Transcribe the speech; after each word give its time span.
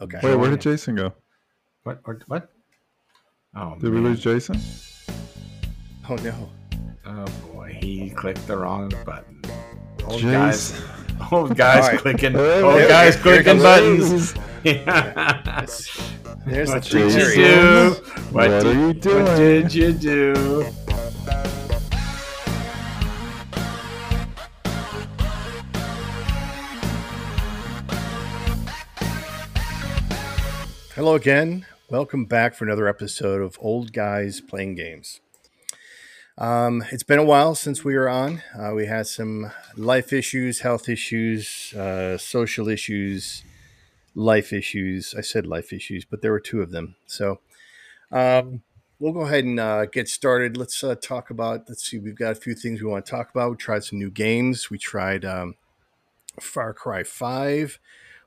Okay. 0.00 0.18
Wait, 0.22 0.36
where 0.36 0.50
did 0.50 0.60
Jason 0.60 0.94
go? 0.94 1.12
What? 1.82 2.00
Or, 2.04 2.20
what? 2.26 2.48
Oh, 3.56 3.76
Did 3.80 3.92
we 3.92 3.98
lose 3.98 4.20
Jason? 4.20 4.60
Oh 6.08 6.14
no. 6.16 6.48
Oh 7.06 7.24
boy, 7.52 7.76
he 7.80 8.10
clicked 8.10 8.46
the 8.46 8.56
wrong 8.56 8.92
button. 9.04 9.40
Old 10.04 10.20
Jason. 10.20 10.32
guys, 10.32 10.82
old 11.32 11.56
guys 11.56 11.84
All 11.84 11.90
right. 11.92 11.98
clicking, 12.00 12.32
Hey, 12.32 12.62
old 12.62 12.74
here- 12.74 12.88
guys 12.88 13.14
here 13.14 13.22
clicking 13.22 13.44
comes- 13.60 13.62
buttons. 13.62 14.34
Yeah. 14.64 15.42
That's- 15.44 16.12
There's 16.46 16.68
the 16.68 16.74
What 16.76 16.82
did 16.84 17.12
you 17.12 17.34
do? 17.34 17.90
What, 17.90 18.32
What 18.32 18.48
did, 18.62 18.66
are 18.66 18.72
you 18.72 19.24
What 19.24 19.36
did 19.36 19.74
you 19.74 19.92
do? 19.92 20.66
Hello 30.98 31.14
again. 31.14 31.64
Welcome 31.88 32.24
back 32.24 32.56
for 32.56 32.64
another 32.64 32.88
episode 32.88 33.40
of 33.40 33.56
Old 33.60 33.92
Guys 33.92 34.40
Playing 34.40 34.74
Games. 34.74 35.20
Um, 36.36 36.82
it's 36.90 37.04
been 37.04 37.20
a 37.20 37.24
while 37.24 37.54
since 37.54 37.84
we 37.84 37.94
were 37.94 38.08
on. 38.08 38.42
Uh, 38.52 38.72
we 38.74 38.86
had 38.86 39.06
some 39.06 39.52
life 39.76 40.12
issues, 40.12 40.58
health 40.58 40.88
issues, 40.88 41.72
uh, 41.74 42.18
social 42.18 42.68
issues, 42.68 43.44
life 44.16 44.52
issues. 44.52 45.14
I 45.16 45.20
said 45.20 45.46
life 45.46 45.72
issues, 45.72 46.04
but 46.04 46.20
there 46.20 46.32
were 46.32 46.40
two 46.40 46.62
of 46.62 46.72
them. 46.72 46.96
So 47.06 47.38
um, 48.10 48.62
we'll 48.98 49.12
go 49.12 49.20
ahead 49.20 49.44
and 49.44 49.60
uh, 49.60 49.86
get 49.86 50.08
started. 50.08 50.56
Let's 50.56 50.82
uh, 50.82 50.96
talk 50.96 51.30
about, 51.30 51.68
let's 51.68 51.88
see, 51.88 52.00
we've 52.00 52.18
got 52.18 52.32
a 52.32 52.40
few 52.40 52.56
things 52.56 52.82
we 52.82 52.90
want 52.90 53.06
to 53.06 53.10
talk 53.12 53.30
about. 53.30 53.52
We 53.52 53.56
tried 53.56 53.84
some 53.84 54.00
new 54.00 54.10
games. 54.10 54.68
We 54.68 54.78
tried 54.78 55.24
um, 55.24 55.54
Far 56.40 56.74
Cry 56.74 57.04
5. 57.04 57.78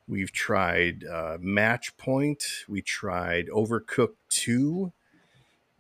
We've 0.08 0.32
tried 0.32 1.04
uh, 1.06 1.38
Matchpoint. 1.40 2.44
We 2.68 2.82
tried 2.82 3.48
Overcooked 3.48 4.16
2. 4.30 4.92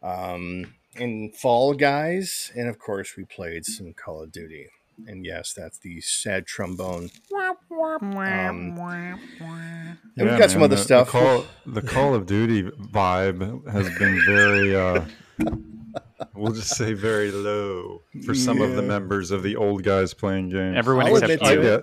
Um, 0.04 0.74
and 0.96 1.36
Fall 1.36 1.74
Guys. 1.74 2.52
And 2.56 2.68
of 2.70 2.80
course, 2.80 3.16
we 3.18 3.26
played 3.26 3.66
some 3.66 3.94
Call 3.94 4.24
of 4.24 4.32
Duty. 4.32 4.68
And 5.08 5.26
yes, 5.26 5.54
that's 5.54 5.80
the 5.80 6.00
sad 6.02 6.46
trombone. 6.46 7.10
Um, 7.34 8.14
and 8.20 8.78
we've 10.16 10.28
Yeah, 10.28 10.38
got 10.38 10.52
some 10.52 10.62
other 10.62 10.76
the- 10.76 10.82
stuff. 10.82 11.08
The 11.08 11.12
Call, 11.12 11.46
the 11.66 11.82
Call 11.82 12.14
of 12.14 12.26
Duty 12.26 12.64
vibe 12.64 13.68
has 13.72 13.90
been 13.98 14.22
very, 14.26 14.76
uh, 14.76 15.06
we'll 16.36 16.52
just 16.52 16.76
say 16.76 16.94
very 16.94 17.32
low 17.32 18.02
for 18.26 18.36
some 18.36 18.62
of 18.62 18.76
the 18.76 18.82
members 18.84 19.32
of 19.32 19.42
the 19.44 19.56
old 19.56 19.84
guys 19.84 20.14
playing 20.14 20.50
games. 20.50 20.78
Everyone 20.78 21.08
I'll 21.08 21.16
except 21.16 21.32
admit 21.32 21.48
I 21.52 21.56
to 21.56 21.62
get, 21.62 21.82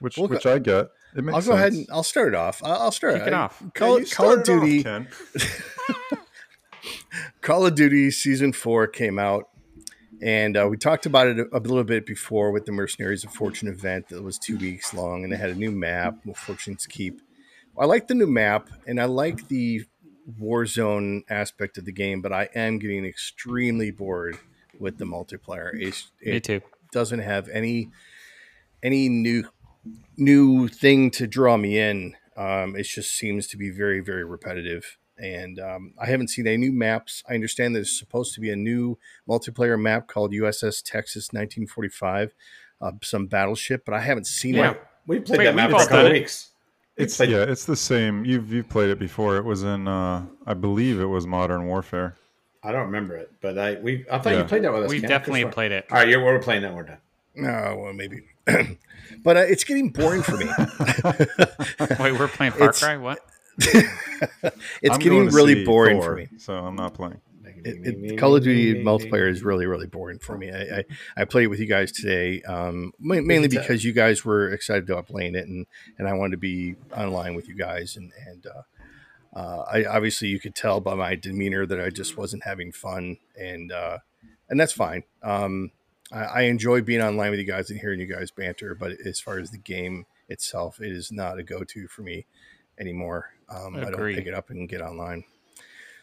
which 0.00 0.16
We'll 0.16 0.28
go- 0.28 0.34
which 0.34 0.46
I 0.46 0.58
get. 0.58 0.88
It 1.16 1.24
makes 1.24 1.34
I'll 1.36 1.42
go 1.42 1.52
ahead 1.52 1.72
and 1.72 1.86
I'll 1.90 2.02
start 2.02 2.28
it 2.28 2.34
off. 2.34 2.62
I'll, 2.64 2.82
I'll 2.82 2.92
start 2.92 3.16
Kick 3.16 3.26
it 3.28 3.32
off. 3.32 3.62
Call, 3.74 3.98
Yeah, 3.98 4.04
you 4.04 4.10
Call 4.10 4.32
of 4.32 4.46
start 4.46 4.48
it 4.48 4.94
off, 4.96 5.06
Duty. 5.34 6.18
Call 7.40 7.66
of 7.66 7.74
Duty 7.74 8.10
Season 8.10 8.52
4 8.52 8.86
came 8.88 9.18
out, 9.18 9.48
and 10.22 10.56
uh, 10.56 10.66
we 10.70 10.76
talked 10.76 11.06
about 11.06 11.26
it 11.26 11.38
a, 11.38 11.56
a 11.56 11.58
little 11.58 11.84
bit 11.84 12.06
before 12.06 12.50
with 12.52 12.64
the 12.66 12.72
Mercenaries 12.72 13.24
of 13.24 13.32
Fortune 13.32 13.68
event 13.68 14.08
that 14.08 14.22
was 14.22 14.38
two 14.38 14.56
weeks 14.56 14.94
long, 14.94 15.24
and 15.24 15.32
it 15.32 15.36
had 15.40 15.50
a 15.50 15.54
new 15.54 15.70
map, 15.70 16.16
Fortune's 16.36 16.86
Keep. 16.86 17.20
I 17.78 17.86
like 17.86 18.08
the 18.08 18.14
new 18.14 18.26
map, 18.26 18.68
and 18.86 19.00
I 19.00 19.06
like 19.06 19.48
the 19.48 19.84
Warzone 20.40 21.22
aspect 21.28 21.78
of 21.78 21.84
the 21.86 21.92
game, 21.92 22.20
but 22.20 22.32
I 22.32 22.48
am 22.54 22.78
getting 22.78 23.04
extremely 23.04 23.90
bored 23.90 24.38
with 24.78 24.98
the 24.98 25.04
multiplayer. 25.06 25.70
It's, 25.74 26.10
Me 26.22 26.32
it 26.32 26.44
too. 26.44 26.60
doesn't 26.92 27.20
have 27.20 27.48
any 27.48 27.90
any 28.82 29.08
new 29.08 29.44
new 30.16 30.68
thing 30.68 31.10
to 31.12 31.26
draw 31.26 31.56
me 31.56 31.78
in. 31.78 32.14
Um, 32.36 32.76
it 32.76 32.84
just 32.84 33.12
seems 33.16 33.46
to 33.48 33.56
be 33.56 33.70
very 33.70 34.00
very 34.00 34.24
repetitive, 34.24 34.96
and 35.18 35.58
um, 35.58 35.94
I 36.00 36.06
haven't 36.06 36.28
seen 36.28 36.46
any 36.46 36.56
new 36.56 36.72
maps. 36.72 37.22
I 37.28 37.34
understand 37.34 37.74
there's 37.76 37.98
supposed 37.98 38.34
to 38.34 38.40
be 38.40 38.50
a 38.50 38.56
new 38.56 38.98
multiplayer 39.28 39.78
map 39.80 40.06
called 40.08 40.32
USS 40.32 40.82
Texas 40.82 41.28
1945, 41.32 42.34
uh, 42.80 42.92
some 43.02 43.26
battleship, 43.26 43.84
but 43.84 43.94
I 43.94 44.00
haven't 44.00 44.26
seen 44.26 44.54
Yeah, 44.54 44.70
it. 44.72 44.82
we 45.06 45.20
played 45.20 45.38
Wait, 45.40 45.44
that 45.46 45.54
map 45.54 45.70
for 45.70 45.76
a 45.76 45.80
couple 45.80 45.96
done 45.98 46.06
it. 46.06 46.12
weeks. 46.12 46.50
We 46.96 47.04
It's 47.04 47.16
played- 47.16 47.30
yeah, 47.30 47.42
it's 47.42 47.64
the 47.66 47.76
same. 47.76 48.24
You've 48.24 48.52
you've 48.52 48.68
played 48.68 48.90
it 48.90 48.98
before. 48.98 49.36
It 49.36 49.44
was 49.44 49.62
in, 49.62 49.86
uh, 49.88 50.24
I 50.46 50.54
believe 50.54 50.98
it 51.00 51.06
was 51.06 51.26
Modern 51.26 51.66
Warfare. 51.66 52.16
I 52.62 52.72
don't 52.72 52.86
remember 52.86 53.16
it, 53.16 53.32
but 53.40 53.58
I 53.58 53.74
we 53.76 54.04
I 54.10 54.18
thought 54.18 54.34
you 54.36 54.44
played 54.44 54.64
that 54.64 54.72
with 54.72 54.84
us. 54.84 54.90
We 54.90 55.00
Ken. 55.00 55.08
definitely 55.08 55.44
played 55.46 55.72
it. 55.72 55.86
sworn. 55.88 55.98
All 55.98 56.04
right, 56.04 56.10
yeah, 56.12 56.22
we're 56.22 56.38
playing 56.40 56.62
that. 56.62 56.74
We're 56.74 56.82
done. 56.84 56.98
No, 57.34 57.76
well, 57.82 57.92
maybe, 57.94 58.22
but 59.22 59.36
uh, 59.36 59.40
it's 59.40 59.64
getting 59.64 59.90
boring 59.90 60.22
for 60.22 60.36
me. 60.36 60.46
Wait, 62.00 62.18
we're 62.18 62.28
playing 62.28 62.52
Far 62.52 62.68
It's- 62.68 62.80
Cry? 62.82 62.96
What? 62.96 63.20
it's 63.58 64.90
I'm 64.90 64.98
getting 65.00 65.26
really 65.28 65.64
boring 65.64 66.00
Thor, 66.00 66.10
for 66.10 66.16
me. 66.16 66.28
so 66.38 66.54
I'm 66.54 66.76
not 66.76 66.94
playing. 66.94 67.20
it, 67.64 68.12
it, 68.12 68.18
Call 68.18 68.36
of 68.36 68.42
Duty 68.42 68.82
multiplayer 68.82 69.28
is 69.28 69.42
really, 69.42 69.66
really 69.66 69.86
boring 69.86 70.18
for 70.18 70.38
me. 70.38 70.50
I, 70.50 70.78
I, 70.78 70.84
I 71.18 71.24
played 71.26 71.48
with 71.48 71.60
you 71.60 71.66
guys 71.66 71.92
today, 71.92 72.40
um, 72.42 72.92
mainly 72.98 73.48
because 73.48 73.84
you 73.84 73.92
guys 73.92 74.24
were 74.24 74.48
excited 74.50 74.88
about 74.88 75.06
playing 75.06 75.34
it, 75.34 75.46
and, 75.46 75.66
and 75.98 76.08
I 76.08 76.14
wanted 76.14 76.32
to 76.32 76.36
be 76.38 76.76
online 76.96 77.34
with 77.34 77.48
you 77.48 77.54
guys. 77.54 77.96
And, 77.96 78.12
and 78.26 78.46
uh, 78.46 79.38
uh, 79.38 79.64
I 79.70 79.84
obviously 79.84 80.28
you 80.28 80.40
could 80.40 80.54
tell 80.54 80.80
by 80.80 80.94
my 80.94 81.14
demeanor 81.16 81.66
that 81.66 81.80
I 81.80 81.90
just 81.90 82.16
wasn't 82.16 82.44
having 82.44 82.72
fun, 82.72 83.18
and 83.38 83.70
uh, 83.72 83.98
and 84.48 84.58
that's 84.58 84.72
fine. 84.72 85.02
Um, 85.22 85.70
I, 86.12 86.18
I 86.18 86.40
enjoy 86.42 86.82
being 86.82 87.00
online 87.02 87.30
with 87.30 87.40
you 87.40 87.46
guys 87.46 87.70
and 87.70 87.78
hearing 87.80 88.00
you 88.00 88.06
guys 88.06 88.30
banter, 88.30 88.74
but 88.74 88.92
as 89.04 89.20
far 89.20 89.38
as 89.38 89.50
the 89.50 89.58
game 89.58 90.06
itself, 90.28 90.80
it 90.80 90.92
is 90.92 91.10
not 91.12 91.38
a 91.38 91.42
go-to 91.42 91.86
for 91.88 92.02
me 92.02 92.26
anymore. 92.78 93.30
Um, 93.48 93.76
I 93.76 93.90
don't 93.90 94.14
pick 94.14 94.26
it 94.26 94.34
up 94.34 94.50
and 94.50 94.68
get 94.68 94.80
online. 94.80 95.24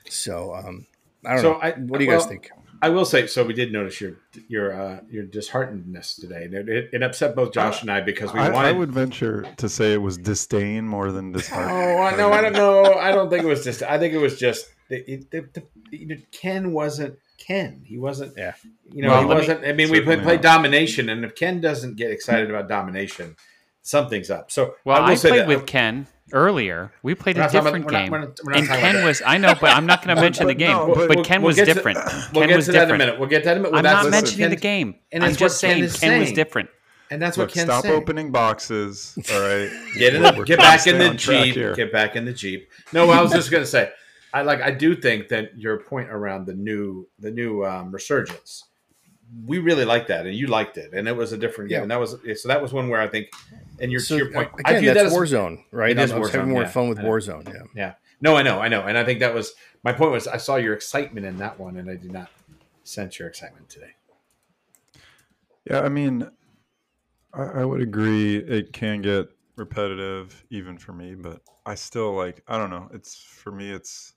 So 0.09 0.53
um, 0.55 0.87
I 1.25 1.33
don't 1.33 1.41
So 1.41 1.51
know. 1.53 1.59
I- 1.59 1.71
what 1.71 1.99
do 1.99 2.05
you 2.05 2.11
guys 2.11 2.25
think? 2.25 2.49
I 2.79 2.89
will 2.89 3.05
say, 3.05 3.25
so 3.25 3.43
we 3.43 3.53
did 3.55 3.73
notice 3.73 3.99
your 3.99 4.17
your 4.47 4.71
uh, 4.79 4.99
your 5.09 5.25
disheartenedness 5.25 6.21
today. 6.21 6.43
And 6.43 6.53
It, 6.53 6.69
it, 6.69 6.89
it 6.93 7.01
upset 7.01 7.35
both 7.35 7.51
Josh 7.51 7.81
and 7.81 7.89
I 7.91 8.01
because 8.01 8.31
we 8.31 8.39
I, 8.39 8.49
wanted. 8.51 8.67
I 8.67 8.71
would 8.71 8.91
venture 8.91 9.47
to 9.57 9.67
say 9.67 9.93
it 9.93 10.01
was 10.01 10.15
disdain 10.19 10.87
more 10.87 11.11
than 11.11 11.31
disheartened. 11.31 11.71
oh, 11.71 12.15
no, 12.15 12.31
I 12.31 12.41
don't 12.41 12.53
know. 12.53 12.93
I 12.93 13.11
don't 13.11 13.31
think 13.31 13.43
it 13.43 13.47
was 13.47 13.63
just. 13.63 13.81
I 13.81 13.97
think 13.97 14.13
it 14.13 14.19
was 14.19 14.37
just 14.37 14.67
it, 14.91 15.27
it, 15.31 15.31
the, 15.53 15.63
the, 15.89 16.23
Ken 16.31 16.71
wasn't 16.71 17.17
Ken. 17.37 17.81
He 17.85 17.97
wasn't. 17.97 18.33
Yeah. 18.37 18.53
You 18.91 19.03
know, 19.03 19.09
Well, 19.09 19.19
he 19.21 19.25
wasn't. 19.27 19.63
I 19.63 19.73
mean, 19.73 19.89
we 19.89 19.97
Certainly 19.97 20.03
played, 20.17 20.23
played 20.23 20.41
domination, 20.41 21.09
and 21.09 21.23
if 21.23 21.35
Ken 21.35 21.61
doesn't 21.61 21.95
get 21.95 22.11
excited 22.11 22.49
about 22.49 22.67
domination, 22.67 23.35
something's 23.81 24.29
up. 24.29 24.51
So 24.51 24.75
Well, 24.85 25.01
will 25.01 25.09
I, 25.09 25.15
say 25.15 25.29
played 25.29 25.41
that- 25.41 25.47
with 25.47 25.65
Ken 25.65 26.07
earlier. 26.33 26.91
We 27.03 27.15
played 27.15 27.37
a 27.37 27.49
different 27.49 27.85
about- 27.85 27.91
game. 27.91 28.11
we're 28.11 28.19
not- 28.19 28.39
we're 28.43 28.51
not 28.53 28.59
and 28.59 28.67
Ken 28.69 29.05
was, 29.05 29.21
I 29.25 29.37
know, 29.37 29.53
but 29.59 29.69
I'm 29.75 29.85
not 29.85 30.03
going 30.03 30.15
to 30.15 30.21
mention 30.21 30.47
the 30.47 30.53
game. 30.55 30.71
no, 30.71 30.93
but 30.93 31.09
We'll- 31.09 31.23
Ken 31.23 31.41
we'll 31.41 31.47
was 31.47 31.55
get 31.55 31.65
to- 31.65 31.73
different. 31.75 31.99
we'll 32.33 32.41
Ken 32.41 32.49
get 32.49 32.55
was 32.57 32.65
to 32.65 32.71
that 32.73 32.77
in 32.77 32.81
a 32.81 32.85
different. 32.85 32.99
minute. 32.99 33.19
We'll 33.19 33.29
get 33.29 33.39
to 33.39 33.45
that 33.45 33.51
in 33.51 33.57
a 33.57 33.61
minute. 33.61 33.71
Well, 33.71 33.79
I'm 33.79 33.83
not 33.83 34.03
what 34.05 34.11
mentioning 34.11 34.49
the 34.49 34.55
game. 34.57 34.95
and 35.11 35.23
I'm 35.23 35.35
just 35.35 35.63
what 35.63 35.69
Ken 35.69 35.89
saying 35.89 36.11
Ken 36.11 36.19
was 36.19 36.31
different. 36.33 36.69
And 37.09 37.21
that's 37.21 37.37
what 37.37 37.45
Look, 37.45 37.53
Ken's 37.53 37.67
stop 37.69 37.83
saying. 37.83 37.95
opening 37.95 38.31
boxes. 38.33 39.17
All 39.31 39.39
right. 39.39 39.69
Get 39.97 40.13
in 40.15 40.21
the, 40.23 40.31
get 40.43 40.59
back 40.59 40.85
in 40.87 40.97
the 40.97 41.13
jeep. 41.13 41.55
Get 41.77 41.89
back 41.93 42.17
in 42.17 42.25
the 42.25 42.33
jeep. 42.33 42.69
No, 42.91 43.09
I 43.09 43.21
was 43.21 43.31
just 43.31 43.49
gonna 43.49 43.65
say, 43.65 43.91
I 44.33 44.41
like. 44.41 44.61
I 44.61 44.71
do 44.71 44.95
think 44.95 45.29
that 45.29 45.57
your 45.57 45.79
point 45.79 46.09
around 46.09 46.45
the 46.45 46.53
new 46.53 47.07
the 47.19 47.31
new 47.31 47.65
um, 47.65 47.91
resurgence, 47.91 48.65
we 49.45 49.59
really 49.59 49.85
liked 49.85 50.07
that, 50.09 50.25
and 50.25 50.35
you 50.35 50.47
liked 50.47 50.77
it, 50.77 50.93
and 50.93 51.07
it 51.07 51.15
was 51.15 51.33
a 51.33 51.37
different 51.37 51.69
game. 51.69 51.77
Yeah. 51.77 51.81
And 51.83 51.91
that 51.91 51.99
was 51.99 52.17
so 52.41 52.47
that 52.47 52.61
was 52.61 52.73
one 52.73 52.89
where 52.89 53.01
I 53.01 53.07
think, 53.07 53.27
and 53.79 53.91
your 53.91 54.01
So, 54.01 54.15
your 54.15 54.31
point, 54.31 54.49
uh, 54.53 54.61
I 54.65 54.79
view 54.79 54.93
that's 54.93 54.99
that 54.99 55.05
as 55.07 55.13
Warzone, 55.13 55.63
right? 55.71 55.91
It 55.91 55.99
I 55.99 56.03
is 56.03 56.13
was 56.13 56.31
having 56.31 56.49
more 56.49 56.63
yeah. 56.63 56.69
fun 56.69 56.89
with 56.89 56.99
I 56.99 57.03
know. 57.03 57.09
Warzone. 57.09 57.47
Yeah. 57.47 57.63
yeah. 57.75 57.93
No, 58.19 58.35
I 58.35 58.41
know, 58.41 58.59
I 58.59 58.67
know, 58.67 58.81
and 58.81 58.97
I 58.97 59.03
think 59.05 59.19
that 59.19 59.33
was 59.33 59.53
my 59.83 59.93
point. 59.93 60.11
Was 60.11 60.27
I 60.27 60.37
saw 60.37 60.55
your 60.55 60.73
excitement 60.73 61.25
in 61.25 61.37
that 61.37 61.59
one, 61.59 61.77
and 61.77 61.89
I 61.89 61.95
did 61.95 62.11
not 62.11 62.29
sense 62.83 63.19
your 63.19 63.27
excitement 63.27 63.69
today. 63.69 63.93
Yeah, 65.69 65.81
I 65.81 65.89
mean, 65.89 66.29
I, 67.33 67.43
I 67.43 67.65
would 67.65 67.81
agree. 67.81 68.37
It 68.37 68.73
can 68.73 69.01
get 69.01 69.27
repetitive, 69.55 70.45
even 70.49 70.77
for 70.77 70.93
me, 70.93 71.15
but 71.15 71.41
I 71.65 71.75
still 71.75 72.13
like. 72.13 72.43
I 72.47 72.57
don't 72.57 72.69
know. 72.69 72.89
It's 72.93 73.15
for 73.15 73.51
me. 73.51 73.69
It's 73.71 74.13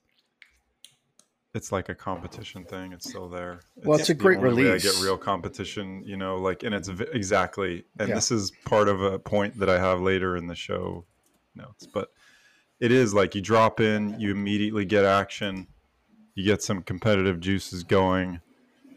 it's 1.53 1.71
like 1.71 1.89
a 1.89 1.95
competition 1.95 2.63
thing. 2.65 2.93
It's 2.93 3.09
still 3.09 3.29
there. 3.29 3.61
Well, 3.75 3.99
it's 3.99 4.09
a 4.09 4.13
great 4.13 4.39
way 4.39 4.71
I 4.71 4.77
get 4.77 4.95
real 5.01 5.17
competition, 5.17 6.03
you 6.05 6.15
know, 6.17 6.37
like, 6.37 6.63
and 6.63 6.73
it's 6.73 6.87
v- 6.87 7.05
exactly. 7.11 7.85
And 7.99 8.09
Yeah. 8.09 8.15
this 8.15 8.31
is 8.31 8.51
part 8.65 8.87
of 8.87 9.01
a 9.01 9.19
point 9.19 9.57
that 9.59 9.69
I 9.69 9.79
have 9.79 10.01
later 10.01 10.37
in 10.37 10.47
the 10.47 10.55
show 10.55 11.05
notes, 11.55 11.87
but 11.93 12.09
it 12.79 12.91
is 12.91 13.13
like 13.13 13.35
you 13.35 13.41
drop 13.41 13.79
in, 13.79 14.19
you 14.19 14.31
immediately 14.31 14.85
get 14.85 15.03
action, 15.03 15.67
you 16.35 16.45
get 16.45 16.63
some 16.63 16.81
competitive 16.83 17.39
juices 17.39 17.83
going, 17.83 18.39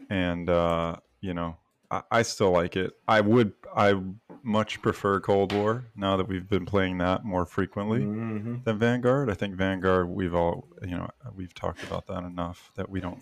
and 0.09 0.49
uh, 0.49 0.95
you 1.19 1.33
know, 1.33 1.57
I, 1.91 2.01
I 2.11 2.21
still 2.23 2.51
like 2.51 2.75
it. 2.75 2.93
I 3.07 3.21
would, 3.21 3.53
I 3.75 3.99
much 4.43 4.81
prefer 4.81 5.19
Cold 5.19 5.51
War 5.53 5.85
now 5.95 6.17
that 6.17 6.27
we've 6.27 6.47
been 6.47 6.65
playing 6.65 6.97
that 6.99 7.23
more 7.25 7.45
frequently 7.45 8.01
Mm-hmm. 8.01 8.57
than 8.63 8.77
Vanguard. 8.77 9.29
I 9.29 9.33
think 9.33 9.55
Vanguard, 9.55 10.07
we've 10.09 10.35
all, 10.35 10.67
you 10.83 10.95
know, 10.97 11.09
we've 11.35 11.53
talked 11.53 11.83
about 11.83 12.07
that 12.07 12.23
enough 12.23 12.71
that 12.75 12.89
we 12.89 12.99
don't 12.99 13.21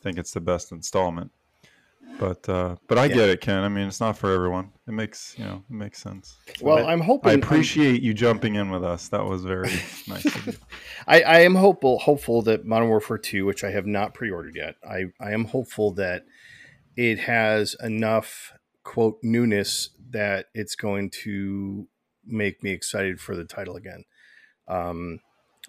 think 0.00 0.18
it's 0.18 0.32
the 0.32 0.40
best 0.40 0.70
installment. 0.72 1.30
But 2.20 2.46
uh, 2.48 2.76
but 2.86 2.98
I 2.98 3.06
Yeah. 3.06 3.14
get 3.14 3.28
it, 3.30 3.40
Ken. 3.40 3.64
I 3.64 3.68
mean, 3.68 3.88
it's 3.88 3.98
not 3.98 4.16
for 4.16 4.30
everyone. 4.32 4.70
It 4.86 4.92
makes 4.92 5.34
you 5.38 5.44
know 5.44 5.64
it 5.68 5.74
makes 5.74 6.00
sense. 6.00 6.36
Well, 6.60 6.86
I'm 6.86 7.00
hoping 7.00 7.30
I 7.30 7.32
I'm- 7.32 7.42
appreciate 7.42 8.02
you 8.02 8.12
jumping 8.14 8.54
in 8.56 8.70
with 8.70 8.84
us. 8.84 9.08
That 9.08 9.24
was 9.24 9.42
very 9.44 9.70
nice 10.06 10.24
of 10.26 10.46
you. 10.46 10.52
I, 11.08 11.22
I 11.22 11.38
am 11.40 11.54
hopeful 11.56 11.98
hopeful 11.98 12.42
that 12.42 12.66
Modern 12.66 12.88
Warfare 12.90 13.18
2, 13.18 13.46
which 13.46 13.64
I 13.64 13.70
have 13.70 13.86
not 13.86 14.12
pre-ordered 14.14 14.54
yet, 14.54 14.76
I, 14.88 15.06
I 15.18 15.32
am 15.32 15.46
hopeful 15.46 15.92
that 15.92 16.24
it 16.96 17.20
has 17.20 17.76
enough 17.82 18.52
quote 18.82 19.18
newness 19.22 19.90
that 20.10 20.46
it's 20.54 20.74
going 20.74 21.10
to 21.10 21.88
make 22.26 22.62
me 22.62 22.70
excited 22.70 23.20
for 23.20 23.36
the 23.36 23.44
title 23.44 23.76
again. 23.76 24.04
Um, 24.68 25.20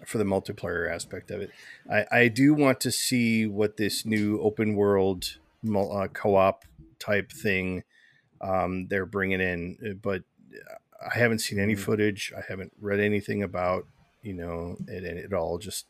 for 0.04 0.18
the 0.18 0.24
multiplayer 0.24 0.92
aspect 0.92 1.30
of 1.30 1.40
it. 1.40 1.50
I, 1.90 2.06
I 2.12 2.28
do 2.28 2.52
want 2.52 2.80
to 2.80 2.90
see 2.90 3.46
what 3.46 3.78
this 3.78 4.04
new 4.04 4.38
open 4.40 4.74
world 4.74 5.38
uh, 5.74 6.08
co-op 6.12 6.64
type 6.98 7.32
thing 7.32 7.82
um, 8.40 8.88
they're 8.88 9.06
bringing 9.06 9.40
in, 9.40 9.98
but 10.02 10.22
I 11.00 11.18
haven't 11.18 11.38
seen 11.38 11.58
any 11.58 11.74
footage. 11.74 12.32
I 12.36 12.42
haven't 12.48 12.72
read 12.80 13.00
anything 13.00 13.42
about 13.42 13.86
you 14.22 14.34
know 14.34 14.76
it, 14.86 15.04
it 15.04 15.32
all. 15.32 15.58
Just 15.58 15.86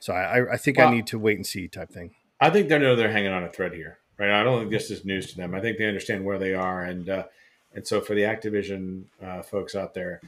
so 0.00 0.12
I, 0.12 0.52
I 0.54 0.56
think 0.56 0.78
I 0.78 0.90
need 0.90 1.06
to 1.08 1.18
wait 1.18 1.36
and 1.36 1.46
see 1.46 1.68
type 1.68 1.90
thing. 1.90 2.14
I 2.40 2.50
think 2.50 2.68
they 2.68 2.78
know 2.78 2.96
they're 2.96 3.12
hanging 3.12 3.32
on 3.32 3.44
a 3.44 3.48
thread 3.48 3.72
here, 3.72 3.98
right? 4.18 4.30
I 4.30 4.42
don't 4.42 4.60
think 4.60 4.70
this 4.70 4.90
is 4.90 5.04
news 5.04 5.30
to 5.30 5.36
them. 5.36 5.54
I 5.54 5.60
think 5.60 5.78
they 5.78 5.86
understand 5.86 6.24
where 6.24 6.38
they 6.38 6.54
are, 6.54 6.82
and 6.82 7.08
uh, 7.08 7.24
and 7.74 7.86
so 7.86 8.00
for 8.00 8.14
the 8.14 8.22
Activision 8.22 9.04
uh, 9.22 9.42
folks 9.42 9.74
out 9.74 9.94
there, 9.94 10.20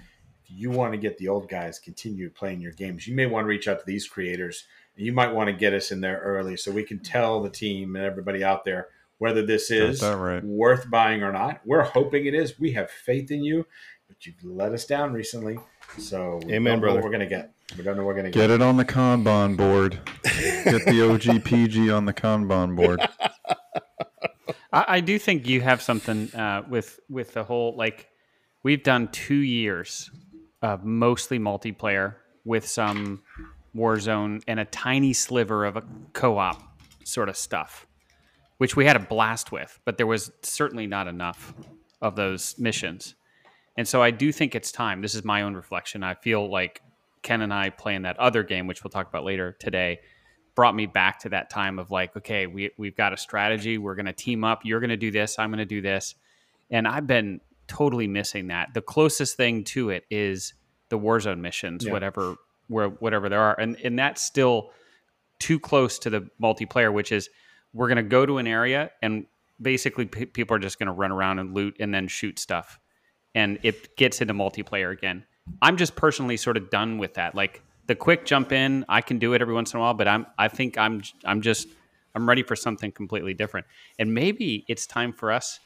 if 0.44 0.50
you 0.50 0.70
want 0.70 0.92
to 0.92 0.98
get 0.98 1.18
the 1.18 1.28
old 1.28 1.48
guys 1.48 1.78
continue 1.78 2.30
playing 2.30 2.60
your 2.60 2.72
games, 2.72 3.06
you 3.06 3.14
may 3.14 3.26
want 3.26 3.44
to 3.44 3.48
reach 3.48 3.68
out 3.68 3.80
to 3.80 3.86
these 3.86 4.06
creators, 4.06 4.64
and 4.96 5.06
you 5.06 5.12
might 5.12 5.32
want 5.32 5.48
to 5.48 5.52
get 5.52 5.74
us 5.74 5.90
in 5.90 6.00
there 6.00 6.18
early 6.18 6.56
so 6.56 6.70
we 6.70 6.84
can 6.84 6.98
tell 6.98 7.42
the 7.42 7.50
team 7.50 7.96
and 7.96 8.04
everybody 8.04 8.44
out 8.44 8.64
there 8.64 8.88
whether 9.18 9.44
this 9.44 9.70
is 9.70 10.02
right. 10.02 10.42
worth 10.44 10.88
buying 10.90 11.22
or 11.22 11.32
not. 11.32 11.60
We're 11.64 11.82
hoping 11.82 12.26
it 12.26 12.34
is. 12.34 12.58
We 12.58 12.72
have 12.72 12.90
faith 12.90 13.30
in 13.30 13.42
you, 13.42 13.66
but 14.06 14.24
you've 14.24 14.42
let 14.44 14.72
us 14.72 14.84
down 14.84 15.12
recently, 15.12 15.58
so 15.98 16.40
we 16.44 16.54
Amen, 16.54 16.64
don't 16.64 16.64
know 16.64 16.80
brother. 16.80 16.96
what 17.00 17.04
we're 17.04 17.12
gonna 17.12 17.26
get. 17.26 17.52
We 17.76 17.84
don't 17.84 17.96
know 17.96 18.04
what 18.04 18.14
we're 18.14 18.22
gonna 18.22 18.30
Get 18.30 18.48
get. 18.48 18.50
it 18.50 18.62
on 18.62 18.76
the 18.76 18.84
Kanban 18.84 19.56
board. 19.56 19.98
Get 20.24 20.84
the 20.84 21.00
OGPG 21.02 21.94
on 21.94 22.04
the 22.06 22.14
Kanban 22.14 22.76
board. 22.76 23.00
I, 24.72 24.84
I 24.88 25.00
do 25.00 25.18
think 25.18 25.46
you 25.46 25.60
have 25.60 25.82
something 25.82 26.34
uh, 26.34 26.62
with 26.68 27.00
with 27.08 27.34
the 27.34 27.44
whole 27.44 27.74
like 27.76 28.08
we've 28.62 28.82
done 28.82 29.08
two 29.08 29.34
years 29.34 30.10
of 30.62 30.84
mostly 30.84 31.38
multiplayer 31.38 32.16
with 32.44 32.66
some 32.66 33.22
Warzone 33.74 34.42
and 34.48 34.58
a 34.58 34.64
tiny 34.64 35.12
sliver 35.12 35.64
of 35.64 35.76
a 35.76 35.82
co-op 36.12 36.62
sort 37.04 37.28
of 37.28 37.36
stuff, 37.36 37.86
which 38.58 38.74
we 38.76 38.84
had 38.84 38.96
a 38.96 39.00
blast 39.00 39.52
with, 39.52 39.78
but 39.84 39.96
there 39.96 40.06
was 40.06 40.32
certainly 40.42 40.86
not 40.86 41.06
enough 41.06 41.54
of 42.00 42.16
those 42.16 42.58
missions. 42.58 43.14
And 43.76 43.86
so 43.86 44.02
I 44.02 44.10
do 44.10 44.32
think 44.32 44.54
it's 44.54 44.72
time. 44.72 45.02
This 45.02 45.14
is 45.14 45.24
my 45.24 45.42
own 45.42 45.54
reflection. 45.54 46.02
I 46.02 46.14
feel 46.14 46.50
like 46.50 46.82
Ken 47.22 47.42
and 47.42 47.54
I 47.54 47.70
playing 47.70 48.02
that 48.02 48.18
other 48.18 48.42
game, 48.42 48.66
which 48.66 48.82
we'll 48.82 48.90
talk 48.90 49.08
about 49.08 49.24
later 49.24 49.52
today, 49.60 50.00
brought 50.58 50.74
me 50.74 50.86
back 50.86 51.20
to 51.20 51.28
that 51.28 51.48
time 51.50 51.78
of 51.78 51.92
like, 51.92 52.16
okay, 52.16 52.48
we 52.48 52.72
we've 52.76 52.96
got 52.96 53.12
a 53.12 53.16
strategy. 53.16 53.78
We're 53.78 53.94
going 53.94 54.06
to 54.06 54.12
team 54.12 54.42
up. 54.42 54.62
You're 54.64 54.80
going 54.80 54.90
to 54.90 54.96
do 54.96 55.12
this. 55.12 55.38
I'm 55.38 55.50
going 55.50 55.58
to 55.58 55.64
do 55.64 55.80
this. 55.80 56.16
And 56.68 56.88
I've 56.88 57.06
been 57.06 57.40
totally 57.68 58.08
missing 58.08 58.48
that. 58.48 58.74
The 58.74 58.82
closest 58.82 59.36
thing 59.36 59.62
to 59.66 59.90
it 59.90 60.04
is 60.10 60.54
the 60.88 60.98
Warzone 60.98 61.38
missions, 61.38 61.84
Yeah. 61.84 61.92
whatever 61.92 62.34
where 62.66 62.88
whatever 62.88 63.28
there 63.28 63.40
are, 63.40 63.54
and 63.60 63.76
and 63.84 63.96
that's 63.96 64.20
still 64.20 64.72
too 65.38 65.60
close 65.60 65.96
to 66.00 66.10
the 66.10 66.28
multiplayer, 66.42 66.92
which 66.92 67.12
is 67.12 67.30
we're 67.72 67.86
going 67.86 67.96
to 67.96 68.02
go 68.02 68.26
to 68.26 68.38
an 68.38 68.48
area 68.48 68.90
and 69.00 69.26
basically 69.62 70.06
pe 70.06 70.24
people 70.24 70.56
are 70.56 70.58
just 70.58 70.80
going 70.80 70.88
to 70.88 70.92
run 70.92 71.12
around 71.12 71.38
and 71.38 71.54
loot 71.54 71.76
and 71.78 71.94
then 71.94 72.08
shoot 72.08 72.36
stuff, 72.36 72.80
and 73.32 73.60
it 73.62 73.96
gets 73.96 74.20
into 74.20 74.34
multiplayer 74.34 74.92
again. 74.92 75.24
I'm 75.62 75.76
just 75.76 75.94
personally 75.94 76.36
sort 76.36 76.56
of 76.56 76.68
done 76.68 76.98
with 76.98 77.14
that. 77.14 77.36
Like 77.36 77.62
the 77.88 77.96
quick 77.96 78.24
jump 78.24 78.52
in, 78.52 78.84
I 78.88 79.00
can 79.00 79.18
do 79.18 79.32
it 79.32 79.42
every 79.42 79.54
once 79.54 79.72
in 79.72 79.78
a 79.78 79.80
while, 79.80 79.94
but 79.94 80.06
I'm 80.06 80.26
I 80.38 80.46
think 80.46 80.78
I'm 80.78 81.02
I'm 81.24 81.40
just 81.40 81.66
I'm 82.14 82.28
ready 82.28 82.42
for 82.42 82.54
something 82.54 82.92
completely 82.92 83.34
different, 83.34 83.66
and 83.98 84.14
maybe 84.14 84.64
it's 84.68 84.86
time 84.86 85.12
for 85.12 85.32
us 85.32 85.58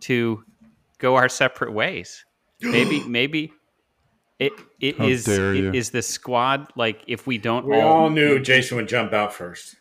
to 0.00 0.44
go 0.98 1.14
our 1.14 1.28
separate 1.28 1.72
ways. 1.72 2.26
Maybe 2.60 3.00
maybe. 3.08 3.52
It, 4.38 4.52
it 4.80 4.98
How 4.98 5.06
is 5.06 5.28
it 5.28 5.72
is 5.72 5.90
the 5.90 6.02
squad 6.02 6.72
like 6.74 7.04
if 7.06 7.28
we 7.28 7.38
don't 7.38 7.64
We 7.64 7.80
all 7.80 8.10
knew 8.10 8.40
Jason 8.40 8.76
would 8.76 8.88
jump 8.88 9.12
out 9.12 9.32
first. 9.32 9.76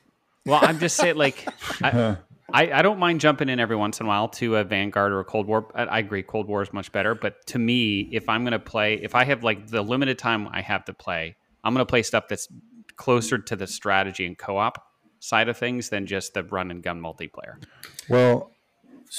well, 0.46 0.60
I'm 0.62 0.78
just 0.78 0.98
saying, 0.98 1.16
like, 1.16 1.48
I, 1.82 2.18
I, 2.54 2.72
I 2.72 2.82
don't 2.84 3.00
mind 3.00 3.22
jumping 3.22 3.50
in 3.50 3.60
every 3.60 3.76
once 3.76 4.00
in 4.00 4.06
a 4.06 4.10
while 4.10 4.28
to 4.28 4.58
a 4.58 4.64
Vanguard 4.64 5.14
or 5.14 5.20
a 5.20 5.26
Cold 5.26 5.48
War. 5.48 5.72
I, 5.74 5.86
I 5.86 6.00
agree, 6.00 6.22
Cold 6.22 6.48
War 6.48 6.62
is 6.62 6.72
much 6.74 6.92
better. 6.92 7.16
But 7.16 7.44
to 7.48 7.58
me, 7.58 8.02
if 8.12 8.30
I'm 8.30 8.44
going 8.44 8.52
to 8.52 8.60
play, 8.60 9.00
if 9.02 9.16
I 9.16 9.24
have 9.24 9.44
like 9.44 9.66
the 9.66 9.82
limited 9.82 10.20
time 10.20 10.48
I 10.52 10.62
have 10.62 10.86
to 10.86 10.94
play, 10.94 11.38
I'm 11.64 11.74
going 11.74 11.86
to 11.86 11.90
play 11.90 12.04
stuff 12.04 12.28
that's 12.28 12.48
closer 12.96 13.38
to 13.38 13.56
the 13.56 13.68
strategy 13.68 14.26
and 14.26 14.38
co-op 14.38 14.84
side 15.20 15.50
of 15.50 15.58
things 15.58 15.90
than 15.90 16.06
just 16.06 16.34
the 16.34 16.44
run 16.44 16.72
and 16.72 16.82
gun 16.82 17.02
multiplayer. 17.02 17.64
Well, 18.10 18.52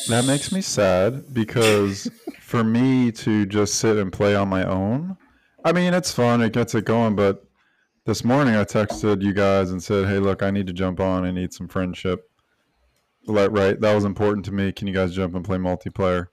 that 0.09 0.25
makes 0.25 0.53
me 0.53 0.61
sad 0.61 1.33
because 1.33 2.11
for 2.41 2.65
me 2.65 3.13
to 3.13 3.47
just 3.47 3.77
sit 3.77 3.97
and 3.97 4.13
play 4.13 4.35
on 4.35 4.49
my 4.49 4.65
own, 4.65 5.17
I 5.65 5.73
mean, 5.73 5.95
it's 5.95 6.13
fun, 6.13 6.43
it 6.43 6.53
gets 6.53 6.75
it 6.75 6.85
going. 6.85 7.15
But 7.15 7.45
this 8.05 8.25
morning 8.25 8.57
I 8.57 8.65
texted 8.65 9.23
you 9.23 9.33
guys 9.33 9.71
and 9.71 9.83
said, 9.83 10.09
hey, 10.09 10.19
look, 10.19 10.43
I 10.43 10.51
need 10.51 10.67
to 10.67 10.73
jump 10.73 10.99
on. 10.99 11.25
I 11.25 11.31
need 11.31 11.53
some 11.53 11.69
friendship. 11.69 12.29
Like, 13.27 13.53
right, 13.53 13.81
that 13.81 13.95
was 13.95 14.05
important 14.05 14.45
to 14.47 14.53
me. 14.53 14.73
Can 14.73 14.89
you 14.89 14.95
guys 14.95 15.15
jump 15.15 15.37
and 15.37 15.45
play 15.45 15.59
multiplayer? 15.59 16.29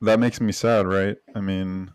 That 0.00 0.18
makes 0.18 0.40
me 0.40 0.50
sad, 0.50 0.86
right? 0.86 1.16
I 1.34 1.40
mean, 1.40 1.92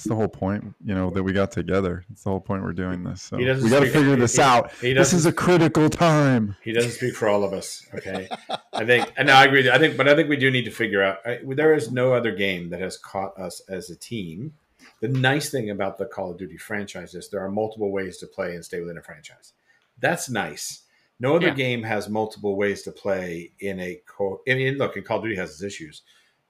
that's 0.00 0.08
the 0.08 0.14
whole 0.14 0.28
point, 0.28 0.74
you 0.82 0.94
know, 0.94 1.10
that 1.10 1.22
we 1.22 1.32
got 1.34 1.52
together. 1.52 2.04
It's 2.10 2.24
the 2.24 2.30
whole 2.30 2.40
point 2.40 2.62
we're 2.62 2.72
doing 2.72 3.04
this. 3.04 3.20
So 3.22 3.36
we 3.36 3.44
got 3.44 3.80
to 3.80 3.90
figure 3.90 4.16
this 4.16 4.36
he- 4.36 4.42
out. 4.42 4.72
he 4.80 4.92
this 4.94 5.12
is 5.12 5.26
a 5.26 5.32
critical 5.32 5.90
time. 5.90 6.56
He 6.62 6.72
doesn't 6.72 6.92
speak 6.92 7.14
for 7.14 7.28
all 7.28 7.44
of 7.44 7.52
us. 7.52 7.86
Okay, 7.94 8.28
I 8.72 8.84
think, 8.86 9.12
and 9.18 9.26
no, 9.28 9.34
I 9.34 9.44
agree. 9.44 9.68
I 9.70 9.78
think, 9.78 9.96
but 9.98 10.08
I 10.08 10.14
think 10.16 10.30
we 10.30 10.36
do 10.36 10.50
need 10.50 10.64
to 10.64 10.70
figure 10.70 11.02
out. 11.02 11.18
I, 11.26 11.40
there 11.46 11.74
is 11.74 11.92
no 11.92 12.14
other 12.14 12.32
game 12.34 12.70
that 12.70 12.80
has 12.80 12.96
caught 12.96 13.38
us 13.38 13.60
as 13.68 13.90
a 13.90 13.96
team. 13.96 14.54
The 15.00 15.08
nice 15.08 15.50
thing 15.50 15.70
about 15.70 15.98
the 15.98 16.06
Call 16.06 16.30
of 16.30 16.38
Duty 16.38 16.56
franchise 16.56 17.14
is 17.14 17.28
there 17.28 17.44
are 17.44 17.50
multiple 17.50 17.90
ways 17.92 18.16
to 18.18 18.26
play 18.26 18.54
and 18.54 18.64
stay 18.64 18.80
within 18.80 18.96
a 18.98 19.02
franchise. 19.02 19.52
That's 19.98 20.30
nice. 20.30 20.82
No 21.18 21.36
other 21.36 21.48
Yeah. 21.48 21.54
game 21.54 21.82
has 21.82 22.08
multiple 22.08 22.56
ways 22.56 22.82
to 22.84 22.92
play 22.92 23.52
in 23.60 23.78
a 23.80 24.00
co. 24.06 24.40
I 24.48 24.54
mean, 24.54 24.78
look, 24.78 24.96
and 24.96 25.04
Call 25.04 25.18
of 25.18 25.24
Duty 25.24 25.36
has 25.36 25.50
its 25.50 25.62
issues, 25.62 26.02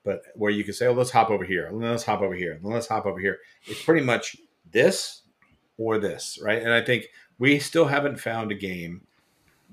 but 0.04 0.22
where 0.34 0.50
you 0.50 0.64
can 0.64 0.74
say, 0.74 0.86
"Oh, 0.86 0.92
let's 0.92 1.10
hop 1.10 1.30
over 1.30 1.44
here, 1.44 1.68
let's 1.72 2.04
hop 2.04 2.20
over 2.20 2.34
here, 2.34 2.58
let's 2.62 2.88
hop 2.88 3.06
over 3.06 3.18
here." 3.18 3.38
It's 3.66 3.82
pretty 3.82 4.04
much 4.04 4.36
this 4.70 5.22
or 5.76 5.98
this, 5.98 6.38
right? 6.42 6.62
And 6.62 6.72
I 6.72 6.82
think 6.82 7.06
we 7.38 7.58
still 7.58 7.86
haven't 7.86 8.20
found 8.20 8.52
a 8.52 8.54
game 8.54 9.06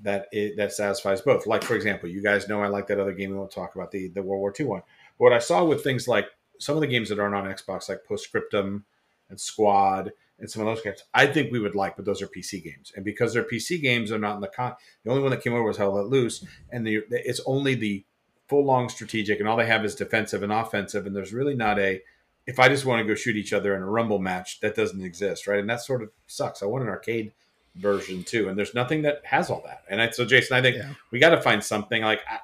that 0.02 0.26
it, 0.32 0.56
that 0.56 0.72
satisfies 0.72 1.20
both. 1.20 1.46
Like 1.46 1.62
for 1.62 1.74
example, 1.74 2.08
you 2.08 2.22
guys 2.22 2.48
know 2.48 2.62
I 2.62 2.68
like 2.68 2.86
that 2.88 3.00
other 3.00 3.12
game 3.12 3.30
we 3.30 3.36
won't 3.36 3.50
talk 3.50 3.74
about 3.74 3.90
the 3.90 4.08
the 4.08 4.22
World 4.22 4.40
War 4.40 4.54
II 4.58 4.66
one. 4.66 4.82
But 5.18 5.24
what 5.24 5.32
I 5.32 5.38
saw 5.38 5.64
with 5.64 5.82
things 5.82 6.08
like 6.08 6.26
some 6.58 6.76
of 6.76 6.80
the 6.80 6.86
games 6.86 7.08
that 7.08 7.18
aren't 7.18 7.34
on 7.34 7.44
Xbox, 7.44 7.88
like 7.88 8.04
Postscriptum 8.08 8.84
and 9.28 9.40
Squad 9.40 10.12
and 10.38 10.50
some 10.50 10.66
of 10.66 10.66
those 10.66 10.82
games, 10.82 11.02
I 11.14 11.26
think 11.26 11.50
we 11.50 11.58
would 11.58 11.74
like, 11.74 11.96
but 11.96 12.04
those 12.04 12.22
are 12.22 12.28
PC 12.28 12.62
games, 12.62 12.92
and 12.94 13.04
because 13.04 13.32
they're 13.34 13.44
PC 13.44 13.82
games, 13.82 14.10
they're 14.10 14.18
not 14.18 14.36
in 14.36 14.40
the 14.40 14.48
con. 14.48 14.74
The 15.04 15.10
only 15.10 15.22
one 15.22 15.30
that 15.30 15.42
came 15.42 15.52
over 15.52 15.64
was 15.64 15.76
Hell 15.76 15.94
Let 15.94 16.06
Loose, 16.06 16.44
and 16.70 16.86
the, 16.86 17.02
it's 17.10 17.40
only 17.46 17.74
the 17.74 18.04
full 18.48 18.64
long 18.64 18.88
strategic, 18.88 19.40
and 19.40 19.48
all 19.48 19.56
they 19.56 19.66
have 19.66 19.84
is 19.84 19.94
defensive 19.94 20.42
and 20.42 20.52
offensive, 20.52 21.06
and 21.06 21.14
there's 21.14 21.32
really 21.32 21.54
not 21.54 21.78
a 21.78 22.00
if 22.46 22.58
I 22.58 22.68
just 22.68 22.86
want 22.86 23.00
to 23.00 23.06
go 23.06 23.14
shoot 23.14 23.36
each 23.36 23.52
other 23.52 23.76
in 23.76 23.82
a 23.82 23.86
rumble 23.86 24.18
match, 24.18 24.60
that 24.60 24.74
doesn't 24.74 25.02
exist, 25.02 25.46
right? 25.46 25.60
And 25.60 25.68
that 25.68 25.82
sort 25.82 26.02
of 26.02 26.10
sucks. 26.28 26.62
I 26.62 26.66
want 26.66 26.82
an 26.82 26.88
arcade 26.88 27.32
version 27.74 28.24
too, 28.24 28.48
and 28.48 28.58
there's 28.58 28.74
nothing 28.74 29.02
that 29.02 29.20
has 29.24 29.50
all 29.50 29.62
that. 29.66 29.82
And 29.90 30.00
I, 30.00 30.08
so, 30.08 30.24
Jason, 30.24 30.56
I 30.56 30.62
think 30.62 30.76
Yeah. 30.78 30.94
we 31.10 31.18
got 31.18 31.30
to 31.30 31.42
find 31.42 31.62
something 31.62 32.02
like 32.02 32.20
I, 32.26 32.40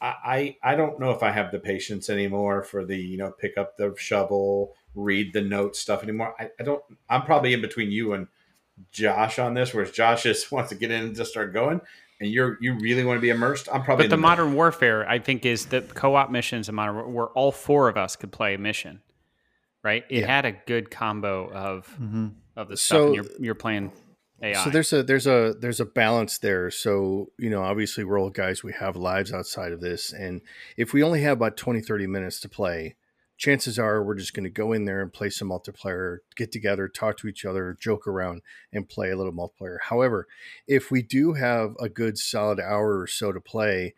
I, 0.00 0.56
I 0.62 0.74
don't 0.76 1.00
know 1.00 1.10
if 1.10 1.22
I 1.24 1.32
have 1.32 1.50
the 1.50 1.58
patience 1.58 2.08
anymore 2.10 2.62
for 2.62 2.84
the 2.84 2.96
you 2.96 3.16
know 3.16 3.32
pick 3.32 3.58
up 3.58 3.76
the 3.76 3.92
shovel, 3.98 4.74
read 4.94 5.32
the 5.32 5.40
notes 5.40 5.80
stuff 5.80 6.02
anymore. 6.04 6.34
I, 6.38 6.50
I 6.60 6.62
don't. 6.62 6.82
I'm 7.10 7.22
probably 7.22 7.54
in 7.54 7.60
between 7.60 7.90
you 7.90 8.12
and 8.12 8.28
Josh 8.92 9.38
on 9.40 9.54
this, 9.54 9.74
whereas 9.74 9.90
Josh 9.90 10.22
just 10.22 10.52
wants 10.52 10.68
to 10.70 10.76
get 10.76 10.90
in 10.92 11.06
and 11.06 11.16
just 11.16 11.32
start 11.32 11.52
going, 11.52 11.80
and 12.20 12.30
you're 12.30 12.56
you 12.60 12.74
really 12.78 13.04
want 13.04 13.16
to 13.18 13.20
be 13.20 13.30
immersed. 13.30 13.68
I'm 13.72 13.82
probably 13.82 14.02
But 14.02 14.04
in 14.06 14.10
the 14.10 14.16
middle. 14.16 14.30
modern 14.30 14.54
warfare, 14.54 15.08
I 15.08 15.18
think, 15.18 15.44
is 15.44 15.66
the 15.66 15.80
co-op 15.82 16.30
missions 16.30 16.68
in 16.68 16.74
modern 16.74 17.12
where 17.12 17.26
all 17.28 17.52
four 17.52 17.88
of 17.88 17.96
us 17.96 18.16
could 18.16 18.32
play 18.32 18.54
a 18.54 18.58
mission. 18.58 19.00
Right? 19.82 20.04
It 20.08 20.20
Yeah. 20.20 20.26
had 20.28 20.44
a 20.46 20.52
good 20.52 20.90
combo 20.90 21.50
of 21.50 21.86
Mm-hmm. 22.00 22.28
of 22.56 22.68
the 22.68 22.76
stuff. 22.76 22.96
So- 22.98 23.06
And 23.06 23.14
you're 23.16 23.26
you're 23.40 23.54
playing 23.54 23.92
AI. 24.42 24.64
So 24.64 24.70
there's 24.70 24.92
a 24.92 25.02
there's 25.02 25.26
a 25.26 25.54
there's 25.60 25.80
a 25.80 25.84
balance 25.84 26.38
there. 26.38 26.70
So, 26.70 27.30
you 27.38 27.50
know, 27.50 27.62
obviously 27.62 28.04
we're 28.04 28.18
old 28.18 28.34
guys, 28.34 28.62
we 28.62 28.72
have 28.72 28.96
lives 28.96 29.32
outside 29.32 29.72
of 29.72 29.80
this. 29.80 30.12
And 30.12 30.40
if 30.76 30.92
we 30.92 31.02
only 31.02 31.20
have 31.22 31.36
about 31.36 31.56
20, 31.56 31.80
30 31.80 32.06
minutes 32.06 32.40
to 32.40 32.48
play, 32.48 32.96
chances 33.36 33.78
are 33.78 34.02
we're 34.02 34.14
just 34.14 34.34
going 34.34 34.44
to 34.44 34.50
go 34.50 34.72
in 34.72 34.84
there 34.84 35.00
and 35.00 35.12
play 35.12 35.30
some 35.30 35.48
multiplayer, 35.48 36.18
get 36.36 36.52
together, 36.52 36.88
talk 36.88 37.16
to 37.18 37.28
each 37.28 37.44
other, 37.44 37.76
joke 37.80 38.06
around, 38.06 38.42
and 38.72 38.88
play 38.88 39.10
a 39.10 39.16
little 39.16 39.32
multiplayer. 39.32 39.78
However, 39.82 40.26
if 40.66 40.90
we 40.90 41.02
do 41.02 41.34
have 41.34 41.74
a 41.80 41.88
good 41.88 42.18
solid 42.18 42.60
hour 42.60 43.00
or 43.00 43.06
so 43.06 43.32
to 43.32 43.40
play, 43.40 43.94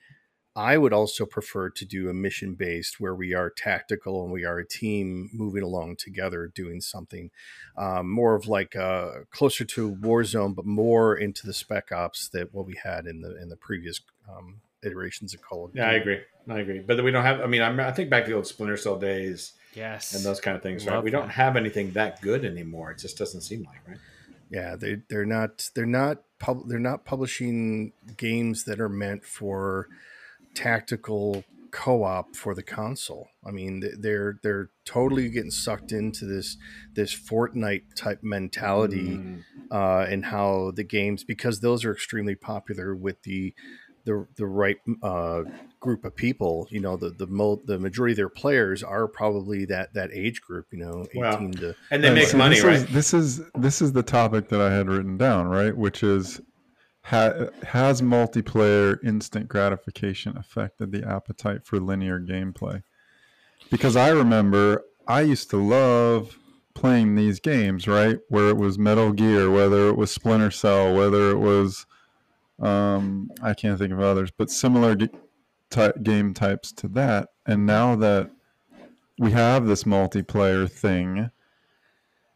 I 0.56 0.78
would 0.78 0.94
also 0.94 1.26
prefer 1.26 1.68
to 1.68 1.84
do 1.84 2.08
a 2.08 2.14
mission 2.14 2.54
based 2.54 2.98
where 2.98 3.14
we 3.14 3.34
are 3.34 3.50
tactical 3.50 4.22
and 4.24 4.32
we 4.32 4.46
are 4.46 4.58
a 4.58 4.66
team 4.66 5.28
moving 5.34 5.62
along 5.62 5.96
together 5.96 6.50
doing 6.54 6.80
something 6.80 7.30
um, 7.76 8.10
more 8.10 8.34
of 8.34 8.48
like 8.48 8.74
uh, 8.74 9.10
closer 9.30 9.66
to 9.66 9.94
Warzone, 9.96 10.54
but 10.54 10.64
more 10.64 11.14
into 11.14 11.46
the 11.46 11.52
spec 11.52 11.92
ops 11.92 12.30
that 12.30 12.54
what 12.54 12.64
we 12.64 12.74
had 12.82 13.04
in 13.04 13.20
the 13.20 13.36
in 13.40 13.50
the 13.50 13.56
previous 13.56 14.00
um, 14.34 14.62
iterations 14.82 15.34
of 15.34 15.42
Call 15.42 15.64
of 15.66 15.72
Duty. 15.72 15.80
Yeah, 15.84 15.90
I 15.90 15.94
agree. 15.94 16.20
I 16.48 16.58
agree. 16.60 16.78
But 16.80 17.02
we 17.02 17.10
don't 17.10 17.24
have. 17.24 17.40
I 17.40 17.46
mean, 17.46 17.62
I'm, 17.62 17.78
I 17.80 17.90
think 17.92 18.10
back 18.10 18.24
to 18.24 18.30
the 18.30 18.36
old 18.36 18.46
Splinter 18.46 18.76
Cell 18.76 18.98
days 18.98 19.52
Yes. 19.74 20.14
and 20.14 20.24
those 20.24 20.40
kind 20.40 20.56
of 20.56 20.62
things. 20.62 20.86
Right? 20.86 20.94
Love 20.96 21.04
We 21.04 21.10
don't 21.10 21.28
have 21.28 21.56
anything 21.56 21.92
that 21.92 22.20
good 22.22 22.44
anymore. 22.44 22.92
It 22.92 22.98
just 22.98 23.18
doesn't 23.18 23.40
seem 23.42 23.64
like 23.64 23.80
right. 23.86 23.98
Yeah, 24.48 24.76
they 24.76 25.02
they're 25.08 25.26
not 25.26 25.70
they're 25.74 25.86
not 25.86 26.22
pub, 26.38 26.68
they're 26.68 26.78
not 26.78 27.04
publishing 27.04 27.92
games 28.16 28.64
that 28.64 28.80
are 28.80 28.88
meant 28.88 29.24
for 29.24 29.88
tactical 30.54 31.44
co-op 31.72 32.34
for 32.34 32.54
the 32.54 32.62
console. 32.62 33.28
I 33.44 33.50
mean, 33.50 33.82
they're 33.98 34.38
they're 34.42 34.70
totally 34.84 35.28
getting 35.30 35.50
sucked 35.50 35.92
into 35.92 36.24
this 36.24 36.56
this 36.94 37.14
Fortnite 37.14 37.94
type 37.96 38.22
mentality 38.22 39.16
Mm. 39.18 39.42
uh, 39.70 40.06
and 40.08 40.26
how 40.26 40.70
the 40.74 40.84
games 40.84 41.24
because 41.24 41.60
those 41.60 41.84
are 41.84 41.92
extremely 41.92 42.34
popular 42.36 42.94
with 42.94 43.22
the 43.24 43.52
the 44.06 44.26
the 44.36 44.46
right 44.46 44.78
uh, 45.02 45.42
group 45.80 46.06
of 46.06 46.16
people. 46.16 46.66
You 46.70 46.80
know, 46.80 46.96
the 46.96 47.10
the 47.10 47.26
mo- 47.26 47.60
the 47.66 47.78
majority 47.78 48.12
of 48.12 48.16
their 48.16 48.30
players 48.30 48.82
are 48.82 49.06
probably 49.06 49.66
that 49.66 49.92
that 49.92 50.10
age 50.14 50.40
group. 50.40 50.66
You 50.72 50.78
know, 50.78 51.06
Well, 51.14 51.34
eighteen 51.34 51.52
to 51.52 51.74
And 51.90 52.02
they 52.02 52.14
make 52.14 52.28
so 52.28 52.38
money, 52.38 52.54
this 52.56 52.64
right? 52.64 52.76
Is, 52.76 52.86
this 52.86 53.12
is 53.12 53.42
this 53.54 53.82
is 53.82 53.92
the 53.92 54.02
topic 54.02 54.48
that 54.48 54.60
I 54.60 54.72
had 54.72 54.88
written 54.88 55.18
down, 55.18 55.48
right? 55.48 55.76
Which 55.76 56.02
is 56.02 56.40
ha- 57.02 57.50
has 57.64 58.00
multiplayer 58.00 58.96
instant 59.04 59.48
gratification 59.48 60.38
affected 60.38 60.92
the 60.92 61.06
appetite 61.06 61.66
for 61.66 61.78
linear 61.78 62.18
gameplay? 62.18 62.82
Because 63.70 63.96
I 63.96 64.08
remember 64.08 64.84
I 65.06 65.20
used 65.22 65.50
to 65.50 65.56
love 65.56 66.38
playing 66.74 67.16
these 67.16 67.40
games, 67.40 67.88
right? 67.88 68.18
Where 68.28 68.48
it 68.48 68.56
was 68.56 68.78
Metal 68.78 69.12
Gear, 69.12 69.50
whether 69.50 69.88
it 69.88 69.96
was 69.96 70.10
Splinter 70.12 70.50
Cell, 70.50 70.94
whether 70.94 71.30
it 71.30 71.38
was 71.38 71.86
um, 72.60 73.30
I 73.42 73.54
can't 73.54 73.78
think 73.78 73.92
of 73.92 74.00
others, 74.00 74.30
but 74.30 74.50
similar 74.50 74.94
g- 74.94 75.10
ty- 75.70 75.92
game 76.02 76.34
types 76.34 76.72
to 76.72 76.88
that. 76.88 77.28
And 77.46 77.66
now 77.66 77.96
that 77.96 78.30
we 79.18 79.32
have 79.32 79.66
this 79.66 79.84
multiplayer 79.84 80.70
thing, 80.70 81.30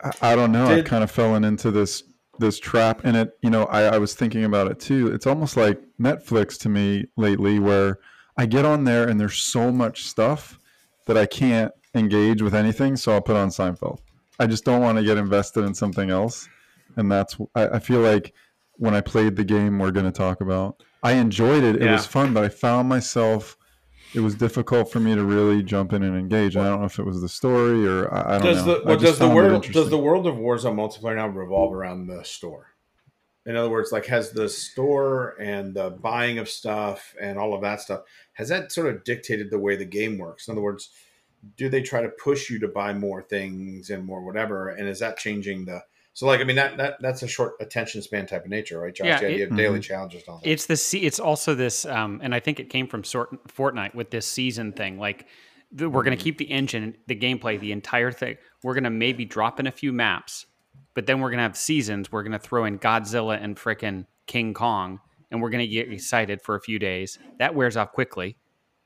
I, 0.02 0.32
I 0.32 0.36
don't 0.36 0.52
know. 0.52 0.66
I've 0.66 0.84
kind 0.84 1.04
of 1.04 1.10
fallen 1.10 1.44
into 1.44 1.70
this 1.70 2.02
this 2.38 2.58
trap, 2.58 3.02
and 3.04 3.16
it. 3.16 3.32
You 3.42 3.50
know, 3.50 3.64
I, 3.64 3.82
I 3.82 3.98
was 3.98 4.14
thinking 4.14 4.44
about 4.44 4.70
it 4.70 4.80
too. 4.80 5.08
It's 5.08 5.26
almost 5.26 5.56
like 5.56 5.80
Netflix 6.00 6.58
to 6.60 6.68
me 6.68 7.06
lately, 7.16 7.58
where 7.58 7.98
I 8.36 8.46
get 8.46 8.64
on 8.64 8.84
there 8.84 9.08
and 9.08 9.20
there's 9.20 9.36
so 9.36 9.70
much 9.70 10.04
stuff 10.06 10.58
that 11.06 11.16
I 11.16 11.26
can't 11.26 11.72
engage 11.94 12.40
with 12.40 12.54
anything, 12.54 12.96
so 12.96 13.12
I'll 13.12 13.20
put 13.20 13.36
on 13.36 13.48
Seinfeld. 13.48 13.98
I 14.38 14.46
just 14.46 14.64
don't 14.64 14.80
want 14.80 14.96
to 14.96 15.04
get 15.04 15.18
invested 15.18 15.64
in 15.64 15.74
something 15.74 16.10
else, 16.10 16.48
and 16.96 17.10
that's. 17.10 17.36
I, 17.54 17.68
I 17.68 17.78
feel 17.78 18.00
like 18.00 18.32
when 18.80 18.94
I 18.94 19.02
played 19.02 19.36
the 19.36 19.44
game 19.44 19.78
we're 19.78 19.90
going 19.90 20.06
to 20.06 20.12
talk 20.12 20.40
about, 20.40 20.82
I 21.02 21.12
enjoyed 21.12 21.62
it. 21.62 21.76
It 21.76 21.82
Yeah. 21.82 21.92
was 21.92 22.06
fun, 22.06 22.32
but 22.32 22.44
I 22.44 22.48
found 22.48 22.88
myself. 22.88 23.58
It 24.14 24.20
was 24.20 24.34
difficult 24.34 24.90
for 24.90 25.00
me 25.00 25.14
to 25.14 25.22
really 25.22 25.62
jump 25.62 25.92
in 25.92 26.02
and 26.02 26.16
engage. 26.16 26.56
I 26.56 26.64
don't 26.64 26.80
know 26.80 26.86
if 26.86 26.98
it 26.98 27.04
was 27.04 27.20
the 27.20 27.28
story 27.28 27.86
or 27.86 28.12
I, 28.12 28.36
I 28.36 28.38
don't 28.38 28.46
Does 28.46 28.66
know. 28.66 28.78
the 28.78 28.84
well, 28.86 28.96
does 28.96 29.18
the 29.18 29.28
world 29.28 29.70
does 29.70 29.90
the 29.90 29.98
world 29.98 30.26
of 30.26 30.36
Warzone 30.36 30.74
multiplayer 30.74 31.16
now 31.16 31.28
revolve 31.28 31.74
around 31.74 32.06
the 32.06 32.24
store? 32.24 32.68
In 33.44 33.54
other 33.54 33.68
words, 33.68 33.92
like 33.92 34.06
has 34.06 34.32
the 34.32 34.48
store 34.48 35.36
and 35.38 35.74
the 35.74 35.90
buying 35.90 36.38
of 36.38 36.48
stuff 36.48 37.14
and 37.20 37.38
all 37.38 37.52
of 37.54 37.60
that 37.60 37.80
stuff 37.82 38.00
has 38.32 38.48
that 38.48 38.72
sort 38.72 38.86
of 38.88 39.04
dictated 39.04 39.50
the 39.50 39.58
way 39.58 39.76
the 39.76 39.84
game 39.84 40.16
works? 40.16 40.48
In 40.48 40.52
other 40.52 40.62
words, 40.62 40.88
do 41.56 41.68
they 41.68 41.82
try 41.82 42.00
to 42.00 42.08
push 42.08 42.48
you 42.50 42.58
to 42.60 42.68
buy 42.68 42.94
more 42.94 43.22
things 43.22 43.90
and 43.90 44.04
more 44.06 44.24
whatever? 44.24 44.70
And 44.70 44.88
is 44.88 44.98
that 45.00 45.18
changing 45.18 45.66
the 45.66 45.82
so 46.12 46.26
like 46.26 46.40
I 46.40 46.44
mean 46.44 46.56
that 46.56 46.76
that 46.76 46.96
that's 47.00 47.22
a 47.22 47.28
short 47.28 47.54
attention 47.60 48.02
span 48.02 48.26
type 48.26 48.44
of 48.44 48.50
nature, 48.50 48.80
right, 48.80 48.94
Josh? 48.94 49.06
Yeah, 49.06 49.20
the 49.20 49.26
idea 49.26 49.46
of 49.46 49.56
daily 49.56 49.78
Mhm. 49.78 49.82
challenges 49.82 50.22
and 50.22 50.28
all 50.28 50.40
that. 50.42 50.50
It's 50.50 50.66
the 50.66 50.98
it's 50.98 51.20
also 51.20 51.54
this, 51.54 51.84
um, 51.86 52.20
and 52.22 52.34
I 52.34 52.40
think 52.40 52.60
it 52.60 52.68
came 52.70 52.86
from 52.88 53.04
sort 53.04 53.30
Fortnite 53.48 53.94
with 53.94 54.10
this 54.10 54.26
season 54.26 54.72
thing. 54.72 54.98
Like, 54.98 55.26
the, 55.72 55.88
we're 55.88 56.02
going 56.02 56.16
to 56.18 56.22
keep 56.22 56.36
the 56.38 56.50
engine, 56.50 56.96
the 57.06 57.14
gameplay, 57.14 57.58
the 57.60 57.70
entire 57.72 58.10
thing. 58.10 58.36
We're 58.62 58.74
going 58.74 58.84
to 58.84 58.90
maybe 58.90 59.24
drop 59.24 59.60
in 59.60 59.66
a 59.68 59.70
few 59.72 59.92
maps, 59.92 60.46
but 60.94 61.06
then 61.06 61.20
we're 61.20 61.30
going 61.30 61.38
to 61.38 61.44
have 61.44 61.56
seasons. 61.56 62.10
We're 62.10 62.24
going 62.24 62.32
to 62.32 62.38
throw 62.40 62.64
in 62.64 62.78
Godzilla 62.80 63.40
and 63.42 63.56
frickin' 63.56 64.06
King 64.26 64.52
Kong, 64.52 64.98
and 65.30 65.40
we're 65.40 65.50
going 65.50 65.64
to 65.64 65.72
get 65.72 65.90
excited 65.92 66.42
for 66.42 66.56
a 66.56 66.60
few 66.60 66.78
days. 66.80 67.18
That 67.38 67.54
wears 67.54 67.76
off 67.76 67.92
quickly, 67.92 68.36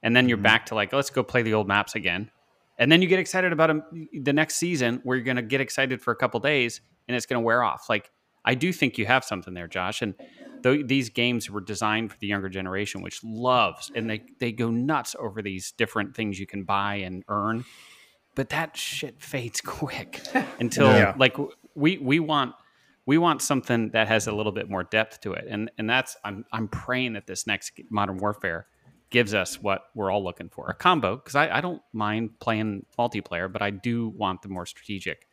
and 0.02 0.14
then 0.14 0.28
you're 0.28 0.37
Mhm. 0.38 0.43
back 0.43 0.66
to 0.66 0.75
like, 0.75 0.93
let's 0.93 1.09
go 1.11 1.23
play 1.23 1.40
the 1.43 1.54
old 1.54 1.66
maps 1.69 1.95
again. 1.95 2.31
And 2.78 2.93
then 2.93 3.00
you 3.00 3.09
get 3.09 3.19
excited 3.19 3.52
about 3.52 3.71
the 4.12 4.33
next 4.35 4.57
season, 4.57 5.00
where 5.04 5.16
you're 5.16 5.25
going 5.25 5.37
to 5.37 5.43
get 5.43 5.61
excited 5.62 6.02
for 6.02 6.11
a 6.12 6.16
couple 6.16 6.38
days, 6.40 6.81
and 7.09 7.17
it's 7.17 7.27
going 7.27 7.41
to 7.41 7.45
wear 7.45 7.63
off. 7.63 7.89
Like, 7.89 8.11
I 8.45 8.55
do 8.55 8.73
think 8.73 8.99
you 8.99 9.07
have 9.07 9.25
something 9.25 9.55
there, 9.55 9.69
Josh, 9.69 10.03
and 10.03 10.15
th- 10.63 10.87
these 10.87 11.09
games 11.11 11.51
were 11.51 11.61
designed 11.63 12.13
for 12.13 12.19
the 12.19 12.27
younger 12.27 12.49
generation, 12.49 13.01
which 13.03 13.23
loves 13.25 13.91
and 13.95 14.09
they 14.11 14.23
they 14.39 14.53
go 14.53 14.71
nuts 14.71 15.17
over 15.19 15.41
these 15.43 15.73
different 15.73 16.15
things 16.15 16.39
you 16.39 16.47
can 16.47 16.65
buy 16.65 16.97
and 16.97 17.25
earn. 17.29 17.65
But 18.35 18.49
that 18.51 18.77
shit 18.77 19.23
fades 19.23 19.61
quick 19.65 20.21
until 20.59 20.89
Yeah. 20.89 21.15
like 21.17 21.37
we 21.75 21.99
we 21.99 22.21
want 22.21 22.55
we 23.07 23.17
want 23.19 23.43
something 23.43 23.91
that 23.91 24.09
has 24.09 24.27
a 24.27 24.33
little 24.33 24.53
bit 24.53 24.69
more 24.69 24.83
depth 24.85 25.21
to 25.23 25.33
it, 25.35 25.47
and 25.49 25.71
and 25.79 25.89
that's 25.89 26.17
I'm 26.25 26.45
I'm 26.53 26.69
praying 26.69 27.15
that 27.15 27.27
this 27.27 27.47
next 27.47 27.73
Modern 27.91 28.19
Warfare 28.19 28.67
gives 29.11 29.33
us 29.35 29.63
what 29.63 29.85
we're 29.95 30.11
all 30.11 30.25
looking 30.25 30.49
for 30.49 30.69
a 30.69 30.75
combo 30.75 31.17
because 31.17 31.35
I, 31.37 31.49
I 31.59 31.61
don't 31.61 31.81
mind 31.93 32.41
playing 32.41 32.85
multiplayer, 32.99 33.51
but 33.53 33.63
I 33.63 33.71
do 33.71 34.09
want 34.09 34.43
the 34.43 34.49
more 34.49 34.67
strategic 34.67 35.29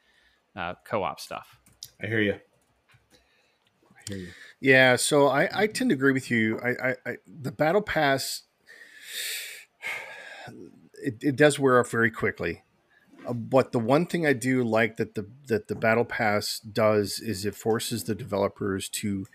uh, 0.55 0.75
co-op 0.85 1.19
stuff. 1.19 1.57
I 2.01 2.07
hear 2.07 2.21
you. 2.21 2.33
I 2.33 4.01
hear 4.07 4.17
you. 4.17 4.27
Yeah, 4.59 4.95
so 4.95 5.27
I, 5.27 5.49
I 5.53 5.67
tend 5.67 5.89
to 5.89 5.95
agree 5.95 6.11
with 6.11 6.29
you. 6.29 6.59
I, 6.59 6.69
I, 6.69 6.95
I 7.05 7.15
the 7.25 7.51
battle 7.51 7.81
pass 7.81 8.43
it, 11.03 11.17
it 11.21 11.35
does 11.35 11.59
wear 11.59 11.79
off 11.79 11.89
very 11.89 12.11
quickly. 12.11 12.63
Uh, 13.27 13.33
but 13.33 13.71
the 13.71 13.79
one 13.79 14.05
thing 14.05 14.25
I 14.25 14.33
do 14.33 14.63
like 14.63 14.97
that 14.97 15.15
the 15.15 15.27
that 15.47 15.67
the 15.67 15.75
battle 15.75 16.05
pass 16.05 16.59
does 16.59 17.19
is 17.19 17.45
it 17.45 17.55
forces 17.55 18.03
the 18.03 18.15
developers 18.15 18.89
to 18.89 19.25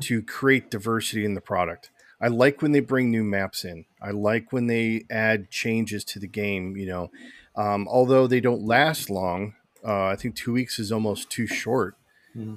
to 0.00 0.22
create 0.22 0.70
diversity 0.70 1.24
in 1.24 1.34
the 1.34 1.40
product. 1.40 1.90
I 2.18 2.28
like 2.28 2.62
when 2.62 2.72
they 2.72 2.80
bring 2.80 3.10
new 3.10 3.24
maps 3.24 3.62
in. 3.64 3.84
I 4.00 4.10
like 4.10 4.52
when 4.52 4.68
they 4.68 5.04
add 5.10 5.50
changes 5.50 6.02
to 6.04 6.18
the 6.18 6.26
game. 6.26 6.76
You 6.76 6.86
know, 6.86 7.10
um, 7.54 7.86
although 7.88 8.26
they 8.26 8.40
don't 8.40 8.62
last 8.62 9.10
long. 9.10 9.54
Uh, 9.86 10.06
I 10.06 10.16
think 10.16 10.34
two 10.34 10.52
weeks 10.52 10.78
is 10.78 10.90
almost 10.90 11.30
too 11.30 11.46
short 11.46 11.96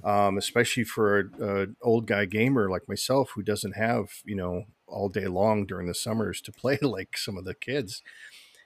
um, 0.03 0.37
especially 0.37 0.83
for 0.83 1.19
an 1.39 1.75
old 1.81 2.05
guy 2.05 2.25
gamer 2.25 2.69
like 2.69 2.87
myself 2.87 3.31
who 3.35 3.41
doesn't 3.41 3.75
have 3.75 4.21
you 4.25 4.35
know 4.35 4.65
all 4.87 5.09
day 5.09 5.27
long 5.27 5.65
during 5.65 5.87
the 5.87 5.93
summers 5.93 6.41
to 6.41 6.51
play 6.61 6.77
like 6.81 7.17
some 7.17 7.37
of 7.37 7.45
the 7.45 7.53
kids 7.53 8.01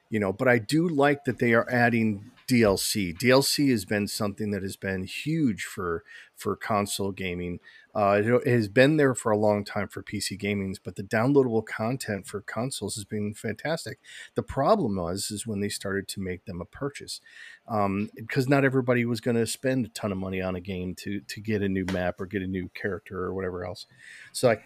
you 0.10 0.20
know 0.20 0.34
but 0.34 0.48
i 0.48 0.58
do 0.58 0.88
like 0.88 1.24
that 1.25 1.39
they 1.39 1.53
are 1.53 1.70
adding 1.70 2.32
dlc 2.48 3.17
dlc 3.17 3.70
has 3.70 3.86
been 3.86 4.08
something 4.08 4.51
that 4.51 4.63
has 4.63 4.75
been 4.75 5.03
huge 5.03 5.63
for 5.63 6.03
for 6.36 6.55
console 6.55 7.12
gaming 7.12 7.60
uh, 7.96 8.22
it, 8.24 8.48
has 8.48 8.68
been 8.68 8.98
there 8.98 9.16
for 9.16 9.32
a 9.32 9.38
long 9.38 9.64
time 9.64 9.88
for 9.88 10.04
pc 10.04 10.40
gamings 10.40 10.78
but 10.84 10.96
the 10.96 11.04
downloadable 11.04 11.66
content 11.66 12.26
for 12.26 12.42
consoles 12.42 12.96
has 12.96 13.06
been 13.06 13.34
fantastic 13.34 14.00
the 14.36 14.44
problem 14.44 14.96
was 14.96 15.32
is 15.32 15.48
when 15.48 15.60
they 15.60 15.70
started 15.70 16.08
to 16.08 16.20
make 16.20 16.46
them 16.46 16.62
a 16.62 16.66
purchase 16.66 17.20
um, 17.68 18.10
because 18.16 18.50
not 18.50 18.66
everybody 18.66 19.06
was 19.06 19.22
going 19.22 19.38
to 19.38 19.46
spend 19.46 19.86
a 19.86 19.90
ton 19.90 20.12
of 20.12 20.18
money 20.18 20.42
on 20.42 20.56
a 20.56 20.62
game 20.62 20.96
to 20.96 21.22
to 21.22 21.42
get 21.42 21.62
a 21.62 21.70
new 21.70 21.86
map 21.92 22.20
or 22.20 22.26
get 22.26 22.42
a 22.42 22.48
new 22.48 22.70
character 22.74 23.24
or 23.24 23.34
whatever 23.34 23.66
else. 23.66 23.86
So 24.32 24.52
I, 24.52 24.64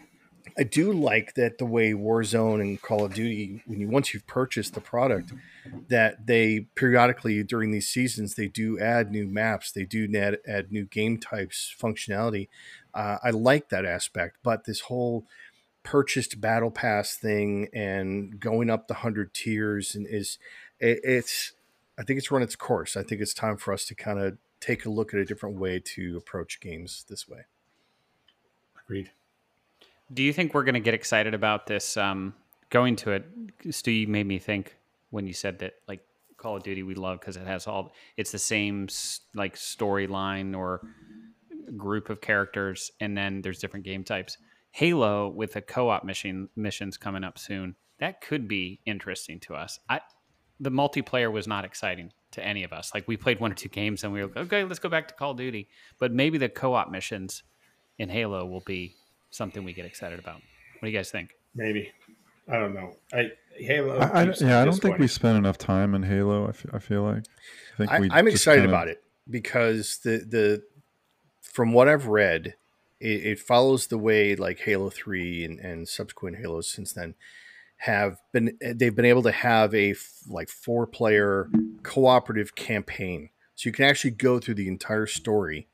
I 0.57 0.63
do 0.63 0.93
like 0.93 1.35
that 1.35 1.57
the 1.57 1.65
way 1.65 1.91
Warzone 1.91 2.61
and 2.61 2.81
Call 2.81 3.05
of 3.05 3.13
Duty, 3.13 3.61
when 3.67 3.79
you 3.79 3.87
once 3.87 4.13
you've 4.13 4.27
purchased 4.27 4.73
the 4.73 4.81
product, 4.81 5.33
that 5.89 6.25
they 6.25 6.67
periodically 6.75 7.43
during 7.43 7.71
these 7.71 7.87
seasons 7.87 8.35
they 8.35 8.47
do 8.47 8.79
add 8.79 9.11
new 9.11 9.27
maps, 9.27 9.71
they 9.71 9.85
do 9.85 10.09
add, 10.15 10.39
add 10.47 10.71
new 10.71 10.85
game 10.85 11.17
types, 11.17 11.73
functionality. 11.79 12.47
Uh, 12.97 13.19
I 13.23 13.29
like 13.29 13.69
that 13.69 13.85
aspect, 13.85 14.37
but 14.41 14.65
this 14.65 14.81
whole 14.81 15.27
purchased 15.83 16.41
battle 16.41 16.71
pass 16.71 17.15
thing 17.15 17.69
and 17.71 18.39
going 18.39 18.71
up 18.71 18.87
the 18.87 18.95
hundred 18.95 19.35
tiers 19.35 19.93
and 19.95 20.07
is 20.07 20.39
it, 20.79 20.99
it's 21.03 21.53
I 21.97 22.03
think 22.03 22.17
it's 22.17 22.31
run 22.31 22.41
its 22.41 22.55
course. 22.55 22.97
I 22.97 23.03
think 23.03 23.21
it's 23.21 23.35
time 23.35 23.55
for 23.55 23.71
us 23.71 23.85
to 23.85 23.95
kind 23.95 24.19
of 24.19 24.39
take 24.59 24.85
a 24.85 24.89
look 24.89 25.13
at 25.13 25.19
a 25.19 25.25
different 25.25 25.57
way 25.57 25.79
to 25.79 26.17
approach 26.17 26.59
games 26.59 27.05
this 27.07 27.29
way. 27.29 27.41
Agreed. 28.83 29.11
Do 30.11 30.23
you 30.23 30.33
think 30.33 30.55
we're 30.55 30.63
going 30.63 30.73
to 30.73 30.79
get 30.79 30.95
excited 30.95 31.35
about 31.35 31.67
this? 31.67 31.97
Um, 31.97 32.33
going 32.71 32.95
to 32.97 33.11
it, 33.11 33.25
Stu, 33.69 33.91
you 33.91 34.07
made 34.07 34.25
me 34.25 34.39
think 34.39 34.75
when 35.11 35.27
you 35.27 35.33
said 35.33 35.59
that, 35.59 35.75
like 35.87 36.01
Call 36.37 36.57
of 36.57 36.63
Duty, 36.63 36.81
we 36.81 36.95
love 36.95 37.19
because 37.19 37.37
it 37.37 37.45
has 37.45 37.67
all. 37.67 37.93
It's 38.15 38.31
the 38.31 38.39
same 38.39 38.87
like 39.35 39.55
storyline 39.55 40.57
or 40.57 40.81
group 41.75 42.09
of 42.09 42.21
characters, 42.21 42.91
and 42.99 43.17
then 43.17 43.41
there's 43.41 43.59
different 43.59 43.85
game 43.85 44.03
types. 44.03 44.37
Halo 44.71 45.29
with 45.29 45.55
a 45.55 45.61
co-op 45.61 46.03
mission 46.03 46.49
missions 46.55 46.97
coming 46.97 47.23
up 47.23 47.37
soon. 47.39 47.75
that 47.99 48.21
could 48.21 48.47
be 48.47 48.79
interesting 48.85 49.39
to 49.39 49.55
us. 49.55 49.79
I 49.89 50.01
the 50.59 50.69
multiplayer 50.71 51.31
was 51.31 51.47
not 51.47 51.65
exciting 51.65 52.11
to 52.31 52.43
any 52.45 52.63
of 52.63 52.73
us. 52.73 52.91
Like 52.93 53.07
we 53.07 53.15
played 53.17 53.39
one 53.39 53.51
or 53.51 53.55
two 53.55 53.69
games 53.69 54.03
and 54.03 54.11
we 54.13 54.21
were 54.21 54.27
like, 54.27 54.37
okay, 54.37 54.63
let's 54.63 54.79
go 54.79 54.89
back 54.89 55.07
to 55.07 55.13
Call 55.13 55.31
of 55.31 55.37
Duty. 55.37 55.67
But 55.99 56.11
maybe 56.11 56.37
the 56.39 56.49
co-op 56.49 56.89
missions 56.91 57.43
in 57.99 58.09
Halo 58.09 58.45
will 58.45 58.61
be 58.65 58.95
something 59.29 59.63
we 59.63 59.73
get 59.73 59.85
excited 59.85 60.17
about. 60.19 60.35
What 60.35 60.81
do 60.83 60.87
you 60.89 60.97
guys 60.97 61.09
think? 61.11 61.31
Maybe. 61.55 61.91
I 62.51 62.57
don't 62.57 62.73
know. 62.73 62.93
I 63.13 63.31
Halo. 63.57 63.97
I, 63.97 64.23
I, 64.23 64.33
yeah, 64.39 64.61
I 64.61 64.65
don't 64.65 64.79
think 64.79 64.99
we 64.99 65.07
spent 65.07 65.37
enough 65.37 65.57
time 65.57 65.93
in 65.95 66.03
Halo. 66.03 66.47
I 66.47 66.51
feel, 66.51 66.71
I 66.73 66.79
feel 66.79 67.03
like. 67.03 67.23
I 67.73 67.77
think 67.77 67.91
I, 67.91 67.99
we 67.99 68.09
I'm 68.11 68.27
excited 68.27 68.61
kinda- 68.61 68.75
about 68.75 68.87
it 68.87 69.03
because 69.29 69.99
the 70.03 70.19
the 70.19 70.63
from 71.57 71.73
what 71.73 71.89
I've 71.89 72.05
read, 72.05 72.53
it, 72.99 73.25
it 73.25 73.39
follows 73.39 73.87
the 73.87 73.97
way 73.97 74.35
like 74.35 74.59
Halo 74.59 74.91
Three 74.91 75.43
and, 75.43 75.59
and 75.59 75.87
subsequent 75.87 76.37
Halos 76.37 76.69
since 76.69 76.93
then 76.93 77.15
have 77.77 78.19
been. 78.31 78.59
They've 78.61 78.95
been 78.95 79.05
able 79.05 79.23
to 79.23 79.31
have 79.31 79.73
a 79.73 79.89
f- 79.91 80.19
like 80.29 80.49
four 80.49 80.85
player 80.85 81.49
cooperative 81.81 82.53
campaign, 82.53 83.31
so 83.55 83.69
you 83.69 83.73
can 83.73 83.85
actually 83.85 84.11
go 84.11 84.37
through 84.39 84.53
the 84.53 84.67
entire 84.67 85.07
story 85.07 85.67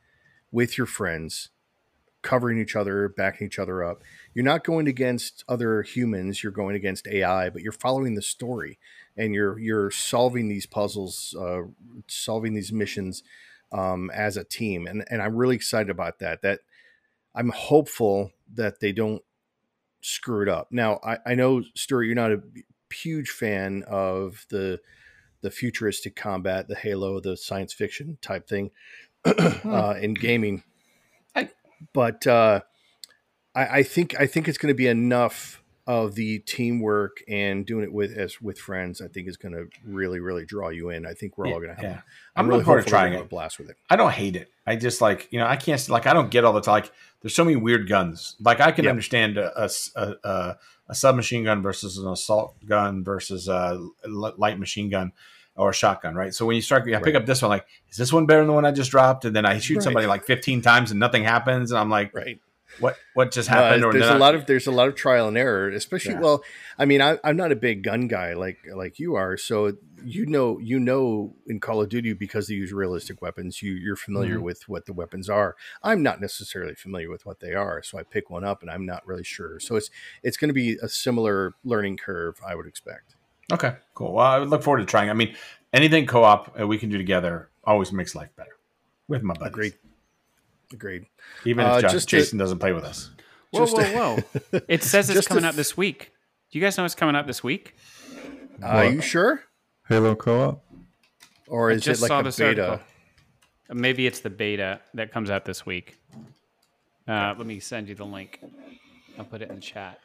with 0.53 0.77
your 0.77 0.87
friends, 0.87 1.49
covering 2.21 2.59
each 2.59 2.77
other, 2.77 3.09
backing 3.09 3.47
each 3.47 3.59
other 3.59 3.83
up. 3.83 4.03
You're 4.33 4.45
not 4.45 4.63
going 4.63 4.87
against 4.87 5.43
other 5.49 5.81
humans. 5.81 6.43
You're 6.43 6.53
going 6.53 6.77
against 6.77 7.07
AI, 7.07 7.49
but 7.49 7.61
you're 7.61 7.73
following 7.73 8.15
the 8.15 8.21
story 8.21 8.79
and 9.17 9.33
you're 9.33 9.59
you're 9.59 9.91
solving 9.91 10.47
these 10.47 10.65
puzzles, 10.65 11.35
uh, 11.37 11.63
solving 12.07 12.53
these 12.53 12.71
missions 12.71 13.21
um, 13.73 14.09
as 14.13 14.37
a 14.37 14.43
team, 14.43 14.87
and 14.87 15.03
and 15.09 15.21
I'm 15.21 15.35
really 15.35 15.55
excited 15.55 15.89
about 15.89 16.19
that. 16.19 16.41
That 16.43 16.59
I'm 17.35 17.49
hopeful 17.49 18.31
that 18.53 18.79
they 18.79 18.91
don't 18.91 19.21
screw 20.01 20.43
it 20.43 20.49
up. 20.49 20.67
Now 20.71 20.99
I, 21.03 21.17
I 21.25 21.35
know 21.35 21.63
Stuart, 21.75 22.03
you're 22.03 22.15
not 22.15 22.31
a 22.31 22.41
huge 22.93 23.29
fan 23.29 23.83
of 23.87 24.45
the 24.49 24.79
the 25.41 25.51
futuristic 25.51 26.15
combat, 26.15 26.67
the 26.67 26.75
Halo, 26.75 27.19
the 27.19 27.35
science 27.35 27.73
fiction 27.73 28.17
type 28.21 28.47
thing 28.47 28.71
uh, 29.25 29.95
in 29.99 30.13
gaming, 30.13 30.63
I- 31.35 31.49
but 31.93 32.27
uh, 32.27 32.61
I, 33.55 33.79
I 33.79 33.83
think 33.83 34.19
I 34.19 34.27
think 34.27 34.47
it's 34.47 34.57
going 34.57 34.73
to 34.73 34.77
be 34.77 34.87
enough 34.87 35.62
of 35.85 36.15
the 36.15 36.39
teamwork 36.39 37.23
and 37.27 37.65
doing 37.65 37.83
it 37.83 37.91
with 37.91 38.15
as 38.17 38.41
with 38.41 38.57
friends. 38.57 39.01
I 39.01 39.07
think 39.07 39.27
is 39.27 39.37
going 39.37 39.53
to 39.53 39.67
really 39.85 40.19
really 40.19 40.45
draw 40.45 40.69
you 40.69 40.89
in. 40.89 41.05
I 41.05 41.13
think 41.13 41.37
we're 41.37 41.47
all 41.47 41.59
going 41.59 41.69
to 41.69 41.75
have. 41.75 41.83
Yeah. 41.83 42.01
I'm, 42.35 42.45
I'm 42.45 42.47
really 42.47 42.63
hopeful 42.63 42.89
trying 42.89 43.13
it. 43.13 43.21
a 43.21 43.25
blast 43.25 43.59
with 43.59 43.69
it. 43.69 43.77
I 43.89 43.95
don't 43.95 44.11
hate 44.11 44.35
it. 44.35 44.49
I 44.65 44.75
just 44.77 45.01
like 45.01 45.27
you 45.31 45.39
know 45.39 45.45
I 45.47 45.55
can't 45.57 45.89
like 45.89 46.07
I 46.07 46.13
don't 46.13 46.31
get 46.31 46.45
all 46.45 46.53
the 46.53 46.61
time. 46.61 46.73
Like 46.73 46.91
there's 47.21 47.35
so 47.35 47.43
many 47.43 47.57
weird 47.57 47.87
guns. 47.89 48.35
Like 48.39 48.59
I 48.61 48.71
can 48.71 48.87
understand 48.87 49.37
a 49.37 49.69
submachine 50.93 51.43
gun 51.45 51.61
versus 51.61 51.97
an 51.97 52.07
assault 52.07 52.55
gun 52.65 53.03
versus 53.03 53.47
a 53.47 53.79
light 54.07 54.59
machine 54.59 54.89
gun 54.89 55.11
or 55.55 55.69
a 55.69 55.73
shotgun, 55.73 56.15
right? 56.15 56.33
So 56.33 56.45
when 56.45 56.55
you 56.55 56.61
start, 56.61 56.83
I 56.83 56.85
pick 56.97 57.05
Right. 57.05 57.15
up 57.15 57.25
this 57.25 57.41
one, 57.41 57.49
like 57.49 57.65
is 57.89 57.97
this 57.97 58.11
one 58.11 58.25
better 58.25 58.39
than 58.41 58.47
the 58.47 58.53
one 58.53 58.65
I 58.65 58.71
just 58.71 58.89
dropped? 58.91 59.25
And 59.25 59.35
then 59.35 59.45
I 59.45 59.59
shoot 59.59 59.75
Right. 59.75 59.83
somebody 59.83 60.07
like 60.07 60.25
15 60.25 60.61
times 60.61 60.91
and 60.91 60.99
nothing 60.99 61.23
happens, 61.23 61.71
and 61.71 61.79
I'm 61.79 61.89
like, 61.89 62.13
Right. 62.15 62.39
What 62.79 62.97
what 63.13 63.31
just 63.31 63.49
Uh, 63.49 63.53
happened? 63.55 63.83
or 63.85 63.93
there's 63.93 64.05
a 64.05 64.13
I- 64.13 64.17
lot 64.17 64.35
of 64.35 64.45
there's 64.45 64.67
a 64.67 64.71
lot 64.71 64.87
of 64.87 64.95
trial 64.95 65.27
and 65.27 65.37
error, 65.37 65.69
especially. 65.69 66.13
Yeah. 66.13 66.21
Well, 66.21 66.43
I 66.77 66.85
mean, 66.85 67.01
I, 67.01 67.17
I'm 67.23 67.35
not 67.37 67.51
a 67.51 67.55
big 67.55 67.83
gun 67.83 68.07
guy 68.07 68.33
like 68.33 68.59
like 68.73 68.99
you 68.99 69.15
are, 69.15 69.37
so 69.37 69.73
you 70.03 70.25
know 70.25 70.59
you 70.59 70.79
know 70.79 71.33
in 71.47 71.59
Call 71.59 71.81
of 71.81 71.89
Duty 71.89 72.13
because 72.13 72.47
they 72.47 72.55
use 72.55 72.73
realistic 72.73 73.21
weapons. 73.21 73.61
You 73.61 73.73
you're 73.73 73.95
familiar 73.95 74.35
Mm-hmm. 74.35 74.43
with 74.43 74.67
what 74.69 74.85
the 74.85 74.93
weapons 74.93 75.29
are. 75.29 75.55
I'm 75.83 76.01
not 76.03 76.19
necessarily 76.21 76.75
familiar 76.75 77.09
with 77.09 77.25
what 77.25 77.39
they 77.39 77.53
are, 77.53 77.81
so 77.83 77.97
I 77.97 78.03
pick 78.03 78.29
one 78.29 78.43
up 78.43 78.61
and 78.61 78.69
I'm 78.71 78.85
not 78.85 79.05
really 79.07 79.23
sure. 79.23 79.59
So 79.59 79.75
it's 79.75 79.89
it's 80.23 80.37
going 80.37 80.49
to 80.49 80.53
be 80.53 80.77
a 80.81 80.89
similar 80.89 81.53
learning 81.63 81.97
curve, 81.97 82.39
I 82.45 82.55
would 82.55 82.67
expect. 82.67 83.15
Okay, 83.51 83.75
cool. 83.93 84.13
Well, 84.13 84.25
I 84.25 84.39
would 84.39 84.49
look 84.49 84.63
forward 84.63 84.79
to 84.79 84.85
trying. 84.85 85.09
I 85.09 85.13
mean, 85.13 85.35
anything 85.73 86.05
co-op 86.07 86.59
uh, 86.59 86.65
we 86.67 86.77
can 86.77 86.89
do 86.89 86.97
together 86.97 87.49
always 87.65 87.91
makes 87.91 88.15
life 88.15 88.29
better 88.35 88.57
with 89.07 89.21
my 89.21 89.33
buddies. 89.33 89.47
Agreed. 89.51 89.73
Agreed. 90.73 91.05
Even 91.45 91.65
if 91.65 91.71
Uh, 91.71 91.81
Jo- 91.81 91.87
just 91.89 92.09
to- 92.09 92.17
Jason 92.17 92.37
doesn't 92.39 92.59
play 92.59 92.73
with 92.73 92.83
us. 92.83 93.11
Whoa, 93.51 93.65
whoa, 93.67 93.83
whoa! 94.15 94.59
It 94.67 94.83
says 94.83 95.09
it's 95.09 95.17
just 95.17 95.27
coming 95.29 95.43
to- 95.43 95.49
out 95.49 95.55
this 95.55 95.77
week. 95.77 96.11
Do 96.51 96.57
you 96.59 96.65
guys 96.65 96.77
know 96.77 96.85
it's 96.85 96.95
coming 96.95 97.15
out 97.15 97.27
this 97.27 97.43
week? 97.43 97.75
Are 98.63 98.85
you 98.85 99.01
sure, 99.01 99.43
Halo 99.87 100.15
co-op. 100.15 100.63
or 101.47 101.71
I 101.71 101.75
is 101.75 101.87
it 101.87 101.99
like 102.01 102.07
saw 102.07 102.19
a 102.19 102.23
beta? 102.23 102.45
article. 102.69 102.73
Uh, 103.69 103.73
Maybe 103.75 104.05
it's 104.07 104.19
the 104.19 104.29
beta 104.29 104.81
that 104.93 105.11
comes 105.11 105.29
out 105.29 105.45
this 105.45 105.65
week. 105.65 105.97
Uh, 107.07 107.33
let 107.37 107.45
me 107.47 107.59
send 107.59 107.89
you 107.89 107.95
the 107.95 108.05
link. 108.05 108.39
I'll 109.17 109.25
put 109.25 109.41
it 109.41 109.49
in 109.49 109.55
the 109.55 109.61
chat. 109.61 109.99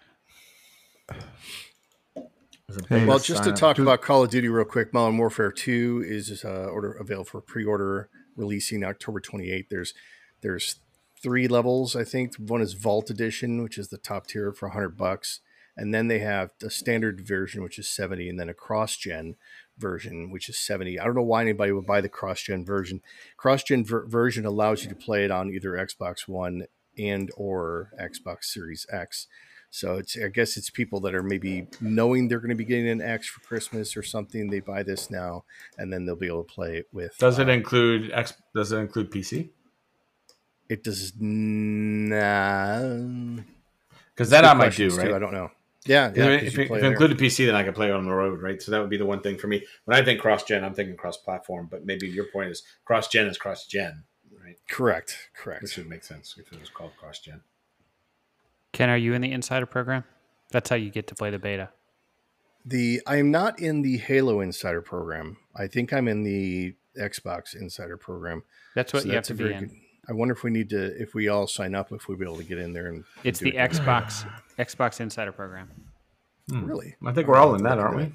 Hey, 2.88 3.07
Well, 3.07 3.19
just 3.19 3.45
to 3.45 3.53
talk 3.53 3.77
Just- 3.77 3.81
about 3.81 4.03
Call 4.03 4.25
of 4.25 4.31
Duty 4.31 4.49
real 4.49 4.64
quick, 4.64 4.93
Modern 4.93 5.16
Warfare 5.16 5.51
2 5.51 6.05
is 6.07 6.45
uh, 6.45 6.66
order 6.66 6.93
available 6.93 7.25
for 7.25 7.40
pre-order, 7.40 8.11
releasing 8.37 8.85
October 8.85 9.21
28th. 9.21 9.69
There's 9.71 9.95
there's 10.40 10.77
three 11.22 11.48
levels, 11.48 11.96
I 11.96 12.05
think. 12.05 12.37
One 12.37 12.62
is 12.62 12.74
Vault 12.74 13.11
Edition, 13.11 13.62
which 13.62 13.79
is 13.79 13.88
the 13.88 13.98
top 13.98 14.27
tier 14.27 14.53
for 14.53 14.68
100 14.68 14.96
bucks, 14.96 15.40
and 15.77 15.92
then 15.92 16.09
they 16.09 16.20
have 16.20 16.51
the 16.61 16.70
standard 16.70 17.27
version, 17.27 17.62
which 17.62 17.79
is 17.79 17.88
70, 17.88 18.29
and 18.29 18.38
then 18.38 18.48
a 18.48 18.55
cross-gen 18.55 19.37
version, 19.77 20.31
which 20.31 20.48
is 20.48 20.59
70. 20.59 20.98
I 20.98 21.05
don't 21.05 21.14
know 21.14 21.22
why 21.22 21.42
anybody 21.42 21.72
would 21.72 21.87
buy 21.87 22.01
the 22.01 22.09
cross-gen 22.09 22.64
version. 22.64 23.01
Cross-gen 23.37 23.85
ver- 23.85 24.07
version 24.07 24.44
allows 24.44 24.83
you 24.83 24.88
to 24.88 24.96
play 24.96 25.24
it 25.24 25.31
on 25.31 25.51
either 25.51 25.70
Xbox 25.72 26.27
One 26.27 26.66
and 26.98 27.31
or 27.37 27.92
Xbox 28.01 28.44
Series 28.44 28.87
X. 28.90 29.29
So 29.70 29.96
it's 29.96 30.16
I 30.16 30.29
guess 30.29 30.57
it's 30.57 30.70
people 30.70 31.01
that 31.01 31.14
are 31.14 31.22
maybe 31.22 31.66
knowing 31.81 32.29
they're 32.29 32.40
going 32.40 32.48
to 32.48 32.57
be 32.57 32.64
getting 32.64 32.88
an 32.88 33.03
X 33.03 33.29
for 33.29 33.40
Christmas 33.40 33.96
or 33.96 34.03
something. 34.03 34.48
They 34.48 34.61
buy 34.61 34.83
this 34.83 35.11
now, 35.11 35.44
and 35.77 35.92
then 35.92 36.07
they'll 36.07 36.16
be 36.16 36.27
able 36.27 36.44
to 36.44 36.53
play 36.53 36.79
it 36.79 36.87
with. 36.90 37.16
Does 37.18 37.38
it 37.38 37.48
uh, 37.48 37.53
include 37.53 38.11
X? 38.12 38.33
Does 38.55 38.72
it 38.72 38.79
include 38.79 39.11
PC? 39.11 39.51
It 40.69 40.85
does 40.85 41.13
not. 41.19 42.81
Because 44.15 44.31
that 44.31 44.45
I 44.45 44.55
might 44.55 44.75
do, 44.75 44.89
right? 44.97 45.13
I 45.13 45.19
don't 45.19 45.33
know. 45.33 45.51
Yeah, 45.87 46.13
yeah. 46.15 46.39
'cause 46.39 46.47
if, 46.49 46.55
you 46.57 46.65
it, 46.65 46.67
play 46.69 46.79
if 46.79 46.81
it 46.81 46.83
there. 46.83 46.91
included 46.91 47.19
PC, 47.19 47.47
then 47.47 47.55
I 47.55 47.63
could 47.63 47.75
play 47.75 47.89
it 47.89 47.93
on 47.93 48.05
the 48.05 48.11
road, 48.13 48.43
right? 48.43 48.61
So 48.61 48.71
that 48.73 48.81
would 48.81 48.91
be 48.91 48.99
the 48.99 49.07
one 49.07 49.23
thing 49.23 49.39
for 49.39 49.47
me. 49.47 49.65
When 49.87 49.97
I 49.97 50.05
think 50.05 50.21
cross 50.21 50.43
gen, 50.45 50.65
I'm 50.65 50.75
thinking 50.75 50.97
cross 50.97 51.17
platform, 51.17 51.69
but 51.71 51.87
maybe 51.87 52.07
your 52.09 52.27
point 52.27 52.51
is 52.51 52.63
cross 52.85 53.09
gen 53.09 53.27
is 53.27 53.39
cross 53.39 53.65
gen, 53.67 54.05
right? 54.45 54.57
correct, 54.69 55.31
correct. 55.35 55.63
Which 55.63 55.77
would 55.79 55.89
make 55.89 56.05
sense 56.05 56.35
if 56.39 56.53
it 56.53 56.61
was 56.61 56.69
called 56.69 56.93
cross 56.99 57.21
gen. 57.21 57.41
Ken, 58.73 58.91
are 58.91 58.99
you 58.99 59.15
in 59.15 59.23
the 59.23 59.33
insider 59.33 59.65
program? 59.67 60.05
That's 60.51 60.69
how 60.69 60.77
you 60.77 60.91
get 60.91 61.07
to 61.07 61.15
play 61.15 61.31
the 61.31 61.39
beta. 61.39 61.71
The 62.67 63.01
I 63.07 63.17
am 63.17 63.31
not 63.31 63.59
in 63.59 63.81
the 63.83 63.97
Halo 63.97 64.41
Insider 64.41 64.83
program. 64.83 65.39
I 65.57 65.69
think 65.69 65.93
I'm 65.93 66.07
in 66.07 66.23
the 66.23 66.75
Xbox 67.01 67.55
Insider 67.57 67.97
program. 67.97 68.43
That's 68.75 68.93
what 68.93 69.05
So 69.05 69.09
you 69.09 69.15
have 69.15 69.25
to 69.25 69.35
be 69.35 69.53
in. 69.53 69.61
good- 69.69 69.71
I 70.09 70.12
wonder 70.12 70.33
if 70.33 70.42
we 70.42 70.51
need 70.51 70.71
to, 70.71 71.01
if 71.01 71.14
we 71.14 71.29
all 71.29 71.47
sign 71.47 71.75
up, 71.75 71.92
if 71.92 72.09
we'll 72.09 72.16
be 72.16 72.25
able 72.25 72.38
to 72.38 72.44
get 72.44 72.59
in 72.59 72.73
there 72.73 72.87
and. 72.87 73.05
It's 73.25 73.40
the 73.40 73.57
it. 73.57 73.71
Xbox 73.71 74.29
Xbox 74.59 75.01
Insider 75.01 75.33
program. 75.33 75.71
Hmm. 76.49 76.64
Really? 76.64 76.97
I 77.05 77.12
think 77.12 77.29
we're 77.29 77.37
all 77.37 77.55
in 77.55 77.62
that, 77.64 77.79
aren't 77.79 77.97
we? 77.97 78.12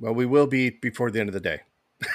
Well, 0.00 0.14
we 0.14 0.26
will 0.26 0.46
be 0.46 0.70
before 0.70 1.10
the 1.10 1.20
end 1.20 1.28
of 1.28 1.34
the 1.34 1.40
day, 1.40 1.60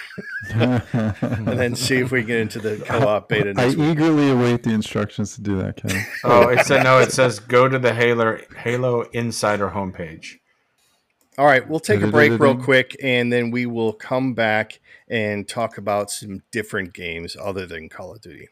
and 0.52 1.48
then 1.48 1.76
see 1.76 1.98
if 1.98 2.12
we 2.12 2.24
get 2.24 2.40
into 2.40 2.60
the 2.60 2.78
co-op 2.86 3.30
beta 3.30 3.52
I 3.52 3.54
next 3.54 3.76
week. 3.76 3.92
eagerly 3.92 4.32
await 4.32 4.64
the 4.64 4.72
instructions 4.72 5.36
to 5.36 5.42
do 5.42 5.58
that, 5.60 5.78
Ken. 5.78 6.06
Oh, 6.24 6.50
it 6.50 6.66
said 6.66 6.84
no. 6.84 7.00
It 7.00 7.12
says 7.12 7.40
go 7.40 7.68
to 7.70 7.80
the 7.80 7.94
Halo 7.94 8.40
Halo 8.58 9.04
Insider 9.12 9.70
homepage. 9.70 10.40
All 11.40 11.46
right, 11.46 11.66
we'll 11.66 11.80
take 11.80 12.02
a 12.02 12.08
break 12.08 12.38
real 12.38 12.58
quick, 12.58 12.98
and 13.02 13.32
then 13.32 13.50
we 13.50 13.66
will 13.66 13.94
come 13.94 14.34
back 14.34 14.82
and 15.08 15.48
talk 15.48 15.78
about 15.78 16.12
some 16.12 16.44
different 16.52 16.94
games 16.94 17.38
other 17.42 17.66
than 17.66 17.88
Call 17.88 18.14
of 18.14 18.20
Duty. 18.20 18.50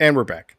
And 0.00 0.16
we're 0.16 0.24
back. 0.24 0.56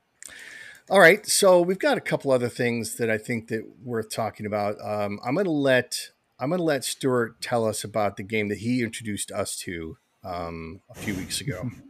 All 0.89 1.01
right, 1.01 1.25
so 1.27 1.59
we've 1.59 1.77
got 1.77 1.97
a 1.97 1.99
couple 1.99 2.31
other 2.31 2.47
things 2.47 2.95
that 2.95 3.09
I 3.09 3.17
think 3.17 3.49
that 3.49 3.69
worth 3.83 4.09
talking 4.09 4.45
about. 4.45 4.77
Um, 4.81 5.19
I'm 5.21 5.33
going 5.33 5.43
to 5.43 5.51
let 5.51 6.11
I'm 6.39 6.47
going 6.47 6.59
to 6.59 6.63
let 6.63 6.85
Stuart 6.85 7.41
tell 7.41 7.65
us 7.65 7.83
about 7.83 8.15
the 8.15 8.23
game 8.23 8.47
that 8.47 8.59
he 8.59 8.81
introduced 8.81 9.33
us 9.33 9.57
to 9.57 9.97
um, 10.23 10.79
a 10.89 10.93
few 10.93 11.13
weeks 11.13 11.41
ago. 11.41 11.71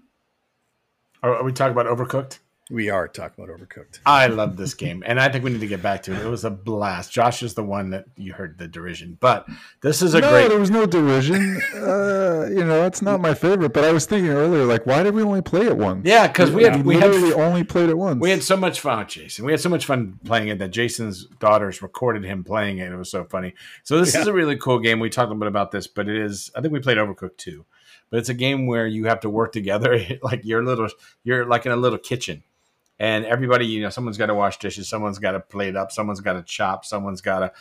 Are, 1.24 1.36
are 1.36 1.44
we 1.44 1.52
talking 1.52 1.80
about 1.80 1.86
Overcooked? 1.86 2.40
We 2.72 2.90
are 2.90 3.08
talking 3.08 3.44
about 3.44 3.58
Overcooked. 3.58 4.00
I 4.06 4.28
love 4.28 4.56
this 4.56 4.74
game, 4.74 5.04
and 5.06 5.20
I 5.20 5.28
think 5.30 5.44
we 5.44 5.52
need 5.52 5.60
to 5.60 5.68
get 5.68 5.82
back 5.82 6.04
to 6.04 6.14
it. 6.14 6.26
It 6.26 6.30
was 6.30 6.46
a 6.46 6.50
blast. 6.50 7.12
Josh 7.12 7.44
is 7.44 7.54
the 7.54 7.64
one 7.64 7.90
that 7.90 8.06
you 8.16 8.32
heard 8.32 8.58
the 8.58 8.68
derision, 8.68 9.18
but 9.20 9.46
this 9.82 10.02
is 10.02 10.14
a 10.14 10.22
no, 10.22 10.30
great. 10.30 10.48
there 10.48 10.60
was 10.60 10.72
no 10.72 10.86
derision. 10.86 11.62
Uh, 11.76 12.48
you 12.50 12.64
know, 12.64 12.86
it's 12.86 13.02
not 13.02 13.20
my 13.20 13.34
favorite. 13.34 13.74
But 13.74 13.84
I 13.84 13.92
was 13.92 14.06
thinking 14.06 14.32
earlier, 14.32 14.64
like, 14.64 14.86
why 14.86 15.04
did 15.04 15.14
we 15.14 15.22
only 15.22 15.42
play 15.42 15.66
it 15.66 15.76
once? 15.76 16.06
Yeah, 16.06 16.28
because 16.28 16.52
we 16.52 16.64
had 16.64 16.86
we 16.86 16.96
had 16.96 17.12
literally 17.12 17.34
only 17.34 17.64
played 17.64 17.90
it 17.90 17.98
once. 17.98 18.22
We 18.22 18.30
had 18.30 18.44
so 18.44 18.56
much 18.56 18.80
fun, 18.80 19.06
Jason. 19.08 19.46
We 19.46 19.52
had 19.52 19.60
so 19.60 19.70
much 19.70 19.86
fun 19.86 20.20
playing 20.24 20.48
it 20.48 20.60
that 20.60 20.70
Jason's 20.70 21.26
daughters 21.40 21.82
recorded 21.82 22.24
him 22.24 22.44
playing 22.44 22.78
it. 22.78 22.92
It 22.92 22.96
was 22.96 23.12
so 23.12 23.26
funny. 23.26 23.54
So 23.84 24.00
this 24.00 24.16
is 24.16 24.28
a 24.28 24.34
really 24.34 24.56
cool 24.56 24.80
game. 24.80 25.00
We 25.00 25.10
talked 25.10 25.28
a 25.28 25.30
little 25.30 25.42
bit 25.42 25.48
about 25.48 25.72
this, 25.72 25.88
but 25.88 26.08
it 26.08 26.16
is. 26.16 26.52
I 26.56 26.62
think 26.62 26.74
we 26.74 26.80
played 26.80 26.98
Overcooked 26.98 27.38
2, 27.38 27.66
but 28.10 28.20
it's 28.20 28.30
a 28.30 28.34
game 28.34 28.66
where 28.66 28.88
you 28.88 29.06
have 29.06 29.20
to 29.22 29.30
work 29.30 29.52
together. 29.52 30.00
like 30.22 30.46
you're 30.46 30.64
little, 30.64 30.88
you're 31.24 31.46
like 31.46 31.66
in 31.66 31.72
a 31.72 31.78
little 31.78 32.00
kitchen, 32.00 32.44
and 33.02 33.26
everybody, 33.26 33.66
you 33.66 33.82
know, 33.82 33.90
someone's 33.90 34.20
got 34.20 34.28
to 34.28 34.36
wash 34.36 34.60
dishes, 34.60 34.88
someone's 34.88 35.18
got 35.18 35.32
to 35.32 35.40
plate 35.40 35.76
up, 35.76 35.92
someone's 35.92 36.22
got 36.22 36.34
to 36.34 36.44
chop, 36.44 36.86
someone's 36.86 37.20
got 37.20 37.52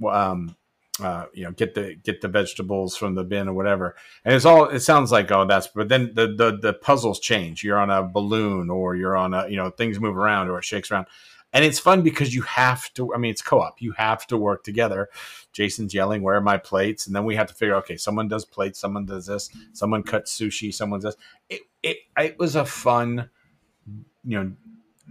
to, 0.00 0.08
um, 0.08 0.56
uh, 1.02 1.26
you 1.34 1.44
know, 1.44 1.50
get 1.50 1.74
the 1.74 1.96
get 1.96 2.22
the 2.22 2.28
vegetables 2.28 2.96
from 2.96 3.14
the 3.14 3.22
bin 3.22 3.46
or 3.46 3.52
whatever. 3.52 3.94
And 4.24 4.34
it's 4.34 4.46
all. 4.46 4.70
It 4.70 4.80
sounds 4.80 5.12
like 5.12 5.30
oh, 5.30 5.44
that's. 5.46 5.66
But 5.66 5.90
then 5.90 6.12
the 6.14 6.28
the 6.28 6.56
the 6.56 6.72
puzzles 6.72 7.20
change. 7.20 7.62
You're 7.62 7.78
on 7.78 7.90
a 7.90 8.04
balloon, 8.04 8.70
or 8.70 8.96
you're 8.96 9.18
on 9.18 9.34
a 9.34 9.46
you 9.48 9.56
know 9.56 9.68
things 9.68 10.00
move 10.00 10.16
around, 10.16 10.48
or 10.48 10.58
it 10.58 10.64
shakes 10.64 10.90
around. 10.90 11.08
And 11.52 11.62
it's 11.62 11.78
fun 11.78 12.00
because 12.00 12.34
you 12.34 12.40
have 12.42 12.90
to. 12.94 13.12
I 13.12 13.18
mean, 13.18 13.32
it's 13.32 13.42
co-op. 13.42 13.82
You 13.82 13.92
have 13.98 14.26
to 14.28 14.38
work 14.38 14.64
together. 14.64 15.10
Jason's 15.52 15.92
yelling, 15.92 16.22
"Where 16.22 16.36
are 16.36 16.40
my 16.40 16.56
plates?" 16.56 17.06
And 17.06 17.14
then 17.14 17.26
we 17.26 17.36
have 17.36 17.48
to 17.48 17.54
figure. 17.54 17.76
Okay, 17.76 17.98
someone 17.98 18.28
does 18.28 18.46
plates, 18.46 18.78
someone 18.78 19.04
does 19.04 19.26
this, 19.26 19.50
someone 19.74 20.02
cuts 20.02 20.34
sushi, 20.34 20.72
someone 20.72 21.00
does. 21.00 21.18
It 21.50 21.60
it 21.82 21.98
it 22.16 22.38
was 22.38 22.56
a 22.56 22.64
fun, 22.64 23.28
you 24.24 24.42
know, 24.42 24.52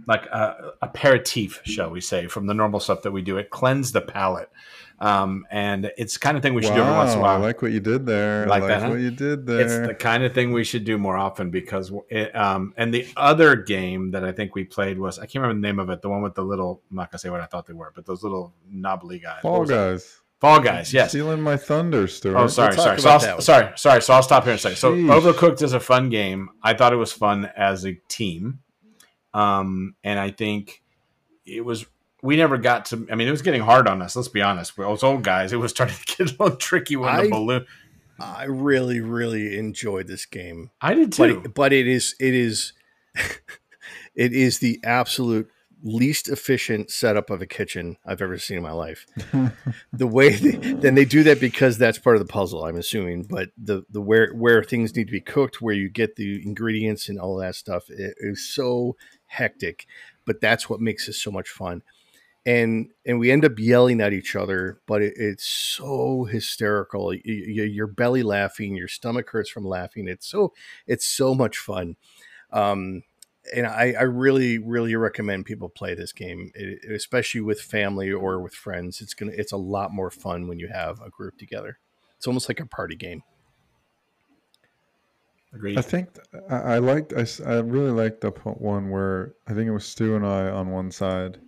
like 0.06 0.26
a 0.26 0.72
aperitif, 0.82 1.60
shall 1.64 1.90
we 1.90 2.00
say, 2.00 2.26
from 2.26 2.46
the 2.46 2.54
normal 2.54 2.80
stuff 2.80 3.02
that 3.02 3.12
we 3.12 3.22
do. 3.22 3.38
It 3.38 3.50
cleansed 3.50 3.92
the 3.94 4.00
palate. 4.00 4.50
Um, 4.98 5.46
and 5.50 5.90
it's 5.98 6.16
kind 6.16 6.38
of 6.38 6.42
thing 6.42 6.54
we 6.54 6.62
should 6.62 6.74
do 6.74 6.80
every 6.80 6.94
once 6.94 7.12
in 7.12 7.18
a 7.18 7.22
while. 7.22 7.36
I 7.36 7.46
like 7.46 7.60
what 7.60 7.70
you 7.70 7.80
did 7.80 8.06
there. 8.06 8.46
Like 8.46 8.62
I 8.62 8.66
like 8.66 8.68
that, 8.68 8.82
huh? 8.82 8.88
what 8.90 9.00
you 9.00 9.10
did 9.10 9.46
there. 9.46 9.60
It's 9.60 9.88
the 9.88 9.94
kind 9.94 10.24
of 10.24 10.32
thing 10.32 10.52
we 10.52 10.64
should 10.64 10.84
do 10.84 10.96
more 10.96 11.16
often 11.18 11.50
because 11.50 11.92
it, 12.08 12.34
um, 12.34 12.72
and 12.78 12.94
the 12.94 13.06
other 13.16 13.56
game 13.56 14.12
that 14.12 14.24
I 14.24 14.32
think 14.32 14.54
we 14.54 14.64
played 14.64 14.98
was 14.98 15.18
I 15.18 15.26
can't 15.26 15.42
remember 15.42 15.60
the 15.60 15.72
name 15.72 15.78
of 15.78 15.90
it, 15.90 16.00
the 16.00 16.08
one 16.08 16.22
with 16.22 16.34
the 16.34 16.44
little 16.44 16.80
I'm 16.90 16.96
not 16.96 17.10
gonna 17.10 17.18
say 17.18 17.28
what 17.28 17.42
I 17.42 17.46
thought 17.46 17.66
they 17.66 17.74
were, 17.74 17.92
but 17.94 18.06
those 18.06 18.22
little 18.22 18.54
knobbly 18.70 19.18
guys. 19.18 19.42
What 19.42 19.50
Fall 19.50 19.60
was 19.60 19.68
that? 19.68 19.92
Guys. 19.92 20.20
Fall 20.40 20.60
guys, 20.60 20.92
yes. 20.92 21.10
Stealing 21.10 21.40
my 21.40 21.56
thunder, 21.56 22.06
Stuart. 22.06 22.36
Oh, 22.36 22.46
sorry, 22.46 22.74
talk 22.74 22.84
sorry. 22.84 23.00
So 23.00 23.08
about 23.08 23.20
that 23.22 23.28
I'll, 23.30 23.36
one. 23.36 23.42
sorry, 23.42 23.72
sorry. 23.76 24.02
So 24.02 24.14
I'll 24.14 24.22
stop 24.22 24.44
here 24.44 24.52
in 24.52 24.56
a 24.56 24.58
second. 24.58 24.76
So 24.76 24.94
Overcooked 24.94 25.62
is 25.62 25.72
a 25.72 25.80
fun 25.80 26.10
game. 26.10 26.50
I 26.62 26.74
thought 26.74 26.92
it 26.92 26.96
was 26.96 27.10
fun 27.12 27.50
as 27.56 27.86
a 27.86 27.94
team, 28.08 28.60
um, 29.36 29.94
and 30.02 30.18
I 30.18 30.30
think 30.30 30.82
it 31.44 31.64
was. 31.64 31.86
We 32.22 32.36
never 32.36 32.56
got 32.58 32.86
to. 32.86 33.06
I 33.10 33.14
mean, 33.14 33.28
it 33.28 33.30
was 33.30 33.42
getting 33.42 33.62
hard 33.62 33.86
on 33.86 34.02
us. 34.02 34.16
Let's 34.16 34.28
be 34.28 34.42
honest. 34.42 34.76
We're 34.76 34.86
those 34.86 35.02
old 35.02 35.22
guys. 35.22 35.52
It 35.52 35.56
was 35.56 35.70
starting 35.70 35.96
to 36.06 36.16
get 36.16 36.30
a 36.32 36.42
little 36.42 36.56
tricky 36.56 36.96
when 36.96 37.10
I- 37.10 37.24
the 37.24 37.30
balloon. 37.30 37.66
I 38.18 38.44
really, 38.44 39.00
really 39.00 39.58
enjoyed 39.58 40.06
this 40.06 40.24
game, 40.24 40.70
I 40.80 40.94
did 40.94 41.14
but 41.18 41.26
too. 41.26 41.42
it, 41.44 41.54
but 41.54 41.74
it 41.74 41.86
is 41.86 42.14
it 42.18 42.32
is 42.32 42.72
it 44.14 44.32
is 44.32 44.58
the 44.58 44.80
absolute 44.84 45.50
least 45.82 46.28
efficient 46.28 46.90
setup 46.90 47.28
of 47.28 47.42
a 47.42 47.46
kitchen 47.46 47.98
I've 48.06 48.22
ever 48.22 48.38
seen 48.38 48.56
in 48.56 48.62
my 48.62 48.72
life. 48.72 49.06
the 49.92 50.06
way 50.06 50.30
they, 50.30 50.56
then 50.72 50.94
they 50.94 51.04
do 51.04 51.22
that 51.24 51.40
because 51.40 51.76
that's 51.76 51.98
part 51.98 52.16
of 52.16 52.26
the 52.26 52.32
puzzle, 52.32 52.64
I'm 52.64 52.76
assuming. 52.76 53.24
But 53.24 53.50
the 53.58 53.82
the 53.90 54.00
where 54.00 54.32
where 54.32 54.62
things 54.64 54.96
need 54.96 55.08
to 55.08 55.12
be 55.12 55.20
cooked, 55.20 55.60
where 55.60 55.74
you 55.74 55.90
get 55.90 56.16
the 56.16 56.42
ingredients 56.42 57.10
and 57.10 57.18
all 57.20 57.36
that 57.36 57.54
stuff, 57.54 57.90
it 57.90 58.14
is 58.18 58.48
so 58.48 58.96
hectic. 59.36 59.86
But 60.24 60.40
that's 60.40 60.68
what 60.68 60.80
makes 60.80 61.08
it 61.08 61.14
so 61.14 61.30
much 61.30 61.48
fun. 61.48 61.82
And 62.44 62.90
and 63.04 63.18
we 63.18 63.30
end 63.30 63.44
up 63.44 63.58
yelling 63.58 64.00
at 64.00 64.12
each 64.12 64.36
other, 64.36 64.80
but 64.86 65.02
it, 65.02 65.14
it's 65.16 65.44
so 65.44 66.24
hysterical. 66.24 67.12
You, 67.12 67.22
you, 67.24 67.62
your 67.64 67.88
belly 67.88 68.22
laughing, 68.22 68.76
your 68.76 68.88
stomach 68.88 69.28
hurts 69.30 69.50
from 69.50 69.64
laughing. 69.64 70.08
It's 70.08 70.28
so 70.28 70.52
it's 70.86 71.06
so 71.06 71.34
much 71.34 71.58
fun. 71.58 71.96
Um, 72.52 73.02
and 73.54 73.66
I, 73.66 73.94
I 73.98 74.02
really, 74.02 74.58
really 74.58 74.94
recommend 74.96 75.46
people 75.46 75.68
play 75.68 75.94
this 75.94 76.12
game, 76.12 76.50
e- 76.58 76.76
especially 76.92 77.40
with 77.40 77.60
family 77.60 78.10
or 78.12 78.40
with 78.40 78.54
friends. 78.54 79.00
It's 79.00 79.14
gonna, 79.14 79.32
it's 79.34 79.52
a 79.52 79.56
lot 79.56 79.92
more 79.92 80.10
fun 80.10 80.48
when 80.48 80.58
you 80.58 80.68
have 80.68 81.00
a 81.00 81.10
group 81.10 81.38
together. 81.38 81.78
It's 82.16 82.26
almost 82.26 82.48
like 82.48 82.60
a 82.60 82.66
party 82.66 82.96
game. 82.96 83.22
Agreed. 85.56 85.78
I 85.78 85.82
think 85.82 86.14
th- 86.14 86.26
I, 86.50 86.56
I 86.74 86.78
liked. 86.78 87.12
I, 87.14 87.20
s- 87.22 87.40
I 87.40 87.54
really 87.60 87.90
liked 87.90 88.20
the 88.20 88.30
one 88.30 88.90
where 88.90 89.34
I 89.48 89.54
think 89.54 89.66
it 89.68 89.72
was 89.72 89.84
Stu 89.86 90.14
and 90.16 90.24
I 90.26 90.48
on 90.50 90.70
one 90.70 90.90
side, 90.90 91.38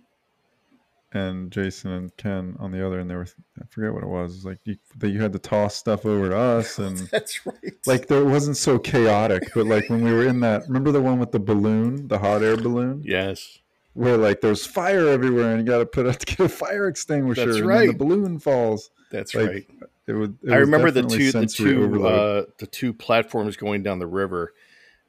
and 1.13 1.51
Jason 1.51 1.91
and 1.91 2.15
Ken 2.17 2.55
on 2.59 2.71
the 2.71 2.85
other, 2.85 2.99
and 2.99 3.09
they 3.09 3.15
were. 3.15 3.27
I 3.59 3.65
forget 3.69 3.93
what 3.93 4.03
it 4.03 4.07
was. 4.09 4.31
It 4.31 4.35
was 4.37 4.45
like 4.45 4.59
you, 4.65 4.75
that 4.97 5.09
you 5.09 5.21
had 5.21 5.33
to 5.33 5.39
toss 5.39 5.75
stuff 5.75 6.05
over 6.05 6.29
to 6.29 6.37
us, 6.37 6.77
and 6.79 6.97
That's 7.11 7.45
right. 7.45 7.73
like 7.87 8.07
there 8.07 8.23
wasn't 8.25 8.57
so 8.57 8.77
chaotic. 8.77 9.49
But 9.55 9.65
like 9.65 9.89
when 9.89 10.03
we 10.03 10.11
were 10.11 10.27
in 10.27 10.39
that, 10.41 10.63
remember 10.67 10.91
the 10.91 11.01
one 11.01 11.19
with 11.19 11.31
the 11.31 11.39
balloon, 11.39 12.07
the 12.07 12.19
hot 12.19 12.43
air 12.43 12.57
balloon, 12.57 13.01
yes, 13.03 13.57
where 13.93 14.17
like 14.17 14.41
there's 14.41 14.65
fire 14.65 15.07
everywhere, 15.07 15.51
and 15.55 15.59
you 15.59 15.65
got 15.65 15.79
to 15.79 15.85
put 15.85 16.05
out 16.07 16.19
to 16.19 16.25
get 16.25 16.39
a 16.41 16.49
fire 16.49 16.87
extinguisher, 16.87 17.45
That's 17.45 17.57
and 17.59 17.69
then 17.69 17.87
the 17.87 17.93
balloon 17.93 18.39
falls. 18.39 18.91
that's 19.11 19.33
Like, 19.33 19.47
right. 19.49 19.67
It 20.09 20.13
would. 20.13 20.37
it 20.43 20.51
I 20.51 20.57
remember 20.57 20.89
the 20.89 21.03
two, 21.03 21.31
the 21.31 21.45
two, 21.45 22.07
uh, 22.07 22.45
the 22.57 22.65
two 22.65 22.93
platforms 22.93 23.55
going 23.57 23.83
down 23.83 23.99
the 23.99 24.07
river, 24.07 24.53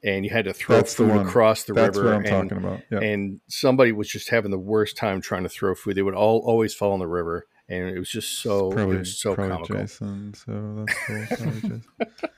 and 0.03 0.23
you 0.23 0.29
had 0.29 0.45
to 0.45 0.53
throw 0.53 0.77
That's 0.77 0.93
food 0.93 1.09
one. 1.09 1.25
across 1.25 1.63
the 1.63 1.73
That's 1.73 1.97
river. 1.97 2.09
That's 2.09 2.29
what 2.29 2.33
I'm 2.33 2.41
and, 2.41 2.49
talking 2.49 2.65
about. 2.65 2.81
Yeah. 2.91 2.99
and 2.99 3.41
somebody 3.47 3.91
was 3.91 4.07
just 4.07 4.29
having 4.29 4.51
the 4.51 4.59
worst 4.59 4.97
time 4.97 5.19
trying 5.19 5.43
to 5.43 5.49
throw 5.49 5.73
food. 5.73 5.95
They 5.95 6.03
would 6.03 6.13
all 6.13 6.39
always 6.45 6.75
fall 6.75 6.93
in 6.93 6.99
the 6.99 7.07
river, 7.07 7.47
and 7.67 7.89
it 7.89 7.97
was 7.97 8.09
just 8.11 8.41
so, 8.43 8.71
probably, 8.71 8.97
it 8.97 8.99
was 8.99 9.19
so 9.19 9.35
comical. 9.35 9.75
Jason. 9.75 10.33
So 10.35 10.85
that's 10.85 11.41
cool. 11.41 11.81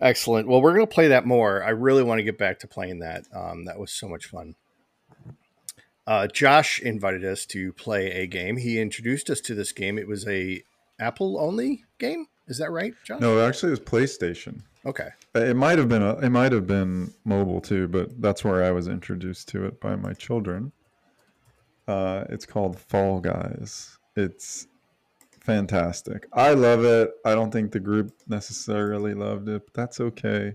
Excellent. 0.00 0.46
Well, 0.46 0.62
we're 0.62 0.74
going 0.74 0.86
to 0.86 0.94
play 0.94 1.08
that 1.08 1.26
more. 1.26 1.64
I 1.64 1.70
really 1.70 2.02
want 2.02 2.18
to 2.18 2.22
get 2.22 2.38
back 2.38 2.60
to 2.60 2.68
playing 2.68 3.00
that. 3.00 3.24
Um, 3.34 3.64
that 3.64 3.78
was 3.78 3.90
so 3.90 4.06
much 4.06 4.26
fun. 4.26 4.54
Uh, 6.06 6.26
Josh 6.26 6.78
invited 6.78 7.24
us 7.24 7.46
to 7.46 7.72
play 7.72 8.10
a 8.10 8.26
game. 8.26 8.58
He 8.58 8.78
introduced 8.78 9.30
us 9.30 9.40
to 9.40 9.54
this 9.54 9.72
game. 9.72 9.98
It 9.98 10.06
was 10.06 10.28
a 10.28 10.62
Apple 10.98 11.38
only 11.38 11.84
game. 11.98 12.26
Is 12.46 12.58
that 12.58 12.70
right, 12.70 12.92
John? 13.04 13.20
No, 13.20 13.40
actually, 13.46 13.72
it 13.72 13.80
was 13.80 13.80
PlayStation. 13.80 14.62
Okay. 14.86 15.08
It 15.34 15.56
might 15.56 15.78
have 15.78 15.88
been 15.88 16.02
a, 16.02 16.16
it 16.18 16.30
might 16.30 16.52
have 16.52 16.66
been 16.66 17.12
mobile 17.24 17.60
too, 17.60 17.88
but 17.88 18.20
that's 18.20 18.44
where 18.44 18.62
I 18.62 18.70
was 18.70 18.86
introduced 18.86 19.48
to 19.48 19.64
it 19.64 19.80
by 19.80 19.96
my 19.96 20.12
children. 20.12 20.72
Uh, 21.88 22.24
it's 22.28 22.46
called 22.46 22.78
Fall 22.78 23.20
Guys. 23.20 23.98
It's 24.16 24.66
fantastic. 25.40 26.26
I 26.32 26.52
love 26.52 26.84
it. 26.84 27.12
I 27.24 27.34
don't 27.34 27.50
think 27.50 27.72
the 27.72 27.80
group 27.80 28.12
necessarily 28.28 29.14
loved 29.14 29.48
it, 29.48 29.62
but 29.66 29.74
that's 29.74 30.00
okay. 30.00 30.52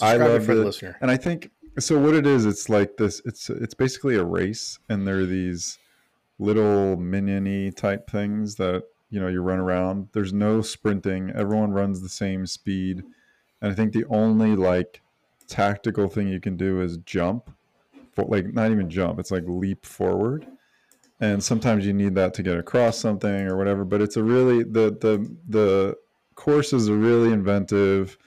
I 0.00 0.16
love 0.16 0.28
it 0.28 0.32
loved 0.32 0.46
for 0.46 0.54
the 0.54 0.62
it. 0.62 0.64
listener. 0.64 0.98
And 1.00 1.10
I 1.10 1.16
think 1.16 1.50
so. 1.78 1.98
What 1.98 2.14
it 2.14 2.26
is, 2.26 2.46
it's 2.46 2.68
like 2.68 2.96
this. 2.96 3.22
It's 3.24 3.48
it's 3.48 3.74
basically 3.74 4.16
a 4.16 4.24
race, 4.24 4.78
and 4.88 5.06
there 5.06 5.18
are 5.18 5.26
these 5.26 5.78
little 6.38 6.96
miniony 6.96 7.74
type 7.74 8.10
things 8.10 8.56
that 8.56 8.84
you 9.12 9.20
know 9.20 9.28
you 9.28 9.42
run 9.42 9.60
around. 9.60 10.08
There's 10.12 10.32
no 10.32 10.62
sprinting. 10.62 11.30
Everyone 11.34 11.70
runs 11.70 12.00
the 12.00 12.08
same 12.08 12.46
speed, 12.46 13.04
and 13.60 13.70
I 13.70 13.74
think 13.74 13.92
the 13.92 14.06
only 14.06 14.56
like 14.56 15.00
tactical 15.46 16.08
thing 16.08 16.28
you 16.28 16.40
can 16.40 16.56
do 16.56 16.80
is 16.80 16.96
jump, 16.98 17.50
for, 18.12 18.24
like 18.24 18.52
not 18.52 18.72
even 18.72 18.90
jump. 18.90 19.20
It's 19.20 19.30
like 19.30 19.44
leap 19.46 19.86
forward, 19.86 20.46
and 21.20 21.44
sometimes 21.44 21.86
you 21.86 21.92
need 21.92 22.14
that 22.16 22.34
to 22.34 22.42
get 22.42 22.58
across 22.58 22.98
something 22.98 23.46
or 23.46 23.56
whatever. 23.56 23.84
But 23.84 24.02
it's 24.02 24.16
a 24.16 24.22
really 24.24 24.64
the 24.64 24.96
the 25.00 25.36
the 25.48 25.96
courses 26.34 26.88
are 26.88 26.96
really 26.96 27.32
inventive. 27.32 28.18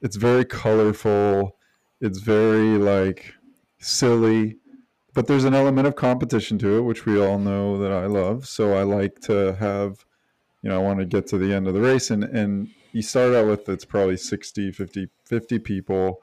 It's 0.00 0.16
very 0.16 0.44
colorful. 0.44 1.56
It's 2.00 2.20
very 2.20 2.78
like 2.78 3.34
silly, 3.80 4.58
but 5.14 5.26
there's 5.26 5.44
an 5.44 5.54
element 5.54 5.88
of 5.88 5.96
competition 5.96 6.58
to 6.58 6.78
it, 6.78 6.82
which 6.82 7.04
we 7.04 7.20
all 7.20 7.38
know 7.40 7.76
that 7.78 7.90
I 7.90 8.06
love. 8.06 8.46
So 8.46 8.74
I 8.74 8.84
like 8.84 9.18
to 9.22 9.56
have, 9.58 10.06
you 10.62 10.68
know, 10.68 10.76
I 10.76 10.82
want 10.82 10.98
to 10.98 11.04
get 11.04 11.26
to 11.28 11.38
the 11.38 11.52
end 11.52 11.68
of 11.68 11.74
the 11.74 11.80
race 11.80 12.10
and 12.10 12.24
and 12.24 12.68
you 12.92 13.02
start 13.02 13.34
out 13.34 13.46
with 13.46 13.68
it's 13.68 13.84
probably 13.84 14.16
60, 14.16 14.72
50, 14.72 15.08
50 15.24 15.58
people, 15.58 16.22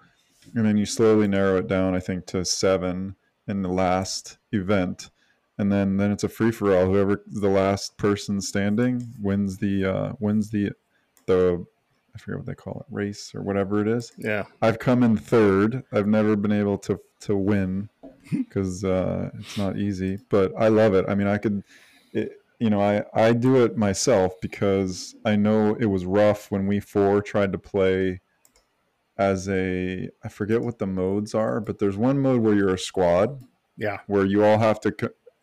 and 0.56 0.65
then 0.65 0.78
you 0.78 0.86
slowly 0.86 1.28
narrow 1.28 1.58
it 1.58 1.67
down, 1.67 1.95
I 1.95 2.00
think, 2.00 2.26
to 2.28 2.43
seven 2.43 3.15
in 3.48 3.62
the 3.62 3.69
last 3.69 4.38
event. 4.52 5.10
And 5.58 5.71
then, 5.71 5.98
then 5.98 6.12
it's 6.12 6.24
a 6.24 6.30
free 6.30 6.52
for 6.52 6.76
all. 6.76 6.86
Whoever 6.86 7.24
the 7.28 7.50
last 7.50 7.98
person 7.98 8.41
standing 8.41 9.08
wins 9.21 9.58
the 9.58 9.86
uh, 9.86 10.13
wins 10.19 10.50
the 10.50 10.71
the 11.28 11.65
I 12.13 12.17
forget 12.17 12.39
what 12.39 12.45
they 12.45 12.56
call 12.56 12.86
it 12.88 12.93
race 12.93 13.34
or 13.34 13.41
whatever 13.41 13.82
it 13.82 13.88
is. 13.88 14.12
Yeah. 14.17 14.45
I've 14.62 14.80
come 14.80 15.04
in 15.04 15.17
third. 15.17 15.84
I've 15.91 16.08
never 16.08 16.36
been 16.36 16.52
able 16.52 16.78
to 16.80 17.00
to 17.21 17.36
win 17.36 17.89
because 18.32 18.84
uh, 18.84 19.30
it's 19.39 19.58
not 19.58 19.78
easy, 19.78 20.19
but 20.30 20.52
I 20.58 20.67
love 20.67 20.93
it. 20.93 21.06
I 21.08 21.15
mean, 21.15 21.28
I 21.28 21.38
could, 21.38 21.63
you 22.60 22.70
know, 22.70 22.82
I 22.82 23.04
I 23.13 23.34
do 23.34 23.63
it 23.63 23.78
myself 23.78 24.34
because 24.41 25.15
I 25.26 25.36
know 25.36 25.76
it 25.80 25.86
was 25.86 26.06
rough 26.06 26.50
when 26.52 26.68
we 26.68 26.80
four 26.80 27.22
tried 27.22 27.52
to 27.52 27.58
play 27.58 28.22
as 29.18 29.48
a 29.50 30.10
I 30.24 30.30
forget 30.30 30.62
what 30.62 30.80
the 30.80 30.88
modes 30.88 31.34
are, 31.34 31.60
but 31.62 31.80
there's 31.80 31.98
one 31.98 32.20
mode 32.20 32.41
where 32.41 32.54
you're 32.54 32.74
a 32.74 32.80
squad 32.80 33.41
Yeah. 33.78 34.00
where 34.08 34.26
you 34.26 34.44
all 34.44 34.58
have 34.60 34.80
to. 34.82 34.94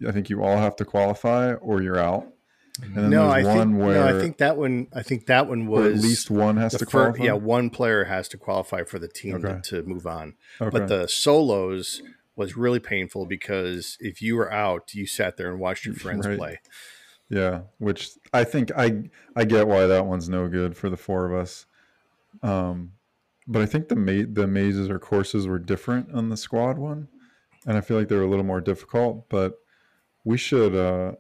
I 0.07 0.11
think 0.13 0.29
you 0.31 0.43
all 0.43 0.57
have 0.57 0.77
to 0.77 0.85
qualify 0.85 1.55
or 1.55 1.81
you're 1.83 1.99
out. 1.99 2.27
And 2.83 2.95
then 2.97 3.11
No, 3.11 3.29
I 3.29 3.43
there's 3.43 3.55
think 3.55 3.79
where 3.79 3.95
no, 3.95 4.17
I 4.17 4.21
think 4.21 4.39
that 4.39 4.57
one. 4.57 4.89
I 4.95 5.03
think 5.03 5.27
that 5.27 5.47
one 5.47 5.67
was 5.67 5.99
at 5.99 6.03
least 6.03 6.31
one 6.31 6.57
has 6.57 6.73
to 6.73 6.79
fir- 6.87 7.13
qualify. 7.13 7.25
yeah, 7.25 7.33
one 7.35 7.71
player 7.71 8.05
has 8.05 8.29
to 8.29 8.39
qualify 8.39 8.83
for 8.85 8.99
the 8.99 9.09
team 9.09 9.35
Okay. 9.37 9.61
to, 9.63 9.83
to 9.83 9.89
move 9.89 10.07
on. 10.07 10.35
okay. 10.61 10.71
But 10.79 10.89
the 10.89 11.07
solos 11.07 12.03
was 12.35 12.57
really 12.57 12.81
painful 12.81 13.27
because 13.27 13.99
if 14.01 14.23
you 14.23 14.37
were 14.37 14.51
out, 14.51 14.95
you 14.95 15.07
sat 15.07 15.37
there 15.37 15.51
and 15.51 15.61
watched 15.61 15.85
your 15.85 15.95
friends 15.95 16.27
Right. 16.27 16.39
play. 16.39 16.61
Yeah, 17.33 17.63
which 17.79 18.11
I 18.35 18.45
think 18.45 18.71
I 18.77 19.05
I 19.35 19.47
get 19.47 19.67
why 19.67 19.87
that 19.87 20.05
one's 20.05 20.29
no 20.29 20.49
good 20.49 20.77
for 20.77 20.91
the 20.91 20.99
four 20.99 21.25
of 21.25 21.33
us. 21.33 21.65
Um, 22.43 22.93
but 23.49 23.63
I 23.63 23.67
think 23.67 23.89
the 23.89 23.97
ma- 23.97 24.29
the 24.31 24.47
mazes 24.47 24.91
or 24.91 24.99
courses 24.99 25.47
were 25.49 25.59
different 25.59 26.13
on 26.15 26.29
the 26.29 26.37
squad 26.37 26.77
one. 26.77 27.09
and 27.67 27.79
I 27.79 27.81
feel 27.81 27.97
like 27.97 28.09
they're 28.09 28.23
a 28.23 28.29
little 28.29 28.45
more 28.45 28.61
difficult. 28.61 29.31
But 29.31 29.55
we 30.25 30.37
should 30.37 30.75
uh, 30.77 31.13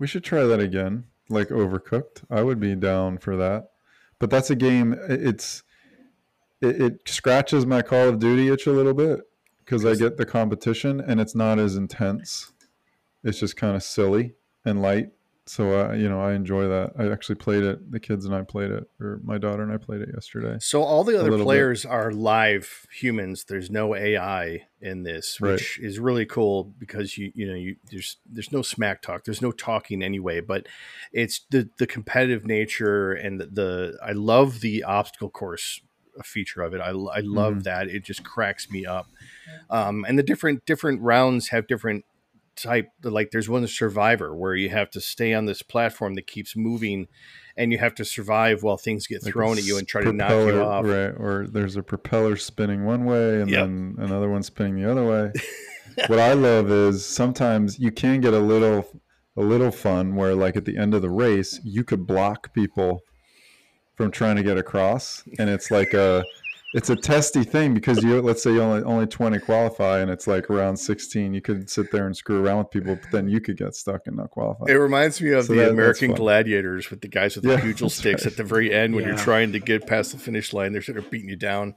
we 0.00 0.08
should 0.08 0.24
try 0.24 0.42
that 0.42 0.58
again, 0.58 1.04
like 1.28 1.48
Overcooked. 1.50 2.24
I 2.28 2.42
would 2.42 2.58
be 2.58 2.74
down 2.74 3.18
for 3.18 3.36
that. 3.36 3.70
But 4.18 4.28
that's 4.30 4.50
a 4.50 4.56
game. 4.56 4.96
It's 5.08 5.62
it, 6.60 6.82
it 6.82 7.08
scratches 7.08 7.64
my 7.64 7.80
Call 7.82 8.08
of 8.08 8.18
Duty 8.18 8.48
itch 8.48 8.66
a 8.66 8.72
little 8.72 8.94
bit 8.94 9.20
because 9.64 9.86
I 9.86 9.94
get 9.94 10.16
the 10.16 10.26
competition 10.26 11.00
and 11.00 11.20
it's 11.20 11.36
not 11.36 11.60
as 11.60 11.76
intense. 11.76 12.52
It's 13.22 13.38
just 13.38 13.56
kind 13.56 13.76
of 13.76 13.84
silly 13.84 14.34
and 14.64 14.82
light. 14.82 15.10
So 15.50 15.80
uh, 15.80 15.94
you 15.94 16.08
know, 16.08 16.20
I 16.20 16.34
enjoy 16.34 16.68
that. 16.68 16.92
I 16.96 17.10
actually 17.10 17.34
played 17.34 17.64
it. 17.64 17.90
The 17.90 17.98
kids 17.98 18.24
and 18.24 18.32
I 18.32 18.42
played 18.42 18.70
it, 18.70 18.88
or 19.00 19.20
my 19.24 19.36
daughter 19.36 19.64
and 19.64 19.72
I 19.72 19.78
played 19.78 20.00
it 20.00 20.10
yesterday. 20.14 20.58
So 20.60 20.84
all 20.84 21.02
the 21.02 21.18
other 21.18 21.36
players 21.42 21.84
are 21.84 22.12
live 22.12 22.86
humans. 22.92 23.42
There's 23.48 23.68
no 23.68 23.96
AI 23.96 24.68
in 24.80 25.02
this, 25.02 25.40
Right. 25.40 25.54
which 25.54 25.80
is 25.80 25.98
really 25.98 26.24
cool 26.24 26.72
because 26.78 27.18
you 27.18 27.32
you 27.34 27.48
know 27.48 27.54
you 27.54 27.74
there's 27.90 28.18
there's 28.30 28.52
no 28.52 28.62
smack 28.62 29.02
talk. 29.02 29.24
There's 29.24 29.42
no 29.42 29.50
talking 29.50 30.04
anyway, 30.04 30.38
but 30.40 30.68
it's 31.12 31.40
the 31.50 31.68
the 31.78 31.86
competitive 31.88 32.46
nature 32.46 33.12
and 33.12 33.40
the, 33.40 33.46
the 33.46 33.98
I 34.06 34.12
love 34.12 34.60
the 34.60 34.84
obstacle 34.84 35.30
course 35.30 35.80
feature 36.22 36.62
of 36.62 36.74
it. 36.74 36.80
I, 36.80 36.90
I 36.90 37.20
love 37.24 37.54
Mhm. 37.54 37.62
that. 37.64 37.88
It 37.88 38.04
just 38.04 38.22
cracks 38.22 38.70
me 38.70 38.86
up. 38.86 39.08
Um, 39.68 40.04
and 40.06 40.16
the 40.16 40.22
different 40.22 40.64
different 40.64 41.02
rounds 41.02 41.48
have 41.48 41.66
different 41.66 42.04
type 42.56 42.88
like 43.02 43.30
there's 43.30 43.48
one 43.48 43.66
survivor 43.66 44.34
where 44.34 44.54
you 44.54 44.68
have 44.68 44.90
to 44.90 45.00
stay 45.00 45.32
on 45.32 45.46
this 45.46 45.62
platform 45.62 46.14
that 46.14 46.26
keeps 46.26 46.56
moving 46.56 47.06
and 47.56 47.72
you 47.72 47.78
have 47.78 47.94
to 47.94 48.04
survive 48.04 48.62
while 48.62 48.76
things 48.76 49.06
get 49.06 49.22
Like 49.24 49.32
thrown 49.32 49.58
at 49.58 49.64
you 49.64 49.78
and 49.78 49.86
try 49.86 50.02
to 50.02 50.12
knock 50.12 50.30
you 50.30 50.60
off. 50.60 50.84
Right, 50.84 51.08
or 51.16 51.46
there's 51.50 51.76
a 51.76 51.82
propeller 51.82 52.36
spinning 52.36 52.84
one 52.84 53.04
way 53.04 53.40
and 53.40 53.50
Yep. 53.50 53.60
then 53.66 53.94
another 53.98 54.28
one 54.28 54.42
spinning 54.42 54.80
the 54.80 54.90
other 54.90 55.04
way. 55.06 55.32
what 56.06 56.18
I 56.18 56.32
love 56.34 56.70
is 56.70 57.04
sometimes 57.04 57.78
you 57.78 57.90
can 57.90 58.20
get 58.20 58.34
a 58.34 58.38
little 58.38 58.86
a 59.36 59.42
little 59.42 59.70
fun 59.70 60.16
where 60.16 60.34
like 60.34 60.56
at 60.56 60.64
the 60.64 60.76
end 60.76 60.92
of 60.94 61.02
the 61.02 61.10
race 61.10 61.60
you 61.64 61.84
could 61.84 62.06
block 62.06 62.52
people 62.52 63.00
from 63.96 64.10
trying 64.10 64.36
to 64.36 64.42
get 64.42 64.58
across 64.58 65.22
and 65.38 65.48
it's 65.48 65.70
like 65.70 65.94
a 65.94 66.24
it's 66.72 66.88
a 66.90 66.94
testy 66.96 67.42
thing 67.42 67.74
because 67.74 68.02
you 68.04 68.20
let's 68.22 68.42
say 68.42 68.52
you 68.52 68.62
only 68.62 68.82
only 68.84 69.06
20 69.06 69.38
qualify 69.40 69.98
and 69.98 70.10
it's 70.10 70.26
like 70.28 70.48
around 70.50 70.76
16 70.76 71.34
you 71.34 71.40
could 71.40 71.68
sit 71.68 71.90
there 71.90 72.06
and 72.06 72.16
screw 72.16 72.44
around 72.44 72.58
with 72.58 72.70
people 72.70 72.94
but 72.96 73.10
then 73.10 73.28
you 73.28 73.40
could 73.40 73.56
get 73.56 73.74
stuck 73.74 74.06
and 74.06 74.16
not 74.16 74.30
qualify 74.30 74.66
It 74.68 74.74
reminds 74.74 75.20
me 75.20 75.32
of 75.32 75.46
So 75.46 75.54
the 75.54 75.60
that- 75.60 75.70
American. 75.70 76.14
Gladiators 76.14 76.90
with 76.90 77.00
the 77.00 77.08
guys 77.08 77.34
with 77.34 77.44
the 77.44 77.50
Yeah, 77.54 77.60
pugil 77.60 77.90
sticks 78.00 78.24
right. 78.24 78.30
at 78.32 78.36
the 78.36 78.44
very 78.44 78.72
end 78.72 78.94
when 78.94 79.04
you're 79.04 79.16
trying 79.16 79.52
to 79.52 79.58
get 79.58 79.86
past 79.86 80.12
the 80.12 80.18
finish 80.18 80.52
line. 80.52 80.72
They're 80.72 80.82
sort 80.82 80.98
of 80.98 81.10
beating 81.10 81.28
you 81.28 81.36
down. 81.36 81.74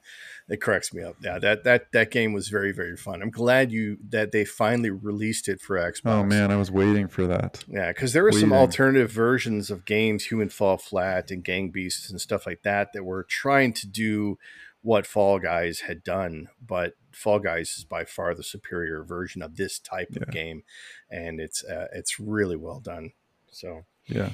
It 0.49 0.58
cracks 0.60 0.93
me 0.93 1.01
up. 1.01 1.15
Yeah, 1.21 1.39
that 1.39 1.63
that 1.63 1.91
that 1.93 2.12
game 2.12 2.34
was 2.34 2.49
very 2.49 2.73
very 2.73 2.97
fun. 2.97 3.21
I'm 3.21 3.29
glad 3.32 3.71
you 3.71 3.97
that 4.10 4.32
they 4.34 4.43
finally 4.43 4.89
released 4.89 5.47
it 5.47 5.62
for 5.62 5.77
Xbox. 5.77 6.01
oh 6.06 6.23
man 6.23 6.51
i 6.51 6.58
was 6.58 6.69
waiting 6.69 7.08
for 7.08 7.25
that 7.27 7.63
Yeah, 7.67 7.88
because 7.88 8.12
there 8.13 8.23
were 8.23 8.34
some 8.34 8.51
alternative 8.53 9.10
versions 9.10 9.71
of 9.71 9.86
games, 9.86 10.25
Human 10.25 10.49
Fall 10.49 10.77
Flat 10.77 11.32
and 11.32 11.43
Gang 11.43 11.69
Beasts 11.69 12.12
and 12.12 12.19
stuff 12.19 12.45
like 12.45 12.62
that, 12.63 12.91
that 12.93 13.03
were 13.06 13.23
trying 13.23 13.71
to 13.73 13.88
do 13.88 14.38
what 14.83 15.07
Fall 15.07 15.39
Guys 15.39 15.79
had 15.81 16.03
done. 16.03 16.49
But 16.65 16.93
Fall 17.11 17.39
Guys 17.39 17.75
is 17.77 17.83
by 17.85 18.05
far 18.05 18.35
the 18.35 18.43
superior 18.43 19.03
version 19.03 19.41
of 19.41 19.55
this 19.57 19.79
type 19.79 20.09
Yeah. 20.11 20.23
of 20.23 20.31
game, 20.31 20.63
and 21.09 21.39
it's 21.41 21.63
uh, 21.63 21.87
it's 21.91 22.19
really 22.19 22.55
well 22.55 22.79
done. 22.79 23.13
So, 23.51 23.85
yeah 24.07 24.31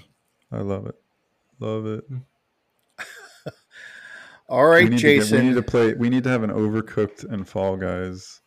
i 0.52 0.58
love 0.62 0.88
it 0.88 0.96
love 1.60 1.86
it 1.86 2.04
all 4.50 4.66
right, 4.66 4.84
we 4.86 4.90
need 4.90 5.02
get, 5.02 5.20
Jason. 5.20 5.38
we 5.40 5.46
need 5.50 5.54
to 5.56 5.62
play. 5.62 5.94
We 5.94 6.10
need 6.10 6.24
to 6.24 6.30
have 6.30 6.42
an 6.44 6.50
overcooked 6.50 7.24
and 7.32 7.48
Fall 7.48 7.78
Guys 7.78 8.42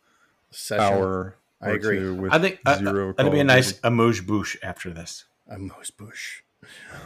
session. 0.51 0.83
hour. 0.83 1.35
I 1.61 1.69
agree. 1.71 2.09
With 2.11 2.33
I 2.33 2.39
think 2.39 2.59
uh, 2.65 2.77
zero. 2.77 3.09
uh, 3.11 3.13
that'd 3.13 3.31
be 3.31 3.39
a 3.39 3.43
nice 3.45 3.67
Duty. 3.73 3.79
amuse 3.85 4.19
bouche 4.21 4.57
after 4.61 4.89
this. 4.91 5.23
A 5.47 5.57
Mose 5.57 5.91
Bush. 5.91 6.41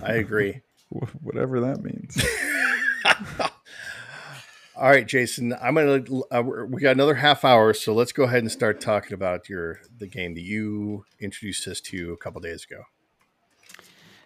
I 0.01 0.13
agree. 0.13 0.61
Whatever 1.21 1.59
that 1.59 1.83
means. 1.83 2.17
All 4.79 4.89
right, 4.89 5.07
Jason. 5.07 5.53
I'm 5.61 5.73
gonna. 5.75 6.03
Uh, 6.31 6.43
we're- 6.43 6.67
got 6.81 6.91
another 6.91 7.15
half 7.15 7.43
hour, 7.43 7.73
so 7.73 7.93
let's 7.93 8.11
go 8.11 8.23
ahead 8.23 8.39
and 8.39 8.51
start 8.51 8.79
talking 8.79 9.13
about 9.13 9.49
your 9.49 9.79
the 9.97 10.07
game 10.07 10.35
that 10.35 10.41
you 10.43 11.03
introduced 11.19 11.67
us 11.67 11.81
to 11.81 12.13
a 12.13 12.17
couple 12.17 12.39
days 12.41 12.65
ago. 12.69 12.83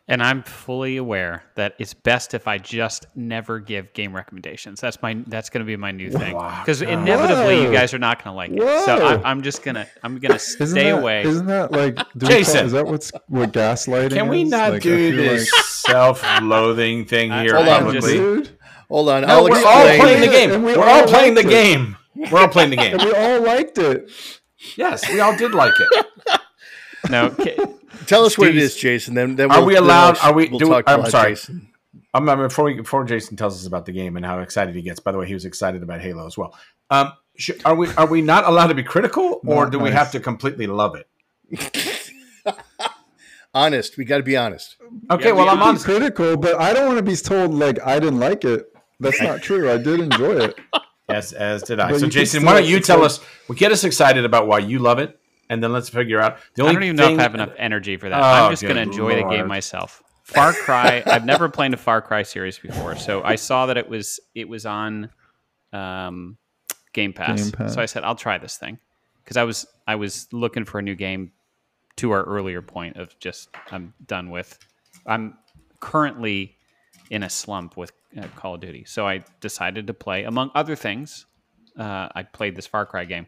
And 0.07 0.21
I'm 0.21 0.43
fully 0.43 0.97
aware 0.97 1.43
that 1.55 1.75
it's 1.79 1.93
best 1.93 2.33
if 2.33 2.45
I 2.45 2.57
just 2.57 3.05
never 3.15 3.59
give 3.59 3.93
game 3.93 4.13
recommendations. 4.13 4.81
That's 4.81 5.01
my 5.01 5.23
that's 5.27 5.49
going 5.49 5.61
to 5.61 5.65
be 5.65 5.77
my 5.77 5.91
new 5.91 6.09
thing 6.11 6.35
Wow. 6.35 6.59
because 6.61 6.81
inevitably 6.81 7.61
you 7.61 7.71
guys 7.71 7.93
are 7.93 7.99
not 7.99 8.21
going 8.21 8.33
to 8.33 8.35
like 8.35 8.51
it. 8.51 8.85
So 8.85 8.97
Whoa. 8.99 9.21
I, 9.23 9.29
I'm 9.29 9.41
just 9.43 9.63
gonna 9.63 9.87
I'm 10.03 10.17
gonna 10.19 10.35
Isn't 10.59 10.67
stay 10.67 10.91
that, 10.91 10.99
away. 10.99 11.21
Isn't 11.23 11.45
that 11.45 11.71
like 11.71 11.95
do 12.17 12.25
Jason. 12.27 12.55
Call, 12.57 12.65
is 12.65 12.71
that 12.73 12.85
what's 12.87 13.11
what 13.27 13.53
gaslighting? 13.53 14.11
Can 14.13 14.27
we 14.27 14.41
is? 14.41 14.49
not 14.49 14.73
Like, 14.73 14.81
do 14.81 15.11
feel 15.11 15.23
this 15.23 15.49
self-loathing 15.83 17.05
thing 17.05 17.31
I- 17.31 17.43
here 17.43 17.55
Hold 17.55 17.67
on, 17.69 17.83
publicly? 17.83 18.01
just- 18.01 18.13
dude, 18.49 18.57
Hold 18.91 19.09
on, 19.09 19.21
No, 19.21 19.27
I'll 19.27 19.43
we're 19.45 19.51
explain. 19.51 19.77
all 19.77 19.97
playing 20.05 20.19
the 20.21 20.27
game. 20.27 20.63
We 20.63 20.75
We're 20.77 20.83
all 20.83 20.99
all 21.01 21.07
playing 21.07 21.33
the 21.35 21.41
it. 21.41 21.49
game. 21.49 21.97
We're 22.29 22.39
all 22.41 22.47
playing 22.49 22.71
the 22.71 22.75
game. 22.83 22.93
and 22.99 23.03
we 23.03 23.13
all 23.13 23.41
liked 23.41 23.77
it. 23.77 24.11
Yes, 24.75 25.07
we 25.09 25.19
all 25.21 25.35
did 25.37 25.53
like 25.53 25.73
it. 25.79 26.05
no, 27.09 27.27
okay. 27.27 27.55
Tell 28.05 28.25
us 28.25 28.37
what 28.37 28.49
it 28.49 28.57
is, 28.57 28.75
Jason. 28.75 29.13
Then, 29.13 29.35
then 29.37 29.49
Are 29.49 29.59
we'll- 29.59 29.67
we 29.67 29.73
then 29.75 29.83
allowed- 29.83 30.17
I'll- 30.19 30.31
are 30.31 30.33
we- 30.35 30.49
We'll 30.49 30.59
do- 30.59 30.67
talk 30.67 30.83
I'm 30.87 31.05
sorry. 31.09 31.31
Jason. 31.31 31.69
Um, 32.13 32.27
I 32.27 32.35
mean, 32.35 32.47
before 32.47 32.65
we, 32.65 32.73
before 32.73 33.05
Jason 33.05 33.37
tells 33.37 33.57
us 33.59 33.65
about 33.65 33.85
the 33.85 33.93
game 33.93 34.17
and 34.17 34.25
how 34.25 34.39
excited 34.39 34.75
he 34.75 34.81
gets. 34.81 34.99
By 34.99 35.13
the 35.13 35.17
way, 35.17 35.25
he 35.27 35.33
was 35.33 35.45
excited 35.45 35.81
about 35.83 36.01
Halo 36.01 36.27
as 36.27 36.37
well. 36.37 36.53
Um, 36.89 37.13
sh- 37.37 37.51
are 37.63 37.73
we 37.75 37.87
are 37.93 38.05
we 38.05 38.21
not 38.21 38.45
allowed 38.45 38.67
to 38.67 38.75
be 38.75 38.83
critical, 38.83 39.39
or 39.45 39.63
Not 39.63 39.71
do 39.71 39.79
we 39.79 39.91
have 39.91 40.11
to 40.11 40.19
completely 40.19 40.67
love 40.67 40.95
it? 40.97 41.07
Honest. 43.53 43.97
We 43.97 44.05
got 44.05 44.17
to 44.17 44.23
be 44.23 44.37
honest. 44.37 44.77
Okay, 45.09 45.25
Yeah, 45.27 45.31
well, 45.33 45.49
I'm 45.49 45.61
I'm 45.61 45.69
on. 45.75 45.77
critical, 45.79 46.37
but 46.37 46.59
I 46.59 46.73
don't 46.73 46.85
want 46.87 46.97
to 46.99 47.03
be 47.03 47.15
told 47.17 47.53
like 47.53 47.79
I 47.85 47.99
didn't 47.99 48.19
like 48.19 48.45
it. 48.45 48.70
That's 49.01 49.21
not 49.21 49.41
true. 49.41 49.71
I 49.71 49.77
did 49.77 49.99
enjoy 49.99 50.37
it. 50.45 50.59
As 51.09 51.33
as 51.33 51.61
did 51.63 51.79
I. 51.81 51.91
But 51.91 51.99
So, 51.99 52.07
Jason, 52.07 52.45
why 52.45 52.53
don't 52.53 52.69
you 52.69 52.79
tell 52.79 53.03
us? 53.03 53.19
Well, 53.49 53.57
get 53.57 53.73
us 53.73 53.83
excited 53.83 54.23
about 54.23 54.47
why 54.47 54.59
you 54.59 54.79
love 54.79 54.97
it, 54.97 55.19
and 55.49 55.61
then 55.61 55.73
let's 55.73 55.89
figure 55.89 56.21
out 56.21 56.37
the 56.55 56.61
only 56.61 56.73
I 56.73 56.75
only. 56.75 56.75
don't 56.75 56.83
even 56.83 56.95
know 56.95 57.13
if 57.15 57.19
I 57.19 57.23
have 57.23 57.35
enough 57.35 57.53
energy 57.57 57.97
for 57.97 58.07
that. 58.07 58.17
Oh, 58.17 58.23
I'm 58.23 58.51
just 58.51 58.61
going 58.61 58.75
to 58.75 58.85
good 58.85 58.91
enjoy 58.91 59.15
the 59.21 59.27
game 59.29 59.45
myself. 59.47 60.01
Far 60.23 60.53
Cry. 60.53 61.03
I've 61.07 61.25
never 61.25 61.49
played 61.49 61.73
a 61.73 61.77
Far 61.77 62.01
Cry 62.01 62.23
series 62.23 62.59
before, 62.59 62.95
so 62.95 63.21
I 63.23 63.35
saw 63.35 63.65
that 63.65 63.75
it 63.75 63.89
was 63.89 64.21
it 64.35 64.47
was 64.47 64.65
on 64.65 65.09
um, 65.73 66.37
Game 66.93 67.11
Pass. 67.11 67.41
Game 67.43 67.51
Pass. 67.51 67.73
So 67.73 67.81
I 67.81 67.87
said 67.87 68.05
I'll 68.05 68.15
try 68.15 68.37
this 68.37 68.55
thing 68.55 68.79
because 69.25 69.35
I 69.35 69.43
was 69.43 69.65
I 69.85 69.95
was 69.95 70.29
looking 70.31 70.63
for 70.63 70.79
a 70.79 70.81
new 70.81 70.95
game. 70.95 71.31
To 71.97 72.11
our 72.11 72.23
earlier 72.23 72.61
point 72.61 72.95
of 72.95 73.19
just 73.19 73.49
I'm 73.69 73.93
done 74.07 74.31
with. 74.31 74.57
I'm 75.05 75.37
currently 75.81 76.55
in 77.11 77.23
a 77.23 77.29
slump 77.29 77.75
with 77.75 77.91
uh, 78.17 78.25
Call 78.37 78.55
of 78.55 78.61
Duty, 78.61 78.85
so 78.85 79.05
I 79.05 79.23
decided 79.41 79.85
to 79.87 79.93
play 79.93 80.23
among 80.23 80.49
other 80.55 80.77
things. 80.77 81.25
Uh, 81.77 82.07
I 82.15 82.23
played 82.23 82.55
this 82.55 82.65
Far 82.65 82.85
Cry 82.85 83.05
game. 83.05 83.27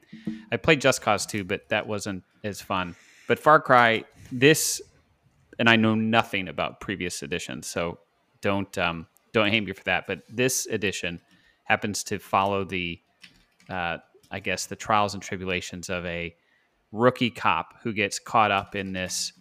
I 0.51 0.57
played 0.57 0.81
Just 0.81 1.01
Cause 1.01 1.25
2, 1.25 1.43
but 1.43 1.67
that 1.69 1.85
wasn't 1.85 2.23
as 2.43 2.61
fun. 2.61 2.95
But 3.27 3.39
Far 3.39 3.59
Cry, 3.59 4.05
this, 4.31 4.81
and 5.59 5.69
I 5.69 5.75
know 5.75 5.95
nothing 5.95 6.47
about 6.47 6.79
previous 6.79 7.21
editions, 7.23 7.67
so 7.67 7.99
don't 8.41 8.75
um, 8.77 9.07
don't 9.33 9.49
hate 9.49 9.65
me 9.65 9.73
for 9.73 9.83
that. 9.83 10.07
But 10.07 10.21
this 10.29 10.65
edition 10.65 11.19
happens 11.65 12.03
to 12.05 12.19
follow 12.19 12.63
the, 12.63 12.99
uh, 13.69 13.97
I 14.31 14.39
guess, 14.39 14.65
the 14.65 14.75
trials 14.75 15.13
and 15.13 15.21
tribulations 15.21 15.89
of 15.89 16.05
a 16.05 16.35
rookie 16.91 17.31
cop 17.31 17.75
who 17.83 17.91
gets 17.91 18.17
caught 18.19 18.51
up 18.51 18.75
in 18.75 18.93
this. 18.93 19.33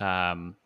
Um, 0.00 0.56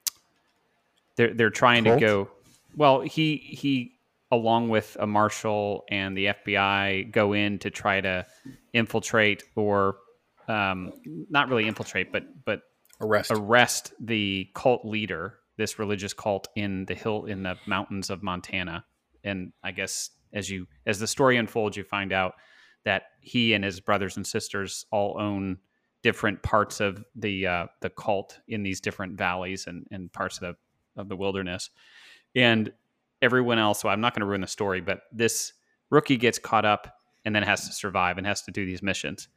they're 1.17 1.35
they're 1.35 1.51
trying 1.51 1.85
Cult? 1.85 2.01
to 2.01 2.07
go. 2.07 2.31
Well, 2.77 3.01
he 3.01 3.37
he 3.37 3.99
along 4.31 4.71
with 4.71 4.97
a 4.99 5.07
marshal 5.07 5.85
and 5.91 6.17
the 6.17 6.27
FBI 6.27 7.13
go 7.13 7.35
in 7.35 7.59
to 7.59 7.71
try 7.71 8.01
to 8.01 8.27
infiltrate 8.73 9.45
or 9.55 9.97
um, 10.49 10.93
not 11.29 11.49
really 11.49 11.69
infiltrate, 11.69 12.13
but 12.13 12.25
but 12.45 12.63
Arrest. 13.01 13.31
arrest 13.33 13.93
the 14.01 14.49
cult 14.55 14.85
leader, 14.85 15.39
this 15.57 15.79
religious 15.79 16.13
cult 16.13 16.49
in 16.57 16.85
the 16.87 16.95
hill 16.95 17.27
in 17.27 17.43
the 17.43 17.57
mountains 17.67 18.11
of 18.11 18.23
Montana. 18.23 18.85
And 19.25 19.53
I 19.63 19.73
guess 19.73 20.11
as 20.33 20.49
you 20.49 20.67
as 20.87 20.99
the 20.99 21.07
story 21.07 21.37
unfolds, 21.37 21.77
you 21.77 21.85
find 21.85 22.13
out 22.13 22.35
that 22.85 23.05
he 23.21 23.53
and 23.55 23.65
his 23.65 23.81
brothers 23.81 24.17
and 24.17 24.27
sisters 24.27 24.87
all 24.91 25.17
own 25.21 25.59
different 26.03 26.43
parts 26.43 26.81
of 26.81 27.05
the 27.15 27.47
uh, 27.47 27.67
the 27.81 27.91
cult 27.91 28.41
in 28.49 28.63
these 28.63 28.81
different 28.81 29.17
valleys 29.17 29.67
and, 29.67 29.87
and 29.91 30.13
parts 30.13 30.39
of 30.39 30.43
the 30.43 31.01
of 31.01 31.09
the 31.09 31.17
wilderness. 31.17 31.71
And 32.35 32.73
everyone 33.21 33.59
else, 33.59 33.81
so 33.81 33.89
I'm 33.89 34.01
not 34.01 34.15
going 34.15 34.21
to 34.21 34.27
ruin 34.27 34.41
the 34.41 34.47
story, 34.47 34.81
but 34.81 35.03
this 35.13 35.53
rookie 35.91 36.17
gets 36.17 36.39
caught 36.39 36.65
up 36.65 36.97
and 37.25 37.35
then 37.35 37.43
has 37.43 37.67
to 37.69 37.73
survive 37.73 38.19
and 38.19 38.27
has 38.27 38.43
to 38.43 38.51
do 38.51 38.67
these 38.67 38.83
missions. 38.83 39.29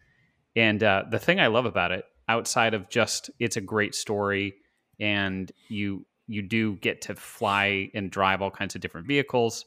And 0.55 0.83
uh, 0.83 1.03
the 1.09 1.19
thing 1.19 1.39
I 1.39 1.47
love 1.47 1.65
about 1.65 1.91
it, 1.91 2.05
outside 2.27 2.73
of 2.73 2.89
just 2.89 3.29
it's 3.39 3.57
a 3.57 3.61
great 3.61 3.93
story, 3.93 4.55
and 4.99 5.51
you 5.67 6.05
you 6.27 6.41
do 6.41 6.75
get 6.77 7.01
to 7.01 7.15
fly 7.15 7.91
and 7.93 8.09
drive 8.09 8.41
all 8.41 8.49
kinds 8.49 8.73
of 8.73 8.81
different 8.81 9.05
vehicles, 9.05 9.65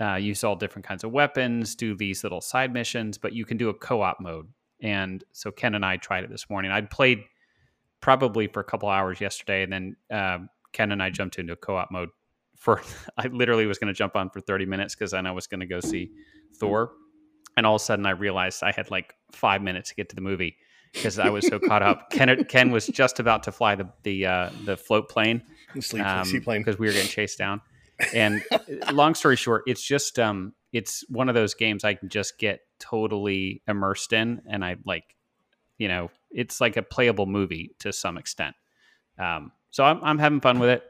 uh, 0.00 0.14
use 0.14 0.42
all 0.42 0.56
different 0.56 0.86
kinds 0.86 1.04
of 1.04 1.10
weapons, 1.10 1.74
do 1.74 1.94
these 1.94 2.22
little 2.22 2.40
side 2.40 2.72
missions, 2.72 3.18
but 3.18 3.34
you 3.34 3.44
can 3.44 3.58
do 3.58 3.68
a 3.68 3.74
co-op 3.74 4.20
mode, 4.20 4.46
and 4.80 5.24
so 5.32 5.50
Ken 5.50 5.74
and 5.74 5.84
I 5.84 5.96
tried 5.98 6.24
it 6.24 6.30
this 6.30 6.48
morning. 6.48 6.70
I'd 6.70 6.88
played 6.88 7.24
probably 8.00 8.46
for 8.46 8.60
a 8.60 8.64
couple 8.64 8.88
hours 8.88 9.20
yesterday, 9.20 9.64
and 9.64 9.72
then 9.72 9.96
uh, 10.10 10.38
Ken 10.72 10.92
and 10.92 11.02
I 11.02 11.10
jumped 11.10 11.38
into 11.38 11.52
a 11.52 11.56
co-op 11.56 11.90
mode 11.90 12.08
for. 12.62 12.80
I 13.18 13.26
literally 13.26 13.66
was 13.66 13.78
going 13.78 13.92
to 13.92 13.96
jump 13.96 14.16
on 14.16 14.30
for 14.30 14.40
thirty 14.40 14.66
minutes 14.66 14.94
because 14.94 15.10
then 15.10 15.26
I 15.26 15.32
was 15.32 15.46
going 15.46 15.60
to 15.60 15.66
go 15.66 15.80
see 15.80 16.10
Thor, 16.56 16.92
and 17.56 17.66
all 17.66 17.76
of 17.76 17.82
a 17.82 17.84
sudden 17.84 18.06
I 18.06 18.10
realized 18.10 18.62
I 18.62 18.72
had 18.72 18.90
like 18.90 19.14
five 19.32 19.62
minutes 19.62 19.90
to 19.90 19.94
get 19.96 20.08
to 20.10 20.14
the 20.14 20.22
movie 20.22 20.56
because 20.92 21.18
I 21.18 21.30
was 21.30 21.46
so 21.46 21.58
caught 21.58 21.82
up. 21.82 22.10
Ken 22.10 22.44
Ken 22.44 22.70
was 22.70 22.86
just 22.86 23.18
about 23.20 23.42
to 23.44 23.52
fly 23.52 23.74
the 23.74 23.88
the 24.02 24.26
uh, 24.26 24.50
the 24.64 24.76
float 24.76 25.08
plane, 25.08 25.42
Sleep, 25.80 26.04
um, 26.04 26.24
seaplane. 26.24 26.60
because 26.60 26.78
we 26.78 26.86
were 26.86 26.92
getting 26.92 27.08
chased 27.08 27.38
down. 27.38 27.60
And 28.14 28.42
long 28.92 29.14
story 29.14 29.36
short, 29.36 29.64
it's 29.66 29.82
just 29.82 30.18
um, 30.18 30.54
it's 30.72 31.04
one 31.08 31.28
of 31.28 31.34
those 31.34 31.54
games 31.54 31.84
I 31.84 31.94
can 31.94 32.08
just 32.08 32.38
get 32.38 32.60
totally 32.78 33.62
immersed 33.66 34.12
in, 34.12 34.42
and 34.48 34.64
I 34.64 34.76
like, 34.84 35.16
you 35.78 35.88
know, 35.88 36.10
it's 36.30 36.60
like 36.60 36.76
a 36.76 36.82
playable 36.82 37.26
movie 37.26 37.74
to 37.80 37.92
some 37.92 38.18
extent. 38.18 38.54
Um, 39.18 39.52
so 39.70 39.84
I'm 39.84 40.02
I'm 40.02 40.18
having 40.18 40.40
fun 40.40 40.58
with 40.58 40.70
it, 40.70 40.82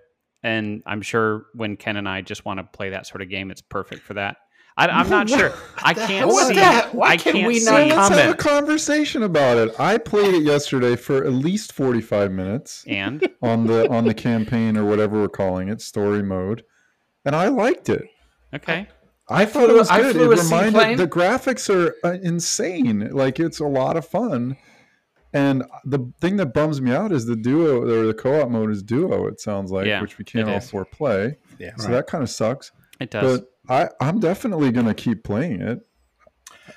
and 0.43 0.83
I'm 0.87 1.03
sure 1.03 1.47
when 1.55 1.77
Ken 1.77 1.97
and 1.97 2.09
I 2.09 2.21
just 2.23 2.45
want 2.45 2.59
to 2.59 2.65
play 2.65 2.91
that 2.91 3.07
sort 3.07 3.23
of 3.23 3.29
game, 3.29 3.51
it's 3.51 3.63
perfect 3.63 4.03
for 4.03 4.15
that. 4.15 4.37
I, 4.77 4.87
I'm 4.89 5.09
not 5.19 5.29
sure. 5.29 5.53
I 5.83 5.93
can't 5.95 6.29
What 6.29 6.49
see. 6.49 6.55
the- 6.55 6.89
why 6.93 7.09
I 7.11 7.17
can 7.17 7.35
can't 7.35 7.47
we 7.47 7.59
see. 7.61 7.67
not 7.71 7.89
Let's 7.89 8.09
have 8.17 8.31
a 8.31 8.37
conversation 8.37 9.23
about 9.23 9.59
it. 9.59 9.79
I 9.79 9.99
played 9.99 10.35
it 10.35 10.43
yesterday 10.43 10.97
for 10.97 11.25
at 11.25 11.33
least 11.33 11.73
45 11.73 12.33
minutes 12.33 12.85
And 12.89 13.27
on 13.43 13.67
the 13.67 13.89
on 13.91 14.05
the 14.07 14.15
campaign 14.15 14.77
or 14.79 14.85
whatever 14.87 15.21
we're 15.21 15.29
calling 15.29 15.69
it, 15.69 15.81
story 15.83 16.23
mode, 16.23 16.65
and 17.25 17.37
I 17.37 17.49
liked 17.49 17.89
it. 17.91 18.03
okay, 18.55 18.89
I, 19.29 19.43
I 19.43 19.45
thought 19.45 19.67
flew- 19.67 19.77
it 19.77 19.79
was 19.79 19.91
good. 19.91 20.17
flew 20.17 20.33
it 20.33 20.39
reminded 20.43 20.99
the 20.99 21.07
graphics 21.07 21.69
are 21.73 21.95
uh, 22.03 22.17
insane. 22.23 23.11
Like 23.13 23.39
it's 23.39 23.61
a 23.61 23.67
lot 23.67 23.97
of 23.99 24.07
fun. 24.09 24.57
And 25.35 25.65
the 25.85 26.13
thing 26.21 26.37
that 26.37 26.53
bums 26.53 26.81
me 26.81 26.93
out 26.93 27.11
is 27.13 27.25
the 27.27 27.37
duo 27.37 27.81
or 27.83 28.07
the 28.07 28.15
co-op 28.15 28.51
mode 28.51 28.71
is 28.71 28.83
duo. 28.83 29.27
It 29.27 29.41
sounds 29.41 29.71
like, 29.73 29.87
Yeah, 29.87 30.01
which 30.03 30.19
we 30.19 30.25
can't 30.25 30.49
all 30.49 30.57
is. 30.57 30.71
four 30.71 30.85
play. 30.85 31.39
Yeah. 31.59 31.75
So 31.77 31.89
that 31.91 32.07
kind 32.07 32.23
of 32.23 32.29
sucks. 32.31 32.71
it 33.01 33.11
does. 33.11 33.41
But 33.41 33.49
I, 34.01 34.07
I'm 34.07 34.21
definitely 34.21 34.73
gonna 34.73 34.93
keep 34.95 35.25
playing 35.25 35.63
it. 35.63 35.87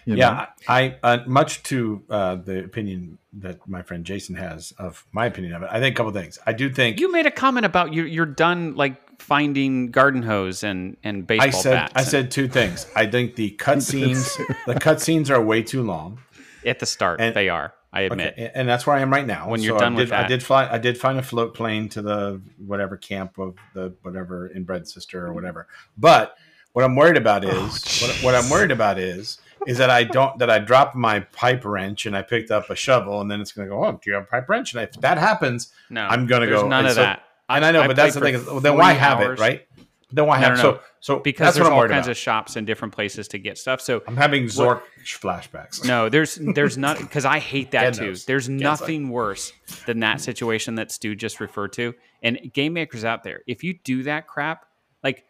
you 0.05 0.15
know? 0.15 0.19
Yeah, 0.19 0.45
I 0.69 0.95
uh, 1.03 1.17
much 1.27 1.63
to 1.63 2.03
uh, 2.09 2.35
the 2.35 2.63
opinion 2.63 3.17
that 3.33 3.67
my 3.67 3.81
friend 3.81 4.05
Jason 4.05 4.35
has 4.35 4.71
of 4.77 5.05
my 5.11 5.25
opinion 5.25 5.53
of 5.53 5.63
it. 5.63 5.69
I 5.71 5.79
think 5.79 5.95
a 5.95 5.97
couple 5.97 6.13
things. 6.13 6.39
I 6.45 6.53
do 6.53 6.69
think 6.71 6.99
You 6.99 7.11
made 7.11 7.25
a 7.25 7.31
comment 7.31 7.65
about 7.65 7.93
you 7.93 8.03
you're 8.03 8.25
done 8.25 8.75
like 8.75 8.97
finding 9.21 9.91
garden 9.91 10.21
hose 10.23 10.63
and 10.63 10.95
and 11.03 11.25
baseball 11.27 11.47
I 11.47 11.51
said 11.51 11.73
bats. 11.73 11.93
I 11.95 11.99
and- 12.01 12.07
said 12.09 12.31
two 12.31 12.47
things. 12.47 12.85
I 12.95 13.05
think 13.07 13.35
the 13.35 13.51
cutscenes 13.59 14.37
the 14.65 14.75
cutscenes 14.75 15.29
are 15.29 15.41
way 15.41 15.61
too 15.63 15.81
long. 15.83 16.19
at 16.65 16.79
the 16.79 16.85
start 16.85 17.19
and- 17.19 17.35
they 17.35 17.49
are. 17.49 17.73
I 17.95 18.01
admit. 18.01 18.33
Okay, 18.33 18.51
and 18.53 18.67
that's 18.67 18.85
where 18.85 18.95
I 18.95 18.99
am 18.99 19.11
right 19.11 19.25
now. 19.25 19.49
When 19.49 19.61
you're 19.61 19.77
So 19.79 19.85
done 19.85 19.93
I 19.93 19.97
with 19.97 20.09
did, 20.09 20.13
I 20.13 20.21
that. 20.23 20.27
did 20.27 20.43
fly. 20.43 20.67
I 20.69 20.77
did 20.77 20.97
find 20.97 21.17
a 21.17 21.23
float 21.23 21.53
plane 21.55 21.87
to 21.89 22.01
the 22.01 22.41
whatever 22.65 22.97
camp 22.97 23.37
of 23.39 23.55
the 23.73 23.93
whatever 24.01 24.49
inbred 24.51 24.87
sister 24.87 25.25
or 25.25 25.33
whatever. 25.33 25.67
But 25.97 26.37
what 26.73 26.83
I'm 26.83 26.95
worried 26.95 27.15
about 27.17 27.45
oh, 27.45 27.49
is 27.49 28.03
Oh, 28.03 28.07
what, 28.07 28.23
what 28.23 28.35
I'm 28.35 28.49
worried 28.49 28.71
about 28.71 28.99
is 28.99 29.39
is 29.65 29.77
that 29.77 29.89
I 29.89 30.03
don't 30.03 30.37
that 30.39 30.49
I 30.49 30.59
dropped 30.59 30.95
my 30.95 31.21
pipe 31.21 31.63
wrench 31.63 32.05
and 32.05 32.15
I 32.17 32.21
picked 32.21 32.51
up 32.51 32.69
a 32.69 32.75
shovel 32.75 33.21
and 33.21 33.31
then 33.31 33.39
it's 33.39 33.53
going 33.53 33.67
to 33.69 33.73
go. 33.73 33.83
Oh, 33.85 33.91
do 33.93 33.99
you 34.09 34.13
have 34.15 34.23
a 34.23 34.27
pipe 34.27 34.49
wrench? 34.49 34.73
And 34.73 34.83
if 34.83 34.91
that 35.01 35.17
happens, 35.17 35.71
No, 35.89 36.05
I'm 36.05 36.27
gonna 36.27 36.45
there's 36.47 36.61
go- 36.61 36.67
None 36.67 36.85
of 36.85 36.91
so- 36.91 37.01
that. 37.01 37.23
and 37.47 37.63
I 37.63 37.71
know, 37.71 37.87
but 37.87 37.95
that's 37.95 38.13
the 38.15 38.19
thing. 38.19 38.35
Is, 38.35 38.45
well, 38.45 38.59
then 38.59 38.75
why 38.77 38.89
40 38.93 38.99
have 38.99 39.19
hours 39.19 39.39
it, 39.39 39.41
right? 39.41 39.67
Then 40.11 40.27
why 40.27 40.39
No, 40.39 40.49
have 40.49 40.59
so 40.59 40.79
so 40.99 41.19
Because 41.19 41.45
that's 41.47 41.55
there's 41.57 41.63
what 41.65 41.73
I'm 41.73 41.79
all 41.79 41.87
kinds 41.87 42.05
about. 42.05 42.11
of 42.11 42.17
shops 42.17 42.55
and 42.55 42.65
different 42.67 42.93
places 42.93 43.27
to 43.29 43.37
get 43.39 43.57
stuff. 43.57 43.81
So 43.81 44.03
I'm 44.07 44.15
having 44.17 44.43
Zork 44.45 44.81
flashbacks. 45.03 45.83
no, 45.85 46.09
there's 46.09 46.35
there's 46.55 46.77
not 46.77 46.99
because 46.99 47.25
I 47.25 47.39
hate 47.39 47.71
that 47.71 47.95
too. 47.95 48.07
knows. 48.07 48.25
There's 48.25 48.47
nothing 48.47 49.09
worse 49.09 49.51
than 49.85 49.99
that 50.01 50.21
situation 50.21 50.75
that 50.75 50.91
Stu 50.91 51.15
just 51.15 51.39
referred 51.39 51.73
to. 51.73 51.93
And 52.21 52.39
game 52.53 52.73
makers 52.73 53.03
out 53.03 53.23
there, 53.23 53.41
if 53.47 53.63
you 53.63 53.77
do 53.83 54.03
that 54.03 54.27
crap, 54.27 54.65
like 55.03 55.25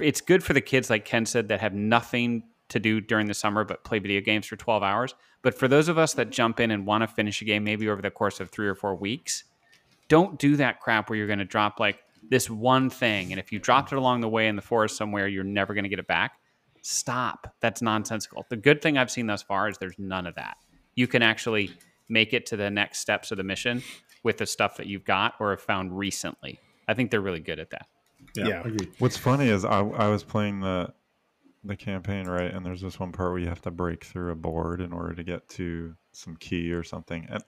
it's 0.00 0.20
good 0.20 0.42
for 0.42 0.52
the 0.54 0.60
kids, 0.60 0.88
like 0.90 1.04
Ken 1.04 1.26
said, 1.26 1.48
that 1.48 1.60
have 1.60 1.74
nothing 1.74 2.44
to 2.70 2.78
do 2.80 3.00
during 3.00 3.26
the 3.26 3.34
summer 3.34 3.64
but 3.64 3.84
play 3.84 3.98
video 3.98 4.20
games 4.22 4.46
for 4.46 4.56
12 4.56 4.82
hours. 4.82 5.14
But 5.42 5.54
for 5.58 5.68
those 5.68 5.88
of 5.88 5.98
us 5.98 6.14
that 6.14 6.30
jump 6.30 6.60
in 6.60 6.70
and 6.70 6.86
want 6.86 7.02
to 7.02 7.08
finish 7.08 7.42
a 7.42 7.44
game 7.44 7.64
maybe 7.64 7.88
over 7.90 8.00
the 8.00 8.10
course 8.10 8.40
of 8.40 8.48
three 8.50 8.66
or 8.68 8.74
four 8.74 8.94
weeks, 8.94 9.44
don't 10.08 10.38
do 10.38 10.56
that 10.56 10.80
crap 10.80 11.10
where 11.10 11.18
you're 11.18 11.26
going 11.26 11.38
to 11.40 11.44
drop 11.44 11.78
like 11.80 11.98
this 12.28 12.48
one 12.48 12.90
thing. 12.90 13.32
And 13.32 13.38
if 13.38 13.52
you 13.52 13.58
dropped 13.58 13.92
it 13.92 13.96
along 13.96 14.20
the 14.20 14.28
way 14.28 14.48
in 14.48 14.56
the 14.56 14.62
forest 14.62 14.96
somewhere, 14.96 15.28
you're 15.28 15.44
never 15.44 15.74
going 15.74 15.84
to 15.84 15.90
get 15.90 15.98
it 15.98 16.06
back. 16.06 16.38
Stop. 16.82 17.54
That's 17.60 17.82
nonsensical. 17.82 18.46
The 18.48 18.56
good 18.56 18.82
thing 18.82 18.98
I've 18.98 19.10
seen 19.10 19.26
thus 19.26 19.42
far 19.42 19.68
is 19.68 19.78
there's 19.78 19.98
none 19.98 20.26
of 20.26 20.34
that. 20.34 20.56
You 20.94 21.06
can 21.06 21.22
actually 21.22 21.72
make 22.08 22.32
it 22.34 22.46
to 22.46 22.56
the 22.56 22.70
next 22.70 22.98
steps 22.98 23.30
of 23.30 23.38
the 23.38 23.44
mission 23.44 23.82
with 24.22 24.38
the 24.38 24.46
stuff 24.46 24.76
that 24.76 24.86
you've 24.86 25.04
got 25.04 25.34
or 25.40 25.50
have 25.50 25.60
found 25.60 25.96
recently. 25.96 26.58
I 26.88 26.94
think 26.94 27.10
they're 27.10 27.20
really 27.20 27.40
good 27.40 27.58
at 27.58 27.70
that. 27.70 27.86
Yeah. 28.34 28.60
agreed. 28.60 28.90
What's 28.98 29.16
funny 29.16 29.48
is 29.48 29.64
I, 29.64 29.80
I 29.80 30.08
was 30.08 30.24
playing 30.24 30.60
the 30.60 30.92
the 31.64 31.76
campaign 31.76 32.26
right, 32.26 32.52
and 32.52 32.66
there's 32.66 32.80
this 32.80 32.98
one 32.98 33.12
part 33.12 33.30
where 33.30 33.38
you 33.38 33.48
have 33.48 33.62
to 33.62 33.70
break 33.70 34.04
through 34.04 34.32
a 34.32 34.34
board 34.34 34.80
in 34.80 34.92
order 34.92 35.14
to 35.14 35.22
get 35.22 35.48
to 35.50 35.94
some 36.10 36.36
key 36.36 36.72
or 36.72 36.82
something, 36.82 37.26
and 37.30 37.42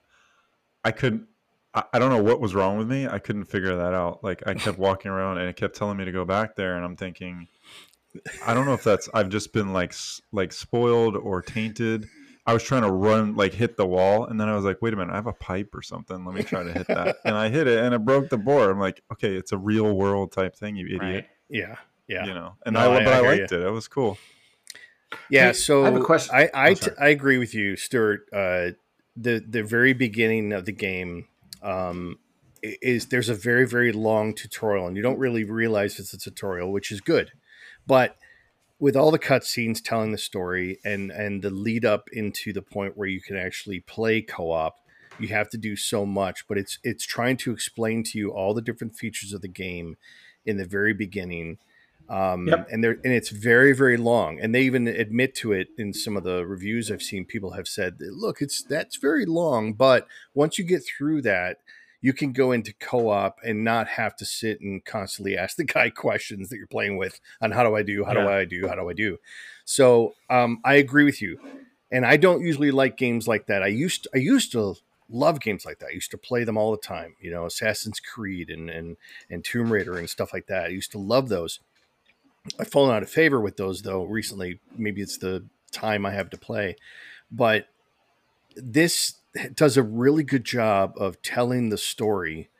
I 0.84 0.92
couldn't. 0.92 1.26
I, 1.74 1.84
I 1.94 1.98
don't 1.98 2.10
know 2.10 2.22
what 2.22 2.40
was 2.40 2.54
wrong 2.54 2.78
with 2.78 2.88
me. 2.88 3.06
I 3.06 3.18
couldn't 3.18 3.44
figure 3.44 3.74
that 3.76 3.94
out. 3.94 4.22
Like 4.22 4.42
I 4.46 4.54
kept 4.54 4.78
walking 4.88 5.10
around, 5.10 5.38
and 5.38 5.48
it 5.48 5.56
kept 5.56 5.76
telling 5.76 5.96
me 5.96 6.04
to 6.04 6.12
go 6.12 6.24
back 6.24 6.56
there, 6.56 6.76
and 6.76 6.84
I'm 6.84 6.96
thinking, 6.96 7.48
I 8.46 8.54
don't 8.54 8.66
know 8.66 8.74
if 8.74 8.84
that's 8.84 9.08
I've 9.14 9.28
just 9.28 9.52
been 9.52 9.72
like 9.72 9.94
like 10.32 10.52
spoiled 10.52 11.16
or 11.16 11.42
tainted. 11.42 12.06
I 12.46 12.52
was 12.52 12.62
trying 12.62 12.82
to 12.82 12.92
run 12.92 13.36
like 13.36 13.54
hit 13.54 13.76
the 13.76 13.86
wall, 13.86 14.26
and 14.26 14.38
then 14.38 14.48
I 14.48 14.54
was 14.54 14.64
like, 14.64 14.82
wait 14.82 14.92
a 14.92 14.96
minute, 14.96 15.12
I 15.12 15.16
have 15.16 15.26
a 15.26 15.32
pipe 15.32 15.74
or 15.74 15.80
something. 15.82 16.24
Let 16.26 16.34
me 16.34 16.42
try 16.42 16.62
to 16.62 16.72
hit 16.72 16.86
that, 16.88 17.16
and 17.24 17.34
I 17.34 17.48
hit 17.48 17.66
it, 17.66 17.78
and 17.82 17.94
it 17.94 18.04
broke 18.04 18.28
the 18.28 18.36
board. 18.38 18.70
I'm 18.70 18.78
like, 18.78 19.02
okay, 19.12 19.34
it's 19.34 19.52
a 19.52 19.58
real 19.58 19.94
world 19.96 20.32
type 20.32 20.54
thing, 20.54 20.76
you 20.76 20.86
idiot 20.86 21.00
Right. 21.00 21.26
Yeah. 21.48 21.76
Yeah. 22.06 22.26
you 22.26 22.34
know 22.34 22.54
and 22.66 22.74
No, 22.74 22.80
I, 22.92 22.96
I- 23.00 23.04
but 23.04 23.12
I 23.14 23.16
I, 23.16 23.20
hear 23.20 23.30
liked 23.40 23.52
it 23.52 23.62
it 23.62 23.70
was 23.70 23.88
cool 23.88 24.18
Yeah, 25.30 25.46
Hey, 25.48 25.52
so 25.54 25.82
I 25.82 25.86
have 25.86 25.96
a 25.96 26.04
question. 26.04 26.34
I 26.34 26.50
I, 26.52 26.70
Oh, 26.70 26.74
t- 26.74 26.90
I 27.00 27.08
agree 27.08 27.38
with 27.38 27.54
you, 27.54 27.76
Stuart. 27.76 28.26
Uh, 28.30 28.72
the 29.16 29.42
the 29.48 29.62
very 29.62 29.94
beginning 29.94 30.52
of 30.52 30.66
the 30.66 30.72
game 30.72 31.28
um, 31.64 32.18
is 32.62 33.06
there's 33.06 33.28
a 33.28 33.34
very 33.34 33.66
very 33.66 33.92
long 33.92 34.34
tutorial, 34.34 34.86
and 34.86 34.96
you 34.96 35.02
don't 35.02 35.18
really 35.18 35.44
realize 35.44 35.98
it's 35.98 36.14
a 36.14 36.18
tutorial, 36.18 36.70
which 36.70 36.92
is 36.92 37.00
good. 37.00 37.32
But 37.86 38.16
with 38.78 38.96
all 38.96 39.10
the 39.10 39.18
cutscenes 39.18 39.82
telling 39.82 40.12
the 40.12 40.18
story 40.18 40.78
and 40.84 41.10
and 41.10 41.42
the 41.42 41.50
lead 41.50 41.84
up 41.84 42.08
into 42.12 42.52
the 42.52 42.62
point 42.62 42.96
where 42.96 43.08
you 43.08 43.20
can 43.20 43.36
actually 43.36 43.80
play 43.80 44.20
co-op, 44.22 44.76
you 45.18 45.28
have 45.28 45.48
to 45.50 45.58
do 45.58 45.76
so 45.76 46.06
much. 46.06 46.46
But 46.48 46.58
it's 46.58 46.78
it's 46.82 47.06
trying 47.06 47.36
to 47.38 47.52
explain 47.52 48.02
to 48.04 48.18
you 48.18 48.30
all 48.30 48.54
the 48.54 48.62
different 48.62 48.94
features 48.94 49.32
of 49.32 49.42
the 49.42 49.48
game 49.48 49.96
in 50.46 50.56
the 50.58 50.66
very 50.66 50.92
beginning 50.92 51.58
um, 52.08 52.46
Yep. 52.48 52.68
and 52.70 52.84
they're 52.84 52.98
and 53.04 53.12
it's 53.12 53.30
very 53.30 53.72
very 53.74 53.96
long. 53.96 54.38
And 54.40 54.54
they 54.54 54.62
even 54.62 54.86
admit 54.88 55.34
to 55.36 55.52
it 55.52 55.68
in 55.78 55.92
some 55.92 56.16
of 56.16 56.24
the 56.24 56.44
reviews 56.46 56.90
i've 56.90 57.02
seen 57.02 57.24
people 57.24 57.52
have 57.52 57.66
said 57.68 57.96
look 58.00 58.40
it's 58.42 58.62
that's 58.62 58.96
very 58.96 59.24
long 59.26 59.72
but 59.72 60.06
once 60.34 60.58
you 60.58 60.64
get 60.64 60.82
through 60.84 61.22
that 61.22 61.58
you 62.00 62.12
can 62.12 62.32
go 62.32 62.52
into 62.52 62.74
co-op 62.74 63.38
and 63.42 63.64
not 63.64 63.86
have 63.88 64.14
to 64.14 64.26
sit 64.26 64.60
and 64.60 64.84
constantly 64.84 65.38
ask 65.44 65.56
the 65.56 65.64
guy 65.64 65.88
questions 65.88 66.50
that 66.50 66.56
you're 66.58 66.66
playing 66.66 66.96
with 66.98 67.18
on 67.40 67.50
how 67.52 67.62
do 67.62 67.74
i 67.74 67.82
do 67.82 68.04
how 68.04 68.12
do 68.12 68.20
i 68.28 68.44
do 68.44 68.68
how 68.68 68.74
do 68.74 68.88
i 68.90 68.92
do? 68.92 69.16
So 69.64 70.14
um, 70.28 70.60
i 70.64 70.74
agree 70.74 71.04
with 71.04 71.22
you. 71.22 71.38
And 71.90 72.04
i 72.04 72.16
don't 72.18 72.42
usually 72.42 72.70
like 72.70 72.96
games 72.98 73.26
like 73.26 73.46
that. 73.46 73.62
I 73.62 73.68
used 73.68 74.06
i 74.14 74.18
used 74.18 74.52
to 74.52 74.74
love 75.08 75.40
games 75.40 75.64
like 75.64 75.78
that. 75.78 75.88
I 75.90 75.94
used 75.94 76.10
to 76.10 76.18
play 76.18 76.44
them 76.44 76.56
all 76.58 76.70
the 76.72 76.76
time 76.78 77.14
you 77.20 77.30
know 77.30 77.46
assassin's 77.46 78.00
creed 78.00 78.50
and 78.50 78.68
and 78.68 78.96
and 79.30 79.42
tomb 79.44 79.72
raider 79.72 79.96
and 79.96 80.08
stuff 80.10 80.32
like 80.34 80.46
that. 80.48 80.64
I 80.64 80.68
used 80.68 80.92
to 80.92 80.98
love 80.98 81.28
those 81.30 81.60
I've 82.58 82.70
fallen 82.70 82.94
out 82.94 83.02
of 83.02 83.10
favor 83.10 83.40
with 83.40 83.56
those 83.56 83.82
though 83.82 84.04
recently. 84.04 84.60
Maybe 84.76 85.00
it's 85.00 85.18
the 85.18 85.46
time 85.72 86.06
I 86.06 86.12
have 86.12 86.30
to 86.30 86.38
play, 86.38 86.76
but 87.30 87.68
this 88.56 89.14
does 89.54 89.76
a 89.76 89.82
really 89.82 90.22
good 90.22 90.44
job 90.44 90.94
of 90.96 91.20
telling 91.22 91.68
the 91.68 91.78
story 91.78 92.50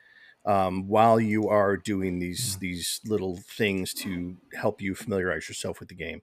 um, 0.47 0.89
while 0.89 1.21
you 1.21 1.49
are 1.49 1.77
doing 1.77 2.19
these 2.19 2.57
these 2.57 3.01
little 3.07 3.37
things 3.37 3.95
to 3.95 4.37
help 4.55 4.81
you 4.81 4.95
familiarize 4.95 5.49
yourself 5.49 5.81
with 5.81 5.89
the 5.89 5.95
game. 5.95 6.23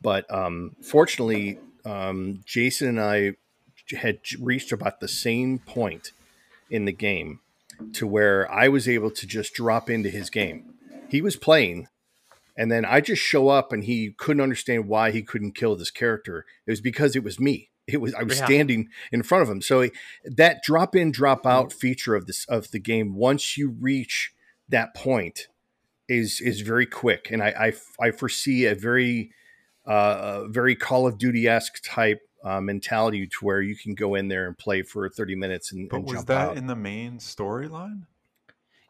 But 0.00 0.32
um, 0.32 0.76
fortunately, 0.82 1.58
um, 1.84 2.40
Jason 2.44 2.88
and 2.88 3.00
I 3.00 3.36
had 3.96 4.20
reached 4.40 4.72
about 4.72 5.00
the 5.00 5.08
same 5.08 5.58
point 5.58 6.12
in 6.70 6.84
the 6.84 6.92
game 6.92 7.40
to 7.92 8.06
where 8.06 8.50
I 8.50 8.68
was 8.68 8.88
able 8.88 9.10
to 9.10 9.26
just 9.26 9.54
drop 9.54 9.88
into 9.88 10.10
his 10.10 10.30
game. 10.30 10.74
He 11.08 11.20
was 11.20 11.36
playing, 11.36 11.88
and 12.56 12.70
then 12.70 12.84
I 12.84 13.00
just 13.00 13.22
show 13.22 13.48
up, 13.48 13.72
and 13.72 13.84
he 13.84 14.12
couldn't 14.16 14.42
understand 14.42 14.88
why 14.88 15.10
he 15.10 15.22
couldn't 15.22 15.52
kill 15.54 15.76
this 15.76 15.90
character. 15.90 16.44
It 16.66 16.70
was 16.70 16.80
because 16.80 17.14
it 17.16 17.22
was 17.24 17.38
me. 17.38 17.70
It 17.86 18.00
was 18.00 18.14
I 18.14 18.22
was 18.24 18.38
Yeah. 18.38 18.46
standing 18.46 18.88
in 19.12 19.22
front 19.22 19.42
of 19.42 19.48
him. 19.48 19.62
So 19.62 19.88
that 20.24 20.62
drop 20.64 20.96
in, 20.96 21.12
drop 21.12 21.46
out 21.46 21.72
feature 21.72 22.14
of 22.16 22.26
this 22.26 22.44
of 22.46 22.70
the 22.72 22.80
game, 22.80 23.14
once 23.14 23.56
you 23.56 23.70
reach 23.80 24.32
that 24.68 24.94
point, 24.94 25.46
is 26.08 26.40
is 26.40 26.62
very 26.62 26.86
quick, 26.86 27.28
and 27.30 27.42
I 27.42 27.72
I, 28.00 28.06
I 28.08 28.10
foresee 28.10 28.64
a 28.66 28.74
very 28.74 29.30
uh, 29.84 30.48
very 30.48 30.74
Call 30.74 31.06
of 31.06 31.16
Duty 31.18 31.46
esque 31.46 31.80
type 31.84 32.20
uh, 32.42 32.60
mentality 32.60 33.26
to 33.26 33.36
where 33.44 33.60
you 33.62 33.76
can 33.76 33.94
go 33.94 34.14
in 34.16 34.26
there 34.28 34.46
and 34.46 34.56
play 34.58 34.82
for 34.82 35.08
30 35.08 35.34
minutes 35.36 35.72
and, 35.72 35.88
But 35.88 35.96
and 35.98 36.04
was 36.06 36.14
jump 36.16 36.26
that 36.28 36.48
out. 36.50 36.56
in 36.56 36.66
the 36.66 36.74
main 36.76 37.18
storyline? 37.18 38.02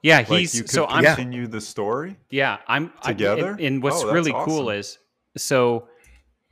Yeah, 0.07 0.19
Like 0.19 0.29
he's 0.29 0.55
you 0.55 0.63
could 0.63 0.71
so 0.71 0.87
I'm 0.87 1.03
Yeah. 1.03 1.15
continue 1.17 1.47
the 1.49 1.61
story? 1.61 2.17
Yeah, 2.31 2.59
I'm 2.69 2.93
I- 3.03 3.13
Together? 3.13 3.51
and, 3.53 3.61
and 3.61 3.83
what's 3.83 3.97
Oh, 4.03 4.07
that's 4.07 4.15
really 4.15 4.33
cool 4.45 4.71
is 4.71 4.99
so 5.37 5.89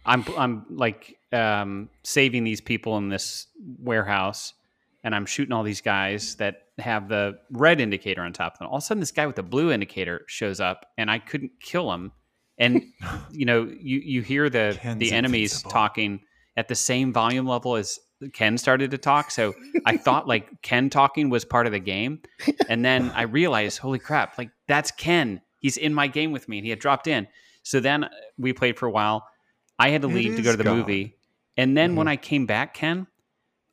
I'm 0.04 0.24
I'm 0.36 0.66
like 0.70 1.16
um, 1.32 1.88
saving 2.02 2.42
these 2.44 2.60
people 2.60 2.96
in 2.98 3.08
this 3.08 3.46
warehouse, 3.78 4.54
and 5.04 5.14
I'm 5.14 5.26
shooting 5.26 5.52
all 5.52 5.62
these 5.62 5.80
guys 5.80 6.34
that 6.36 6.62
have 6.78 7.08
the 7.08 7.38
red 7.50 7.80
indicator 7.80 8.22
on 8.22 8.32
top 8.32 8.54
of 8.54 8.58
them. 8.58 8.68
All 8.68 8.76
of 8.76 8.82
a 8.82 8.86
sudden, 8.86 9.00
this 9.00 9.10
guy 9.12 9.26
with 9.26 9.36
the 9.36 9.42
blue 9.42 9.70
indicator 9.72 10.24
shows 10.26 10.60
up, 10.60 10.86
and 10.98 11.10
I 11.10 11.18
couldn't 11.20 11.52
kill 11.60 11.92
him. 11.92 12.12
And 12.58 12.82
you 13.30 13.46
know, 13.46 13.62
you 13.80 13.98
you 14.00 14.22
hear 14.22 14.50
the 14.50 14.76
Ken's 14.80 14.98
the 15.00 15.12
enemies 15.12 15.52
invincible. 15.52 15.70
talking 15.70 16.20
at 16.56 16.68
the 16.68 16.74
same 16.74 17.12
volume 17.12 17.46
level 17.46 17.76
as 17.76 17.98
Ken 18.32 18.56
started 18.58 18.90
to 18.92 18.98
talk. 18.98 19.30
So 19.30 19.54
I 19.86 19.96
thought 19.96 20.26
like 20.28 20.48
Ken 20.62 20.90
talking 20.90 21.30
was 21.30 21.44
part 21.44 21.66
of 21.66 21.72
the 21.72 21.78
game. 21.78 22.20
And 22.68 22.84
then 22.84 23.10
I 23.14 23.22
realized, 23.22 23.78
holy 23.78 23.98
crap, 23.98 24.38
like 24.38 24.50
that's 24.68 24.90
Ken. 24.90 25.40
He's 25.58 25.76
in 25.76 25.94
my 25.94 26.06
game 26.06 26.32
with 26.32 26.48
me 26.48 26.58
and 26.58 26.64
he 26.64 26.70
had 26.70 26.78
dropped 26.78 27.06
in. 27.06 27.26
So 27.62 27.80
then 27.80 28.08
we 28.38 28.52
played 28.52 28.78
for 28.78 28.86
a 28.86 28.90
while. 28.90 29.26
I 29.78 29.90
had 29.90 30.02
to 30.02 30.08
It 30.08 30.14
leave 30.14 30.36
to 30.36 30.42
go 30.42 30.50
to 30.52 30.56
the 30.56 30.64
God. 30.64 30.70
Mm-hmm. 30.70 30.78
movie. 30.80 31.16
And 31.56 31.76
then 31.76 31.96
when 31.96 32.08
I 32.08 32.16
came 32.16 32.46
back, 32.46 32.74
Ken, 32.74 33.06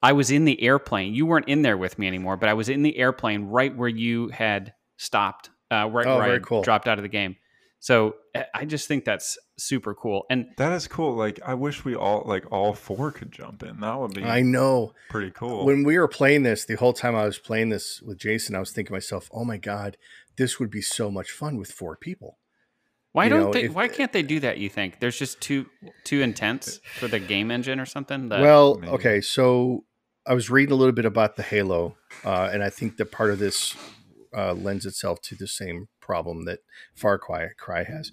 I 0.04 0.14
was 0.14 0.32
in 0.32 0.45
the 0.45 0.62
airplane. 0.62 1.14
You 1.14 1.26
weren't 1.26 1.47
in 1.47 1.62
there 1.62 1.78
with 1.78 1.99
me 1.99 2.08
anymore, 2.08 2.38
but 2.38 2.49
I 2.49 2.54
was 2.54 2.70
in 2.70 2.82
the 2.84 2.97
airplane 2.97 3.45
right 3.45 3.76
where 3.76 3.89
you 3.89 4.30
had 4.30 4.74
stopped, 4.97 5.49
uh, 5.72 5.89
right 5.91 6.06
Oh, 6.08 6.18
where 6.18 6.36
I 6.36 6.39
cool. 6.39 6.62
dropped 6.64 6.88
out 6.88 6.97
of 6.97 7.04
the 7.04 7.10
game. 7.10 7.36
So 7.84 8.13
uh, 8.36 8.43
I 8.53 8.65
just 8.65 8.88
think 8.88 9.05
that's 9.05 9.39
super 9.57 9.95
cool. 9.95 10.25
And 10.29 10.45
That 10.57 10.71
is 10.71 10.88
cool. 10.88 11.15
Like 11.15 11.39
I 11.43 11.55
wish 11.55 11.84
we 11.84 11.95
all 11.95 12.21
like 12.27 12.45
all 12.51 12.73
four 12.73 13.11
could 13.11 13.32
jump 13.32 13.63
in. 13.63 13.79
That 13.79 13.99
would 13.99 14.13
be 14.13 14.23
I 14.23 14.41
know. 14.43 14.93
pretty 15.09 15.32
cool. 15.32 15.65
When 15.65 15.84
we 15.84 15.97
were 15.97 16.07
playing 16.07 16.43
this, 16.43 16.63
the 16.63 16.75
whole 16.75 16.93
time 16.93 17.15
I 17.15 17.25
was 17.25 17.39
playing 17.39 17.69
this 17.69 17.99
with 18.01 18.19
Jason, 18.19 18.55
I 18.55 18.59
was 18.59 18.71
thinking 18.71 18.89
to 18.91 18.93
myself, 18.93 19.29
"Oh 19.34 19.43
my 19.43 19.57
god, 19.57 19.97
this 20.38 20.59
would 20.59 20.69
be 20.69 20.82
so 20.82 21.09
much 21.09 21.32
fun 21.32 21.57
with 21.57 21.71
four 21.71 21.95
people." 21.97 22.38
why 23.13 23.25
You 23.25 23.29
don't 23.32 23.39
know, 23.45 23.51
they? 23.53 23.63
if- 23.63 23.73
why 23.73 23.88
can't 23.89 24.13
they 24.13 24.21
do 24.23 24.39
that? 24.39 24.57
You 24.59 24.69
think 24.69 24.99
there's 25.01 25.17
just 25.17 25.41
too 25.41 25.65
too 26.05 26.21
intense 26.21 26.79
for 26.99 27.07
the 27.09 27.19
game 27.19 27.49
engine 27.51 27.79
or 27.79 27.86
something? 27.88 28.29
The- 28.29 28.39
well, 28.41 28.75
maybe. 28.75 28.93
okay, 28.93 29.21
so 29.21 29.86
I 30.27 30.34
was 30.36 30.49
reading 30.51 30.71
a 30.71 30.75
little 30.75 30.93
bit 30.93 31.05
about 31.05 31.36
the 31.36 31.43
Halo, 31.43 31.97
uh, 32.23 32.49
and 32.53 32.63
I 32.63 32.69
think 32.69 32.97
that 32.97 33.11
part 33.11 33.32
of 33.32 33.39
this 33.39 33.75
uh, 34.38 34.53
lends 34.53 34.86
itself 34.86 35.19
to 35.23 35.36
the 35.36 35.47
same 35.47 35.88
problem 36.02 36.45
that 36.45 36.60
Far 36.93 37.18
Cry, 37.18 37.49
Cry 37.58 37.84
has. 37.84 38.12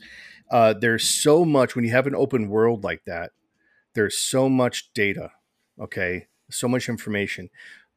Uh, 0.51 0.75
there's 0.75 1.05
so 1.05 1.45
much 1.45 1.75
when 1.75 1.85
you 1.85 1.91
have 1.91 2.07
an 2.07 2.15
open 2.15 2.49
world 2.49 2.85
like 2.85 3.05
that. 3.07 3.33
There's 3.95 4.19
so 4.19 4.49
much 4.49 4.93
data, 4.93 5.33
okay, 5.81 6.29
so 6.51 6.69
much 6.69 6.89
information. 6.89 7.51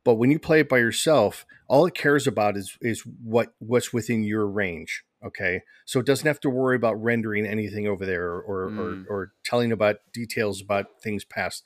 But 0.03 0.15
when 0.15 0.31
you 0.31 0.39
play 0.39 0.61
it 0.61 0.69
by 0.69 0.79
yourself, 0.79 1.45
all 1.67 1.85
it 1.85 1.93
cares 1.93 2.25
about 2.25 2.57
is 2.57 2.77
is 2.81 3.03
what 3.23 3.53
what's 3.59 3.93
within 3.93 4.23
your 4.23 4.47
range. 4.47 5.03
Okay, 5.23 5.61
so 5.85 5.99
it 5.99 6.07
doesn't 6.07 6.25
have 6.25 6.39
to 6.39 6.49
worry 6.49 6.75
about 6.75 7.01
rendering 7.01 7.45
anything 7.45 7.87
over 7.87 8.05
there 8.05 8.33
or 8.39 8.69
Mm. 8.71 8.79
or, 8.79 9.13
or 9.13 9.31
telling 9.43 9.71
about 9.71 9.97
details 10.11 10.59
about 10.61 10.87
things 11.03 11.23
past 11.23 11.63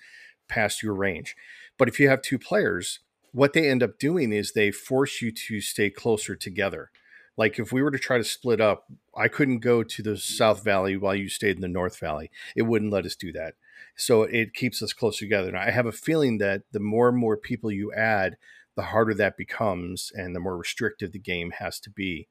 past 0.49 0.83
your 0.83 0.93
range. 0.93 1.35
But 1.77 1.87
if 1.87 1.99
you 1.99 2.09
have 2.09 2.21
two 2.21 2.37
players, 2.37 2.99
what 3.31 3.53
they 3.53 3.69
end 3.69 3.81
up 3.81 3.97
doing 3.99 4.33
is 4.33 4.51
they 4.51 4.71
force 4.71 5.21
you 5.21 5.31
to 5.31 5.61
stay 5.61 5.89
closer 5.89 6.35
together. 6.35 6.91
Like 7.37 7.59
if 7.59 7.71
we 7.71 7.81
were 7.81 7.91
to 7.91 7.99
try 7.99 8.17
to 8.17 8.23
split 8.23 8.61
up, 8.61 8.85
I 9.15 9.27
couldn't 9.27 9.59
go 9.59 9.83
to 9.83 10.03
the 10.03 10.17
South 10.17 10.63
Valley 10.63 10.95
while 10.95 11.15
you 11.15 11.29
stayed 11.29 11.55
in 11.55 11.61
the 11.61 11.67
North 11.67 11.99
Valley. 11.99 12.31
It 12.55 12.63
wouldn't 12.63 12.93
let 12.93 13.05
us 13.05 13.15
do 13.15 13.31
that. 13.33 13.55
So 13.97 14.23
it 14.23 14.53
keeps 14.53 14.81
us 14.81 14.93
close 14.93 15.17
together. 15.17 15.49
And 15.49 15.57
I 15.57 15.71
have 15.71 15.85
a 15.85 15.91
feeling 15.91 16.37
that 16.39 16.63
the 16.71 16.79
more 16.79 17.09
and 17.09 17.17
more 17.17 17.37
people 17.37 17.71
you 17.71 17.93
add, 17.93 18.37
the 18.75 18.83
harder 18.83 19.13
that 19.15 19.37
becomes 19.37 20.11
and 20.13 20.35
the 20.35 20.39
more 20.39 20.57
restrictive 20.57 21.11
the 21.11 21.19
game 21.19 21.51
has 21.59 21.79
to 21.81 21.89
be. 21.89 22.27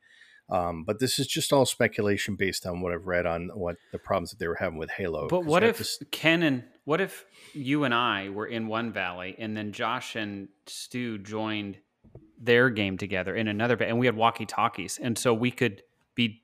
Um, 0.51 0.85
but 0.85 0.99
this 1.01 1.19
is 1.19 1.27
just 1.27 1.55
all 1.55 1.65
speculation 1.65 2.37
based 2.37 2.67
on 2.67 2.83
what 2.83 2.93
I've 2.93 3.07
read 3.07 3.25
on 3.25 3.49
what 3.55 3.77
the 3.93 3.99
problems 3.99 4.31
that 4.31 4.39
they 4.39 4.47
were 4.47 4.57
having 4.57 4.79
with 4.79 4.91
Halo. 4.91 5.27
But 5.29 5.47
what 5.47 5.65
if 5.65 5.83
Ken 6.11 6.43
and 6.43 6.65
what 6.85 7.01
if 7.01 7.25
you 7.55 7.85
and 7.85 7.95
I 7.95 8.29
were 8.29 8.47
in 8.47 8.67
one 8.67 8.93
valley 8.93 9.35
and 9.39 9.57
then 9.57 9.73
Josh 9.73 10.17
and 10.17 10.49
Stu 10.67 11.17
joined 11.17 11.79
their 12.45 12.71
game 12.71 12.97
together 12.97 13.35
in 13.35 13.49
another 13.49 13.77
and 13.83 13.99
we 13.99 14.07
had 14.07 14.17
walkie 14.17 14.47
talkies 14.47 14.99
and 15.03 15.19
so 15.19 15.33
we 15.33 15.51
could 15.51 15.83
be 16.15 16.43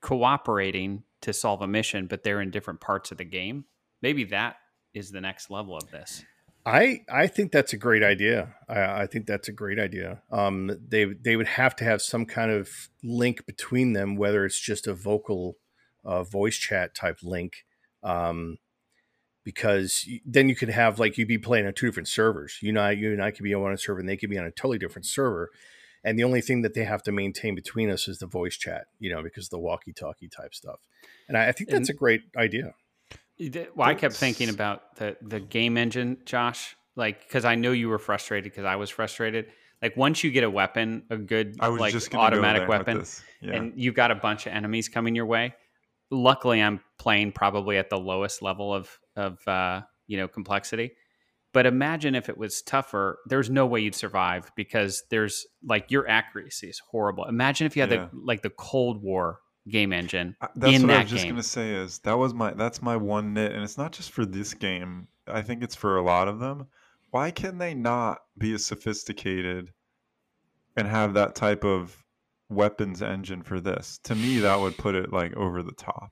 cooperating 0.00 1.02
to 1.20 1.32
solve 1.32 1.62
a 1.62 1.66
mission 1.66 2.06
but 2.06 2.22
they're 2.22 2.40
in 2.40 2.50
different 2.50 2.80
parts 2.80 3.10
of 3.10 3.18
the 3.18 3.24
game. 3.24 3.64
Maybe 4.02 4.24
that 4.24 4.56
is 4.94 5.10
the 5.10 5.20
next 5.20 5.50
level 5.50 5.76
of 5.76 5.90
this. 5.90 6.24
I 6.66 7.00
I 7.10 7.26
think 7.26 7.52
that's 7.52 7.72
a 7.72 7.76
great 7.76 8.02
idea. 8.02 8.54
I, 8.68 9.02
I 9.02 9.06
think 9.06 9.26
that's 9.26 9.48
a 9.48 9.52
great 9.52 9.78
idea. 9.78 10.22
Um, 10.30 10.70
they 10.86 11.04
they 11.04 11.36
would 11.36 11.46
have 11.46 11.74
to 11.76 11.84
have 11.84 12.02
some 12.02 12.26
kind 12.26 12.50
of 12.50 12.68
link 13.02 13.46
between 13.46 13.94
them, 13.94 14.16
whether 14.16 14.44
it's 14.44 14.60
just 14.60 14.86
a 14.86 14.94
vocal, 14.94 15.56
uh, 16.04 16.24
voice 16.24 16.56
chat 16.56 16.94
type 16.94 17.18
link, 17.22 17.64
um, 18.02 18.58
because 19.48 20.06
then 20.26 20.50
you 20.50 20.54
could 20.54 20.68
have 20.68 20.98
like 20.98 21.16
you'd 21.16 21.26
be 21.26 21.38
playing 21.38 21.66
on 21.66 21.72
two 21.72 21.86
different 21.86 22.06
servers. 22.06 22.58
You 22.60 22.70
know, 22.70 22.86
you 22.90 23.12
and 23.14 23.22
I 23.22 23.30
could 23.30 23.44
be 23.44 23.54
on 23.54 23.62
one 23.62 23.74
server, 23.78 23.98
and 23.98 24.06
they 24.06 24.18
could 24.18 24.28
be 24.28 24.36
on 24.36 24.44
a 24.44 24.50
totally 24.50 24.76
different 24.76 25.06
server. 25.06 25.48
And 26.04 26.18
the 26.18 26.24
only 26.24 26.42
thing 26.42 26.60
that 26.60 26.74
they 26.74 26.84
have 26.84 27.02
to 27.04 27.12
maintain 27.12 27.54
between 27.54 27.88
us 27.88 28.08
is 28.08 28.18
the 28.18 28.26
voice 28.26 28.58
chat, 28.58 28.88
you 29.00 29.10
know, 29.10 29.22
because 29.22 29.46
of 29.46 29.50
the 29.50 29.58
walkie-talkie 29.58 30.28
type 30.28 30.54
stuff. 30.54 30.80
And 31.28 31.36
I, 31.38 31.48
I 31.48 31.52
think 31.52 31.70
that's 31.70 31.88
And- 31.88 31.96
a 31.96 31.98
great 31.98 32.20
idea. 32.36 32.74
Did- 33.38 33.68
Well, 33.74 33.88
I 33.88 33.94
kept 33.94 34.14
thinking 34.16 34.50
about 34.50 34.96
the 34.96 35.16
the 35.22 35.40
game 35.40 35.78
engine, 35.78 36.18
Josh, 36.26 36.76
like 36.94 37.26
because 37.26 37.46
I 37.46 37.54
know 37.54 37.72
you 37.72 37.88
were 37.88 37.98
frustrated 37.98 38.52
because 38.52 38.66
I 38.66 38.76
was 38.76 38.90
frustrated. 38.90 39.46
Like 39.80 39.96
once 39.96 40.22
you 40.22 40.30
get 40.30 40.44
a 40.44 40.50
weapon, 40.50 41.04
a 41.08 41.16
good 41.16 41.56
I 41.58 41.70
was 41.70 41.80
like 41.80 41.92
just 41.94 42.14
automatic 42.14 42.68
weapon. 42.68 43.02
Yeah. 43.40 43.54
and 43.54 43.72
you've 43.76 43.94
got 43.94 44.10
a 44.10 44.14
bunch 44.16 44.46
of 44.46 44.52
enemies 44.52 44.90
coming 44.90 45.14
your 45.14 45.24
way. 45.26 45.54
Luckily, 46.10 46.62
I'm 46.62 46.80
playing 46.98 47.32
probably 47.32 47.76
at 47.78 47.90
the 47.90 47.98
lowest 47.98 48.42
level 48.42 48.72
of 48.74 48.98
of 49.16 49.46
uh, 49.46 49.82
you 50.06 50.16
know 50.16 50.28
complexity. 50.28 50.92
But 51.54 51.64
imagine 51.66 52.14
if 52.14 52.28
it 52.28 52.36
was 52.36 52.60
tougher. 52.62 53.18
There's 53.26 53.48
no 53.50 53.66
way 53.66 53.80
you'd 53.80 53.94
survive 53.94 54.50
because 54.54 55.02
there's 55.10 55.46
like 55.64 55.90
your 55.90 56.08
accuracy 56.08 56.68
is 56.68 56.78
horrible. 56.90 57.24
Imagine 57.24 57.66
if 57.66 57.74
you 57.76 57.82
had 57.82 57.90
Yeah. 57.90 58.08
the 58.12 58.20
like 58.24 58.42
the 58.42 58.50
Cold 58.50 59.02
War 59.02 59.40
game 59.68 59.92
engine 59.92 60.34
I- 60.40 60.48
That's 60.56 60.76
in 60.76 60.82
what 60.82 60.90
I 60.90 60.94
that 60.94 61.02
was 61.04 61.10
just 61.10 61.24
game. 61.24 61.32
gonna 61.34 61.42
say. 61.42 61.72
Is 61.74 61.98
that 62.00 62.16
was 62.18 62.32
my 62.34 62.52
that's 62.52 62.80
my 62.82 62.96
one 62.96 63.34
nit, 63.34 63.52
and 63.52 63.62
it's 63.62 63.78
not 63.78 63.92
just 63.92 64.10
for 64.12 64.24
this 64.24 64.54
game. 64.54 65.08
I 65.26 65.42
think 65.42 65.62
it's 65.62 65.74
for 65.74 65.96
a 65.96 66.02
lot 66.02 66.28
of 66.28 66.38
them. 66.38 66.66
Why 67.10 67.30
can 67.30 67.58
they 67.58 67.74
not 67.74 68.18
be 68.36 68.52
as 68.54 68.64
sophisticated 68.66 69.72
and 70.76 70.86
have 70.86 71.14
that 71.14 71.34
type 71.34 71.64
of 71.64 71.96
weapons 72.48 73.02
engine 73.02 73.42
for 73.42 73.60
this? 73.60 73.98
To 74.04 74.14
me, 74.14 74.38
that 74.40 74.58
would 74.60 74.76
put 74.76 74.94
it 74.94 75.12
like 75.12 75.34
over 75.36 75.62
the 75.62 75.72
top. 75.72 76.10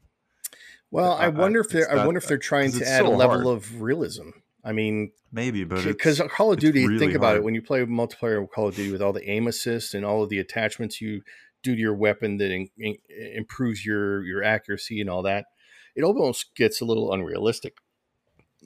Well, 0.91 1.13
I- 1.13 1.25
I 1.25 1.29
wonder 1.29 1.61
if 1.61 1.69
they're 1.69 1.91
I 1.91 1.97
that- 1.97 2.07
wonder 2.07 2.19
if 2.19 2.27
they're 2.27 2.37
uh, 2.37 2.41
trying 2.41 2.73
to 2.73 2.87
add 2.89 3.05
a 3.05 3.09
level 3.11 3.43
hard. 3.43 3.47
of 3.57 3.81
realism. 3.83 4.31
I 4.65 4.73
mean, 4.73 5.13
Maybe, 5.33 5.65
but 5.65 5.85
because 5.85 6.21
Call 6.31 6.53
of 6.53 6.59
Duty, 6.59 6.87
really 6.87 6.99
think 6.99 7.15
about 7.15 7.27
hard. 7.29 7.39
it 7.39 7.45
when 7.45 7.55
you 7.55 7.63
play 7.63 7.85
multiplayer 7.85 8.49
Call 8.51 8.69
of 8.69 8.75
Duty 8.75 8.91
with 8.91 9.03
all 9.03 9.13
the 9.13 9.29
aim 9.29 9.47
assist 9.47 9.95
and 9.95 10.05
all 10.05 10.23
of 10.25 10.29
the 10.29 10.39
attachments 10.41 11.01
you 11.01 11.23
do 11.63 11.75
to 11.75 11.81
your 11.81 11.95
weapon 11.95 12.39
that 12.39 12.51
in, 12.51 12.69
in- 12.79 12.97
improves 13.35 13.85
your 13.87 14.25
your 14.25 14.43
accuracy 14.43 15.01
and 15.01 15.09
all 15.11 15.23
that, 15.23 15.47
it 15.95 16.03
almost 16.03 16.55
gets 16.57 16.81
a 16.81 16.85
little 16.85 17.13
unrealistic. 17.13 17.77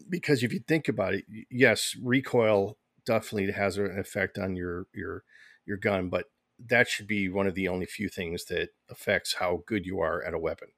Because 0.08 0.42
if 0.42 0.52
you 0.52 0.60
think 0.60 0.88
about 0.88 1.14
it, 1.14 1.24
yes, 1.50 1.94
recoil 2.02 2.78
definitely 3.04 3.50
has 3.52 3.76
an 3.76 3.98
effect 3.98 4.38
on 4.38 4.56
your 4.56 4.86
your 4.94 5.24
your 5.66 5.76
gun, 5.76 6.08
but 6.08 6.26
that 6.68 6.88
should 6.88 7.06
be 7.06 7.28
one 7.28 7.46
of 7.46 7.54
the 7.54 7.68
only 7.68 7.86
few 7.86 8.08
things 8.08 8.44
that 8.46 8.70
affects 8.90 9.34
how 9.34 9.62
good 9.66 9.86
you 9.86 10.00
are 10.00 10.22
at 10.22 10.34
a 10.34 10.38
weapon. 10.38 10.68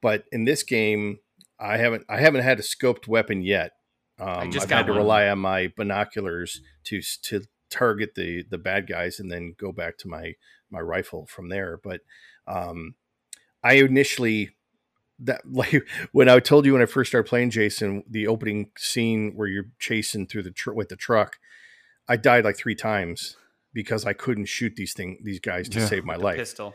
But 0.00 0.24
in 0.32 0.44
this 0.44 0.62
game, 0.62 1.18
I 1.58 1.76
haven't 1.76 2.04
I 2.08 2.20
haven't 2.20 2.42
had 2.42 2.58
a 2.58 2.62
scoped 2.62 3.06
weapon 3.06 3.42
yet. 3.42 3.72
Um, 4.18 4.50
just 4.50 4.64
I've 4.64 4.70
got 4.70 4.76
had 4.78 4.86
to 4.86 4.92
one. 4.92 5.02
rely 5.02 5.28
on 5.28 5.38
my 5.38 5.72
binoculars 5.76 6.60
to 6.84 7.00
to 7.22 7.42
target 7.70 8.14
the 8.14 8.44
the 8.48 8.58
bad 8.58 8.86
guys 8.86 9.20
and 9.20 9.30
then 9.30 9.54
go 9.58 9.72
back 9.72 9.98
to 9.98 10.08
my 10.08 10.34
my 10.70 10.80
rifle 10.80 11.26
from 11.26 11.48
there. 11.48 11.78
But 11.82 12.00
um, 12.46 12.94
I 13.62 13.74
initially 13.74 14.50
that 15.20 15.42
like 15.50 15.86
when 16.12 16.28
I 16.28 16.38
told 16.40 16.66
you 16.66 16.74
when 16.74 16.82
I 16.82 16.86
first 16.86 17.10
started 17.10 17.28
playing 17.28 17.50
Jason, 17.50 18.04
the 18.08 18.26
opening 18.26 18.70
scene 18.76 19.32
where 19.34 19.48
you're 19.48 19.70
chasing 19.78 20.26
through 20.26 20.44
the 20.44 20.50
tr- 20.50 20.72
with 20.72 20.88
the 20.88 20.96
truck, 20.96 21.38
I 22.08 22.16
died 22.16 22.44
like 22.44 22.56
three 22.56 22.74
times 22.74 23.36
because 23.72 24.04
I 24.04 24.12
couldn't 24.12 24.46
shoot 24.46 24.74
these 24.76 24.92
thing 24.94 25.18
these 25.22 25.40
guys 25.40 25.68
to 25.70 25.78
Yeah. 25.80 25.86
save 25.86 26.04
my 26.04 26.16
The 26.16 26.22
life 26.24 26.36
pistol. 26.36 26.74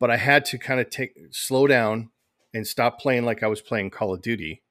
but 0.00 0.10
I 0.10 0.16
had 0.16 0.44
to 0.46 0.58
kind 0.58 0.80
of 0.80 0.90
take 0.90 1.12
slow 1.30 1.66
down 1.66 2.10
and 2.52 2.66
stop 2.66 3.00
playing 3.00 3.24
like 3.24 3.42
I 3.42 3.46
was 3.46 3.60
playing 3.60 3.90
Call 3.90 4.12
of 4.14 4.22
Duty 4.22 4.62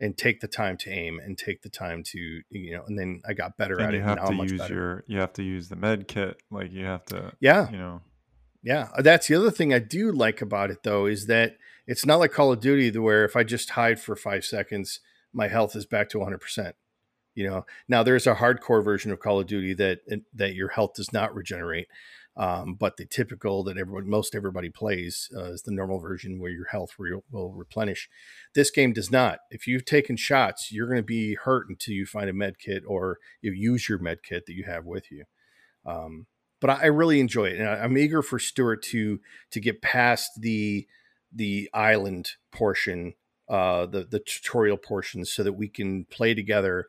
and 0.00 0.16
take 0.18 0.40
the 0.40 0.48
time 0.48 0.76
to 0.78 0.90
aim 0.90 1.20
and 1.24 1.38
take 1.38 1.62
the 1.62 1.68
time 1.70 2.02
to 2.04 2.18
you 2.50 2.72
know 2.76 2.84
and 2.86 2.98
then 2.98 3.22
I 3.26 3.32
got 3.32 3.56
better 3.56 3.74
and 3.74 3.86
at 3.88 3.94
you 3.94 4.00
it 4.00 4.02
have 4.04 4.16
now 4.18 4.26
to 4.26 4.32
much 4.32 4.50
use 4.50 4.60
better. 4.60 4.74
your 4.74 5.04
you 5.06 5.18
have 5.18 5.32
to 5.34 5.42
use 5.42 5.68
the 5.68 5.76
med 5.76 6.08
kit. 6.08 6.36
Like 6.50 6.72
you 6.72 6.84
have 6.84 7.04
to, 7.06 7.32
yeah 7.40 7.70
you 7.70 7.78
know. 7.78 8.02
yeah 8.62 8.88
uh, 8.96 9.02
that's 9.02 9.28
the 9.28 9.36
other 9.36 9.50
thing 9.50 9.72
I 9.72 9.78
do 9.78 10.12
like 10.12 10.42
about 10.42 10.70
it 10.70 10.82
though 10.82 11.06
is 11.06 11.26
that 11.26 11.56
it's 11.86 12.04
not 12.04 12.16
like 12.16 12.32
Call 12.32 12.52
of 12.52 12.60
Duty 12.60 12.96
where 12.98 13.24
if 13.24 13.36
I 13.36 13.44
just 13.44 13.70
hide 13.70 14.00
for 14.00 14.16
five 14.16 14.44
seconds 14.44 15.00
my 15.32 15.48
health 15.48 15.74
is 15.76 15.86
back 15.86 16.08
to 16.10 16.18
100 16.18 16.38
percent 16.40 16.76
You 17.34 17.48
know, 17.48 17.66
now 17.88 18.02
there's 18.02 18.26
a 18.26 18.34
hardcore 18.34 18.84
version 18.84 19.10
of 19.10 19.20
Call 19.20 19.40
of 19.40 19.46
Duty 19.46 19.74
that 19.74 20.00
that 20.34 20.54
your 20.54 20.68
health 20.68 20.94
does 20.94 21.12
not 21.12 21.34
regenerate, 21.34 21.88
um, 22.36 22.74
but 22.74 22.96
the 22.96 23.06
typical 23.06 23.62
that 23.64 23.78
everyone, 23.78 24.08
most 24.08 24.34
everybody 24.34 24.68
plays 24.68 25.30
uh, 25.36 25.52
is 25.52 25.62
the 25.62 25.70
normal 25.70 26.00
version 26.00 26.40
where 26.40 26.50
your 26.50 26.66
health 26.66 26.90
re- 26.98 27.20
will 27.30 27.52
replenish. 27.52 28.08
This 28.54 28.70
game 28.70 28.92
does 28.92 29.10
not. 29.10 29.40
If 29.50 29.66
you've 29.66 29.84
taken 29.84 30.16
shots, 30.16 30.72
you're 30.72 30.88
going 30.88 30.98
to 30.98 31.02
be 31.02 31.34
hurt 31.34 31.68
until 31.68 31.94
you 31.94 32.06
find 32.06 32.28
a 32.28 32.32
med 32.32 32.58
kit 32.58 32.82
or 32.86 33.18
you 33.40 33.52
use 33.52 33.88
your 33.88 33.98
med 33.98 34.22
kit 34.22 34.46
that 34.46 34.54
you 34.54 34.64
have 34.64 34.84
with 34.84 35.12
you. 35.12 35.24
Um, 35.86 36.26
but 36.60 36.70
I, 36.70 36.82
I 36.82 36.86
really 36.86 37.20
enjoy 37.20 37.46
it, 37.46 37.60
and 37.60 37.68
I, 37.68 37.74
I'm 37.84 37.96
eager 37.98 38.22
for 38.22 38.38
Stuart 38.38 38.82
to 38.84 39.20
to 39.50 39.60
get 39.60 39.82
past 39.82 40.40
the 40.40 40.86
the 41.32 41.68
island 41.72 42.32
portion, 42.50 43.14
uh, 43.48 43.86
the 43.86 44.04
the 44.04 44.20
tutorial 44.20 44.76
portion, 44.76 45.24
so 45.24 45.44
that 45.44 45.52
we 45.52 45.68
can 45.68 46.04
play 46.06 46.34
together 46.34 46.86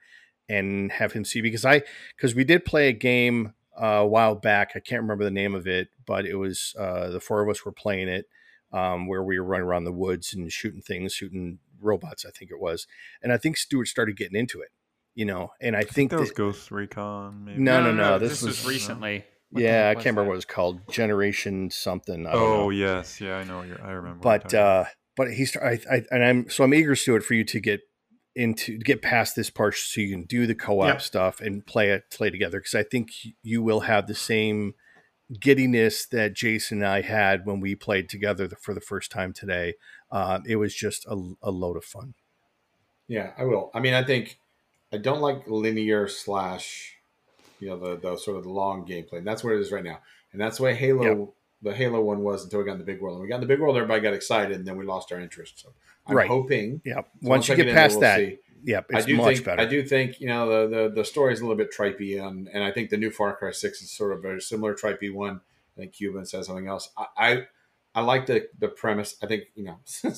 and 0.49 0.91
have 0.93 1.13
him 1.13 1.25
see 1.25 1.41
because 1.41 1.65
I 1.65 1.81
because 2.15 2.35
we 2.35 2.43
did 2.43 2.65
play 2.65 2.87
a 2.87 2.93
game 2.93 3.53
uh, 3.81 3.85
a 3.85 4.07
while 4.07 4.35
back. 4.35 4.71
I 4.75 4.79
can't 4.79 5.01
remember 5.01 5.23
the 5.23 5.31
name 5.31 5.55
of 5.55 5.67
it, 5.67 5.89
but 6.05 6.25
it 6.25 6.35
was 6.35 6.73
uh, 6.79 7.09
the 7.09 7.19
four 7.19 7.41
of 7.41 7.49
us 7.49 7.65
were 7.65 7.71
playing 7.71 8.07
it, 8.07 8.25
um, 8.71 9.07
where 9.07 9.23
we 9.23 9.39
were 9.39 9.45
running 9.45 9.67
around 9.67 9.83
the 9.85 9.91
woods 9.91 10.33
and 10.33 10.51
shooting 10.51 10.81
things, 10.81 11.13
shooting 11.13 11.59
robots. 11.81 12.25
I 12.25 12.31
think 12.31 12.51
it 12.51 12.59
was, 12.59 12.87
and 13.21 13.31
I 13.33 13.37
think 13.37 13.57
Stuart 13.57 13.87
started 13.87 14.17
getting 14.17 14.39
into 14.39 14.61
it. 14.61 14.69
You 15.13 15.23
know, 15.25 15.51
and 15.61 15.77
I 15.77 15.83
think 15.83 16.11
that 16.11 16.19
was 16.19 16.29
that- 16.29 16.35
Ghost 16.35 16.71
Recon. 16.71 17.45
Maybe. 17.45 17.61
No, 17.61 17.81
no, 17.81 17.93
no, 17.93 18.19
this 18.19 18.31
This, 18.31 18.41
was- 18.43 18.57
was 18.63 18.67
recently. 18.73 19.23
What 19.51 19.63
yeah, 19.63 19.87
I 19.89 19.93
can't 19.93 20.05
remember 20.07 20.21
that? 20.23 20.27
what 20.27 20.33
it 20.33 20.35
was 20.37 20.45
called. 20.45 20.81
Generation 20.91 21.69
something. 21.71 22.25
I 22.27 22.33
don't 22.33 22.41
Oh 22.41 22.57
know. 22.63 22.69
yes, 22.71 23.21
yeah, 23.21 23.35
I 23.37 23.43
know. 23.45 23.61
You're, 23.61 23.81
I 23.81 23.91
remember. 23.91 24.19
but 24.21 24.53
uh, 24.53 24.85
but 25.15 25.31
he's 25.33 25.55
I, 25.55 25.79
I 25.89 26.03
and 26.11 26.23
I'm 26.25 26.49
so 26.49 26.65
I'm 26.65 26.73
eager 26.73 26.95
Stuart 26.95 27.23
for 27.23 27.35
you 27.35 27.45
to 27.45 27.59
get 27.61 27.81
into 28.35 28.77
get 28.77 29.01
past 29.01 29.35
this 29.35 29.49
part 29.49 29.75
so 29.75 30.01
you 30.01 30.09
can 30.09 30.23
do 30.23 30.45
the 30.45 30.55
co-op 30.55 30.87
Yep. 30.87 31.01
stuff 31.01 31.39
and 31.41 31.65
play 31.65 31.89
it 31.91 32.03
play 32.11 32.29
together 32.29 32.59
because 32.59 32.75
I 32.75 32.83
think 32.83 33.11
you 33.41 33.63
will 33.63 33.81
have 33.81 34.07
the 34.07 34.15
same 34.15 34.73
giddiness 35.39 36.05
that 36.07 36.33
Jason 36.33 36.79
and 36.79 36.87
I 36.87 37.01
had 37.01 37.45
when 37.45 37.59
we 37.59 37.75
played 37.75 38.09
together 38.09 38.47
the, 38.47 38.55
for 38.55 38.73
the 38.73 38.81
first 38.81 39.11
time 39.11 39.33
today. 39.33 39.73
Uh, 40.11 40.39
it 40.45 40.57
was 40.57 40.75
just 40.75 41.05
a, 41.07 41.33
a 41.41 41.49
load 41.51 41.77
of 41.77 41.83
fun. 41.85 42.13
Yeah, 43.07 43.31
I 43.37 43.43
will. 43.45 43.71
I 43.73 43.79
mean, 43.79 43.93
I 43.93 44.03
think 44.03 44.39
I 44.93 44.97
don't 44.97 45.21
like 45.21 45.47
linear 45.47 46.07
slash, 46.07 46.97
you 47.59 47.69
know, 47.69 47.77
the 47.77 47.97
the 47.97 48.17
sort 48.17 48.37
of 48.37 48.43
the 48.43 48.49
long 48.51 48.85
gameplay. 48.85 49.17
And 49.19 49.27
that's 49.27 49.43
where 49.43 49.55
it 49.55 49.61
is 49.61 49.71
right 49.71 49.83
now. 49.83 49.99
And 50.31 50.41
that's 50.41 50.59
why 50.59 50.73
Halo, 50.73 51.03
Yep. 51.03 51.29
the 51.61 51.73
Halo 51.73 52.01
one 52.01 52.19
was 52.23 52.43
until 52.43 52.59
we 52.59 52.65
got 52.65 52.73
in 52.73 52.79
the 52.79 52.83
big 52.85 53.01
world. 53.01 53.15
And 53.15 53.23
we 53.23 53.29
got 53.29 53.35
in 53.35 53.41
the 53.41 53.47
big 53.47 53.59
world, 53.59 53.77
everybody 53.77 54.01
got 54.01 54.13
excited, 54.13 54.57
and 54.57 54.67
then 54.67 54.77
we 54.77 54.85
lost 54.85 55.11
our 55.11 55.19
interest. 55.19 55.59
So 55.61 55.69
I'm 56.07 56.15
Right. 56.15 56.27
hoping 56.27 56.81
Yeah, 56.85 56.95
so 57.01 57.03
once 57.21 57.47
you 57.49 57.55
get 57.55 57.67
in 57.67 57.75
there, 57.75 57.83
past 57.83 57.93
we'll 57.93 58.01
that, 58.01 58.17
see. 58.19 58.37
yeah, 58.63 58.81
I 58.93 58.97
it's 58.97 59.05
do 59.05 59.15
much 59.17 59.33
think 59.35 59.45
better. 59.45 59.61
I 59.61 59.65
do 59.65 59.83
think 59.83 60.19
you 60.19 60.27
know 60.27 60.67
the 60.69 60.75
the, 60.89 60.89
the 60.95 61.05
story 61.05 61.33
is 61.33 61.39
a 61.39 61.43
little 61.43 61.57
bit 61.57 61.71
tripey, 61.75 62.21
and 62.25 62.47
and 62.47 62.63
I 62.63 62.71
think 62.71 62.89
the 62.89 62.97
new 62.97 63.11
Far 63.11 63.35
Cry 63.35 63.51
Six 63.51 63.81
is 63.81 63.91
sort 63.91 64.13
of 64.13 64.23
a 64.25 64.39
similar 64.41 64.73
tripey 64.75 65.13
one. 65.13 65.41
I 65.77 65.81
think 65.81 65.93
Cuban 65.93 66.25
says 66.25 66.47
something 66.47 66.67
else. 66.67 66.89
I 66.97 67.05
I, 67.17 67.43
I 67.95 68.01
like 68.01 68.25
the 68.27 68.47
the 68.59 68.67
premise. 68.67 69.15
I 69.23 69.27
think 69.27 69.43
you 69.55 69.63
know. 69.65 69.77
I 70.05 70.09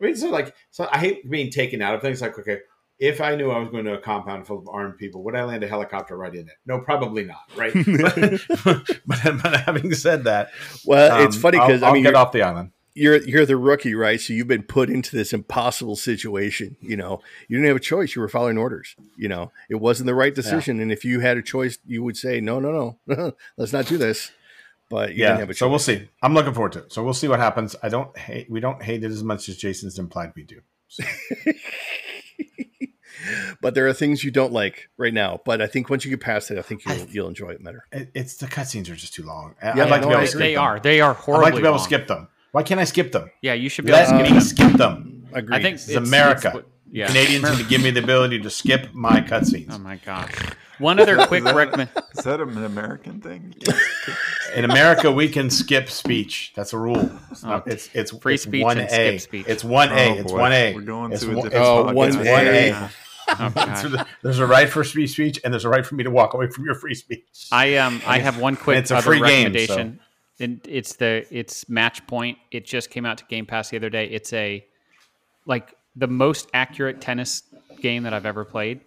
mean, 0.00 0.16
so 0.16 0.30
like 0.30 0.54
so 0.70 0.88
I 0.90 0.98
hate 0.98 1.28
being 1.30 1.50
taken 1.50 1.82
out 1.82 1.94
of 1.94 2.00
things. 2.00 2.20
Like 2.22 2.38
okay, 2.38 2.60
if 2.98 3.20
I 3.20 3.34
knew 3.36 3.50
I 3.50 3.58
was 3.58 3.68
going 3.68 3.84
to 3.84 3.94
a 3.94 3.98
compound 4.00 4.46
full 4.46 4.58
of 4.58 4.68
armed 4.68 4.96
people, 4.96 5.22
would 5.24 5.36
I 5.36 5.44
land 5.44 5.62
a 5.64 5.68
helicopter 5.68 6.16
right 6.16 6.32
in 6.34 6.48
it? 6.48 6.54
No, 6.66 6.80
probably 6.80 7.24
not. 7.24 7.42
Right. 7.56 7.72
but, 8.64 9.00
but, 9.06 9.56
having 9.60 9.92
said 9.94 10.24
that, 10.24 10.50
well, 10.86 11.24
it's 11.26 11.36
um, 11.36 11.42
funny 11.42 11.58
I'll- 11.58 11.66
because 11.66 11.82
I 11.82 11.88
I'll 11.88 11.92
mean, 11.92 12.02
get 12.04 12.10
you're, 12.10 12.18
off 12.18 12.32
the 12.32 12.42
island. 12.42 12.70
You're 12.96 13.22
you're 13.22 13.44
the 13.46 13.56
rookie, 13.56 13.94
right? 13.94 14.20
So 14.20 14.32
you've 14.32 14.48
been 14.48 14.62
put 14.62 14.88
into 14.90 15.14
this 15.14 15.32
impossible 15.32 15.96
situation. 15.96 16.76
You 16.80 16.96
know, 16.96 17.20
you 17.46 17.56
didn't 17.58 17.68
have 17.68 17.76
a 17.76 17.80
choice. 17.80 18.16
You 18.16 18.22
were 18.22 18.28
following 18.28 18.56
orders. 18.58 18.96
You 19.16 19.28
know, 19.28 19.52
it 19.68 19.76
wasn't 19.76 20.06
the 20.06 20.14
right 20.14 20.34
decision. 20.34 20.80
And 20.80 20.90
if 20.90 21.04
you 21.04 21.20
had 21.20 21.36
a 21.36 21.42
choice, 21.42 21.78
you 21.86 22.02
would 22.02 22.16
say, 22.16 22.40
no, 22.40 22.58
no, 22.58 22.98
no, 23.06 23.32
let's 23.56 23.72
not 23.72 23.86
do 23.86 23.98
this. 23.98 24.32
But 24.88 25.10
you 25.10 25.18
didn't 25.18 25.40
have 25.40 25.50
a 25.50 25.52
choice. 25.52 25.58
so 25.58 25.68
we'll 25.68 25.78
see. 25.80 26.08
I'm 26.22 26.32
looking 26.32 26.54
forward 26.54 26.72
to 26.72 26.78
it. 26.84 26.92
So 26.92 27.02
we'll 27.04 27.12
see 27.14 27.28
what 27.28 27.38
happens. 27.40 27.74
I 27.82 27.88
don't 27.88 28.16
hate. 28.16 28.48
We 28.50 28.60
don't 28.60 28.82
hate 28.82 29.02
it 29.04 29.10
as 29.10 29.22
much 29.22 29.48
as 29.48 29.56
Jason's 29.56 29.98
implied 29.98 30.32
we 30.36 30.44
do. 30.44 30.60
but 33.60 33.74
there 33.74 33.86
are 33.88 33.92
things 33.92 34.22
you 34.22 34.30
don't 34.30 34.52
like 34.52 34.88
right 34.96 35.12
now. 35.12 35.40
But 35.44 35.60
I 35.60 35.66
think 35.66 35.90
once 35.90 36.04
you 36.04 36.10
get 36.10 36.20
past 36.20 36.50
it, 36.50 36.58
I 36.58 36.62
think 36.62 36.84
you'll 36.84 36.94
I- 36.94 37.06
you'll 37.10 37.28
enjoy 37.28 37.50
it 37.50 37.64
better. 37.64 37.84
It, 37.92 38.10
it's 38.14 38.36
the 38.36 38.46
cutscenes 38.46 38.88
are 38.90 38.94
just 38.96 39.14
too 39.14 39.24
long. 39.24 39.54
I- 39.62 39.76
Yeah, 39.76 39.84
I'd 39.84 39.90
like 39.90 40.02
no, 40.02 40.08
to 40.08 40.08
be 40.08 40.12
able 40.12 40.12
to 40.12 40.16
agree. 40.16 40.26
skip 40.28 40.38
They 40.40 40.54
them. 40.54 40.62
are. 40.62 40.80
They 40.80 41.00
are 41.00 41.16
I'd 41.16 41.42
like 41.42 41.54
to 41.54 41.60
be 41.60 41.66
able 41.66 41.78
to 41.78 41.84
skip 41.84 42.06
them. 42.06 42.28
Why 42.52 42.62
can't 42.62 42.80
I 42.80 42.84
skip 42.84 43.12
them? 43.12 43.30
Yeah, 43.42 43.52
you 43.54 43.68
should 43.68 43.84
be 43.84 43.92
able 43.92 44.00
Let 44.00 44.08
to 44.10 44.16
skip 44.16 44.22
me 44.32 44.38
them. 44.38 44.40
skip 44.40 44.72
them. 44.78 45.28
Agreed. 45.32 45.56
I 45.58 45.62
think 45.62 45.76
This 45.76 45.84
is 45.84 45.90
it's- 45.96 46.08
America. 46.08 46.48
it's- 46.48 46.64
yeah. 46.90 47.06
Canadians 47.08 47.50
need 47.50 47.58
to 47.58 47.64
give 47.68 47.82
me 47.82 47.90
the 47.90 48.00
ability 48.02 48.38
to 48.40 48.48
skip 48.50 48.94
my 48.94 49.20
cutscenes. 49.20 49.66
Oh 49.70 49.78
my 49.78 49.96
gosh. 49.96 50.32
One 50.78 51.00
other 51.00 51.16
quick 51.26 51.40
Is 51.40 51.44
that- 51.46 51.54
recommend. 51.54 51.90
Is 52.16 52.24
that 52.24 52.40
an 52.40 52.64
American 52.64 53.20
thing? 53.20 53.54
In 54.54 54.64
America, 54.64 55.10
we 55.10 55.28
can 55.28 55.50
skip 55.50 55.90
speech. 55.90 56.52
That's 56.54 56.72
a 56.72 56.78
rule. 56.78 57.10
It's, 57.30 57.44
Oh, 57.44 57.62
it's, 57.66 57.90
it's 57.92 58.16
free 58.18 58.34
it's 58.34 58.44
speech 58.44 58.62
one 58.62 58.78
and 58.78 58.88
A. 58.88 58.92
skip 58.92 59.20
speech. 59.20 59.46
It's 59.48 59.64
one 59.64 59.90
A. 59.90 60.10
Oh, 60.10 60.14
it's 60.14 60.32
boy. 60.32 60.38
one 60.38 60.52
A. 60.52 60.74
We're 60.74 60.80
going 60.82 61.12
it's 61.12 61.22
to 61.22 61.32
a 61.32 61.34
one, 61.34 61.44
different 61.48 61.54
it's 61.54 61.68
Oh, 61.68 61.84
podcast. 61.86 61.94
one 61.94 62.08
it's 62.08 62.16
A. 62.16 62.66
Yeah. 62.68 62.88
Oh. 63.28 64.04
There's 64.22 64.38
a 64.38 64.46
right 64.46 64.68
for 64.68 64.84
free 64.84 65.08
speech, 65.08 65.40
and 65.44 65.52
there's 65.52 65.64
a 65.64 65.68
right 65.68 65.84
for 65.84 65.96
me 65.96 66.04
to 66.04 66.10
walk 66.12 66.34
away 66.34 66.46
from 66.46 66.64
your 66.64 66.76
free 66.76 66.94
speech. 66.94 67.48
I 67.50 67.76
um 67.76 68.00
I 68.06 68.20
have 68.20 68.38
one 68.38 68.54
quick 68.56 68.78
it's 68.78 68.92
a 68.92 68.96
other 68.98 69.06
free 69.06 69.18
game, 69.18 69.52
recommendation. 69.52 69.98
And 70.38 70.60
it's 70.68 70.96
the 70.96 71.26
it's 71.30 71.64
Matchpoint. 71.64 72.36
It 72.50 72.66
just 72.66 72.90
came 72.90 73.06
out 73.06 73.18
to 73.18 73.24
Game 73.26 73.46
Pass 73.46 73.70
the 73.70 73.76
other 73.76 73.90
day. 73.90 74.06
It's 74.06 74.32
a 74.32 74.64
like 75.46 75.74
the 75.94 76.06
most 76.08 76.48
accurate 76.52 77.00
tennis 77.00 77.42
game 77.80 78.02
that 78.02 78.12
I've 78.12 78.26
ever 78.26 78.44
played. 78.44 78.80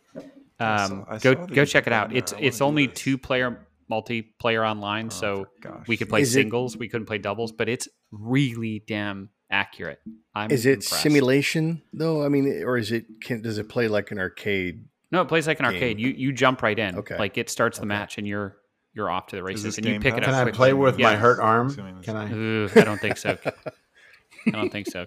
Um, 0.60 1.06
I 1.10 1.18
go 1.18 1.34
saw 1.34 1.46
that 1.46 1.54
go 1.54 1.62
you 1.62 1.66
check 1.66 1.88
it 1.88 1.94
out. 1.94 2.16
It's 2.16 2.34
it's 2.40 2.62
only 2.62 2.88
two 2.88 3.18
player 3.18 3.66
multiplayer 3.90 4.70
online, 4.70 5.08
Oh, 5.08 5.10
so 5.10 5.48
we 5.88 5.98
could 5.98 6.10
play 6.10 6.22
Is 6.22 6.36
it- 6.36 6.42
singles. 6.42 6.78
we 6.78 6.88
couldn't 6.88 7.08
play 7.08 7.18
doubles, 7.18 7.52
but 7.52 7.68
it's 7.68 7.88
really 8.12 8.84
damn 8.88 9.30
accurate. 9.50 10.00
I'm 10.36 10.52
Is 10.52 10.68
it 10.68 10.74
impressed. 10.84 11.02
simulation 11.02 11.82
though? 11.94 12.24
I 12.24 12.30
mean, 12.30 12.62
or 12.64 12.78
is 12.78 12.92
it? 12.92 13.06
Can, 13.22 13.42
does 13.42 13.58
it 13.58 13.68
play 13.70 13.88
like 13.88 14.12
an 14.12 14.20
arcade? 14.20 14.86
No, 15.12 15.22
it 15.22 15.28
plays 15.28 15.48
like 15.48 15.60
an 15.60 15.66
game? 15.66 15.74
arcade. 15.74 16.00
You 16.00 16.10
you 16.10 16.32
jump 16.34 16.62
right 16.62 16.78
in. 16.78 16.98
Okay. 16.98 17.18
Like 17.18 17.40
it 17.40 17.50
starts 17.50 17.78
the 17.80 17.84
Okay. 17.84 17.88
match 17.88 18.18
and 18.20 18.28
you're 18.28 18.58
you're 18.94 19.10
off 19.10 19.28
to 19.28 19.36
the 19.36 19.44
races 19.44 19.64
this 19.64 19.78
and 19.78 19.86
you 19.86 19.94
Game 19.94 20.02
pick 20.02 20.14
it 20.16 20.24
up. 20.24 20.26
Can 20.26 20.48
I 20.48 20.52
play 20.52 20.74
with 20.74 20.98
my 21.00 21.16
hurt 21.16 21.40
arm? 21.40 21.74
Can 22.04 22.16
I? 22.16 22.32
Ooh, 22.32 22.70
I 22.76 22.82
don't 22.82 23.00
think 23.00 23.18
so. 23.18 23.38
I 24.48 24.52
don't 24.52 24.72
think 24.72 24.88
so. 24.88 25.06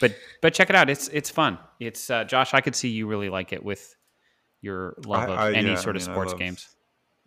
But 0.00 0.16
but 0.40 0.54
check 0.54 0.70
it 0.70 0.76
out. 0.76 0.88
It's 0.90 1.08
it's 1.08 1.30
fun. 1.30 1.58
It's 1.78 2.10
uh, 2.10 2.24
Josh. 2.24 2.54
I 2.54 2.60
could 2.60 2.74
see 2.74 2.88
you 2.88 3.06
really 3.06 3.28
like 3.28 3.52
it 3.52 3.62
with 3.62 3.94
your 4.60 4.94
love 5.06 5.28
I- 5.28 5.32
of 5.32 5.38
I- 5.38 5.52
any 5.52 5.70
yeah, 5.70 5.76
sort 5.76 5.96
of 5.96 6.02
mean, 6.02 6.10
I 6.10 6.14
sports 6.14 6.32
love- 6.32 6.38
games. 6.40 6.68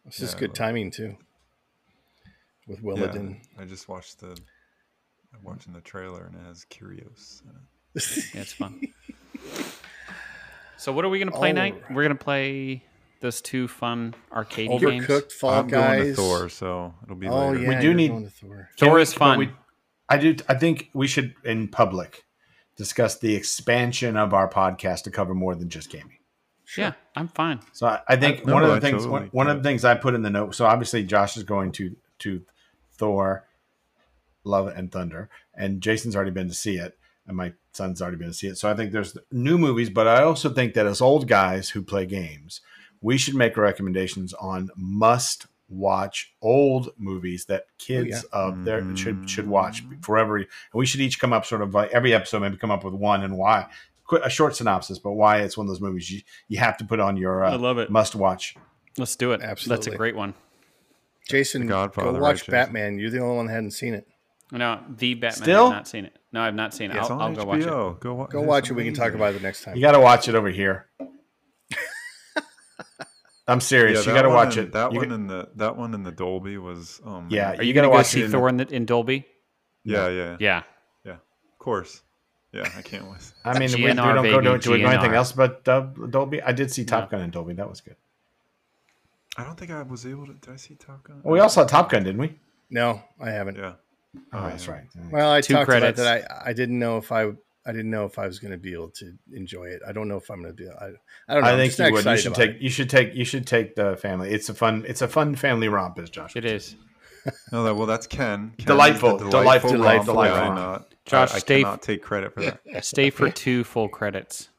This 0.05 0.19
is 0.21 0.33
Yeah, 0.33 0.39
good 0.39 0.49
well- 0.49 0.55
timing 0.55 0.91
too. 0.91 1.15
With 2.67 2.79
Yeah, 2.79 2.85
Wimbledon. 2.85 3.41
I 3.59 3.65
just 3.65 3.87
watched 3.87 4.19
the. 4.19 4.27
I'm 5.33 5.43
watching 5.43 5.73
the 5.73 5.81
trailer 5.81 6.25
and 6.25 6.35
it 6.35 6.47
has 6.47 6.65
Kyrgios. 6.69 7.41
in 7.43 7.49
it. 7.49 8.33
Yeah, 8.33 8.41
it's 8.41 8.53
fun. 8.53 8.81
so 10.77 10.91
what 10.91 11.05
are 11.05 11.09
we 11.09 11.19
gonna 11.19 11.31
play 11.31 11.49
tonight? 11.49 11.73
Alright. 11.75 11.91
We're 11.91 12.03
gonna 12.03 12.15
play 12.15 12.83
those 13.21 13.41
two 13.41 13.67
fun 13.67 14.13
arcade 14.31 14.69
games. 14.79 15.05
Overcooked 15.05 15.31
Fall 15.31 15.53
I'm 15.53 15.67
going 15.67 15.99
to 15.99 16.05
Guys. 16.07 16.15
Thor, 16.15 16.49
so 16.49 16.93
it'll 17.03 17.15
be 17.15 17.27
Oh 17.27 17.49
later. 17.49 17.61
yeah, 17.63 17.69
We 17.69 17.75
do 17.81 17.93
need- 17.93 18.07
going 18.09 18.23
to 18.25 18.29
Thor. 18.29 18.69
Thor 18.77 18.99
is 18.99 19.13
but 19.13 19.19
fun. 19.19 19.39
we- 19.39 19.51
I 20.07 20.17
do. 20.17 20.35
I 20.47 20.53
think 20.55 20.89
we 20.93 21.07
should, 21.07 21.33
in 21.43 21.67
public, 21.67 22.25
discuss 22.75 23.17
the 23.17 23.33
expansion 23.35 24.15
of 24.17 24.33
our 24.33 24.47
podcast 24.49 25.03
to 25.03 25.11
cover 25.11 25.33
more 25.33 25.55
than 25.55 25.69
just 25.69 25.89
gaming. 25.89 26.17
Yeah, 26.77 26.93
I'm 27.15 27.27
fine. 27.29 27.59
So 27.73 27.87
I, 27.87 28.01
I 28.07 28.15
think 28.15 28.47
I- 28.47 28.51
one 28.53 28.63
of 28.63 28.69
the 28.69 28.75
I 28.75 28.79
things 28.79 29.03
totally 29.03 29.11
one, 29.11 29.29
one 29.31 29.47
of 29.49 29.57
the 29.57 29.63
things 29.63 29.83
I 29.85 29.95
put 29.95 30.13
in 30.13 30.21
the 30.21 30.29
note. 30.29 30.53
So 30.55 30.65
obviously 30.65 31.03
Josh 31.03 31.37
is 31.37 31.43
going 31.43 31.71
to 31.73 31.95
to 32.19 32.41
Thor, 32.93 33.47
Love 34.43 34.67
and 34.67 34.91
Thunder, 34.91 35.29
and 35.55 35.81
Jason's 35.81 36.15
already 36.15 36.31
been 36.31 36.47
to 36.47 36.53
see 36.53 36.77
it, 36.77 36.97
and 37.27 37.35
my 37.35 37.53
son's 37.73 38.01
already 38.01 38.17
been 38.17 38.27
to 38.27 38.33
see 38.33 38.47
it. 38.47 38.57
So 38.57 38.69
I 38.69 38.75
think 38.75 38.91
there's 38.91 39.17
new 39.31 39.57
movies, 39.57 39.89
but 39.89 40.07
I 40.07 40.21
also 40.23 40.49
think 40.49 40.73
that 40.75 40.85
as 40.85 41.01
old 41.01 41.27
guys 41.27 41.71
who 41.71 41.81
play 41.81 42.05
games, 42.05 42.61
we 43.05 43.19
should 43.19 43.35
make 43.35 43.55
recommendations 43.55 44.33
on 44.33 44.71
must 44.75 45.45
watch 45.69 46.33
old 46.41 46.89
movies 46.97 47.45
that 47.45 47.65
kids 47.77 48.23
of 48.33 48.65
there 48.65 48.83
should 48.97 49.29
should 49.29 49.47
watch 49.47 49.83
forever. 50.01 50.37
And 50.37 50.47
we 50.73 50.87
should 50.87 51.01
each 51.01 51.19
come 51.19 51.31
up 51.31 51.45
sort 51.45 51.61
of 51.61 51.75
like 51.75 51.91
every 51.91 52.15
episode, 52.15 52.39
maybe 52.39 52.57
come 52.57 52.71
up 52.71 52.83
with 52.83 52.95
one 52.95 53.23
and 53.23 53.37
why. 53.37 53.67
A 54.23 54.29
short 54.29 54.55
synopsis, 54.55 54.97
but 54.97 55.11
why 55.11 55.41
it's 55.41 55.55
one 55.55 55.65
of 55.65 55.69
those 55.69 55.81
movies 55.81 56.09
you, 56.11 56.21
you 56.47 56.57
have 56.57 56.77
to 56.77 56.85
put 56.85 56.99
on 56.99 57.15
your 57.15 57.45
uh, 57.45 57.51
I 57.51 57.55
love 57.57 57.77
it. 57.77 57.91
must 57.91 58.15
watch. 58.15 58.55
Let's 58.97 59.15
do 59.15 59.33
it. 59.33 59.41
Absolutely 59.41 59.85
that's 59.85 59.95
a 59.95 59.97
great 59.97 60.15
one. 60.15 60.33
Jason, 61.27 61.67
The 61.67 61.67
go 61.67 62.13
watch 62.13 62.21
right, 62.21 62.37
Jason? 62.37 62.51
Batman. 62.51 62.97
You're 62.97 63.11
the 63.11 63.19
only 63.19 63.35
one 63.35 63.45
that 63.47 63.53
hadn't 63.53 63.71
seen 63.71 63.93
it. 63.93 64.07
No, 64.51 64.79
the 64.89 65.13
Batman. 65.13 65.43
Still? 65.43 65.65
I've 65.65 65.71
not 65.73 65.87
seen 65.87 66.05
it. 66.05 66.17
No, 66.31 66.41
I've 66.41 66.55
not 66.55 66.73
seen 66.73 66.91
it. 66.91 66.97
It's 66.97 67.09
I'll, 67.09 67.19
on 67.19 67.31
I'll 67.31 67.35
go 67.35 67.45
watch 67.45 67.61
it. 67.61 67.67
HBO. 67.67 67.99
Go, 67.99 68.13
wa- 68.13 68.27
Go 68.27 68.41
watch 68.41 68.69
it. 68.69 68.73
We 68.73 68.83
can 68.85 68.93
talk 68.93 69.13
about 69.13 69.31
it 69.33 69.37
the 69.37 69.43
next 69.43 69.63
time. 69.63 69.75
You 69.75 69.81
got 69.81 69.93
to 69.93 69.99
watch 69.99 70.27
it 70.27 70.35
over 70.35 70.49
here. 70.49 70.87
I'm 73.47 73.61
serious. 73.61 74.05
Yeah, 74.05 74.11
you 74.11 74.17
got 74.17 74.23
to 74.23 74.29
watch 74.29 74.57
in- 74.57 74.65
it. 74.65 74.71
That 74.73 74.91
You 74.91 74.99
one 74.99 75.09
got- 75.09 75.15
in 75.15 75.27
the 75.27 75.49
that 75.55 75.77
one 75.77 75.93
in 75.93 76.03
the 76.03 76.11
Dolby 76.11 76.57
was. 76.57 76.99
Oh 77.05 77.21
man. 77.21 77.29
Yeah, 77.29 77.51
Are 77.51 77.61
you 77.63 77.67
you, 77.69 77.73
got 77.73 77.81
to 77.81 77.87
going 77.87 77.89
to 77.89 77.89
go 77.89 77.97
watch 77.97 78.05
see 78.07 78.21
it. 78.23 78.31
Thor 78.31 78.49
in, 78.49 78.57
the, 78.57 78.67
in 78.73 78.85
Dolby? 78.85 79.25
Yeah, 79.83 80.07
yeah, 80.09 80.37
Yeah. 80.39 80.63
yeah. 81.03 81.11
Of 81.13 81.59
course. 81.59 82.01
Yeah, 82.51 82.67
I 82.77 82.81
can't 82.81 83.05
wait. 83.05 83.19
I 83.43 83.59
mean, 83.59 83.69
we, 83.73 83.83
we 83.83 83.93
don't 83.93 83.97
go 83.97 84.15
to 84.15 84.21
baby, 84.21 84.59
do 84.63 84.71
we 84.71 84.79
go 84.81 84.87
anything 84.87 85.13
else 85.13 85.31
but 85.33 85.67
uh, 85.67 85.81
Dolby. 86.09 86.41
I 86.41 86.53
did 86.53 86.71
see 86.71 86.85
Top 86.85 87.11
No. 87.11 87.17
Gun 87.17 87.25
in 87.25 87.29
Dolby. 87.31 87.53
That 87.53 87.69
was 87.69 87.81
good. 87.81 87.97
I 89.37 89.43
don't 89.43 89.59
think 89.59 89.71
I 89.71 89.81
was 89.83 90.05
able 90.05 90.25
to. 90.27 90.33
Did 90.33 90.53
I 90.53 90.55
see 90.55 90.75
Top 90.75 91.03
Gun? 91.03 91.19
Well, 91.23 91.33
we 91.33 91.39
all 91.39 91.49
saw 91.49 91.65
Top 91.65 91.91
Gun, 91.91 92.03
didn't 92.03 92.21
we? 92.21 92.39
No, 92.69 93.01
I 93.19 93.29
haven't. 93.31 93.57
Yeah. 93.57 93.73
Oh, 94.15 94.19
Oh, 94.39 94.47
that's 94.47 94.65
yeah. 94.65 94.71
right. 94.73 94.83
Well, 95.11 95.31
I 95.31 95.41
Two 95.41 95.53
talked 95.53 95.67
credits. 95.69 95.99
about 95.99 96.21
that. 96.21 96.31
I, 96.45 96.49
I 96.49 96.53
didn't 96.53 96.79
know 96.79 96.97
if 96.97 97.11
I 97.11 97.31
I 97.67 97.71
didn't 97.71 97.89
know 97.89 98.05
if 98.05 98.19
I 98.19 98.27
was 98.27 98.37
going 98.39 98.51
to 98.51 98.57
be 98.57 98.73
able 98.73 98.89
to 98.91 99.13
enjoy 99.33 99.65
it. 99.65 99.81
I 99.87 99.91
don't 99.91 100.07
know 100.07 100.17
if 100.17 100.29
I'm 100.29 100.41
going 100.41 100.55
to 100.55 100.63
be. 100.63 100.69
I, 100.69 100.89
I 101.27 101.33
don't 101.33 101.43
know. 101.43 101.49
I 101.49 101.55
think 101.67 101.77
you 101.77 101.91
would. 101.93 102.05
You 102.05 102.17
should 102.17 102.35
take. 102.35 102.51
it. 102.51 102.61
You 102.61 102.69
should 102.69 102.89
take. 102.89 103.15
You 103.15 103.25
should 103.25 103.47
take 103.47 103.75
the 103.75 103.97
family. 103.97 104.29
It's 104.31 104.49
a 104.49 104.53
fun. 104.53 104.85
It's 104.87 105.01
a 105.01 105.07
fun 105.07 105.35
family 105.35 105.67
romp, 105.67 105.97
as 105.99 106.09
Josh. 106.09 106.35
It 106.35 106.45
is. 106.45 106.75
No, 107.51 107.73
well, 107.73 107.87
that's 107.87 108.05
Ken. 108.05 108.49
Ken 108.51 108.53
is 108.59 108.65
Delightful, 108.65 109.17
the 109.17 109.29
delightful, 109.31 109.71
romp. 109.71 109.81
delightful. 109.81 110.19
I 110.19 110.27
cannot- 110.29 110.93
Josh, 111.05 111.31
I, 111.31 111.35
I 111.35 111.39
stay- 111.39 111.61
cannot 111.63 111.81
take 111.81 112.03
credit 112.03 112.33
for 112.33 112.41
that. 112.41 112.59
Stay 112.85 113.09
for 113.09 113.31
two 113.31 113.63
full 113.63 113.89
credits. 113.89 114.49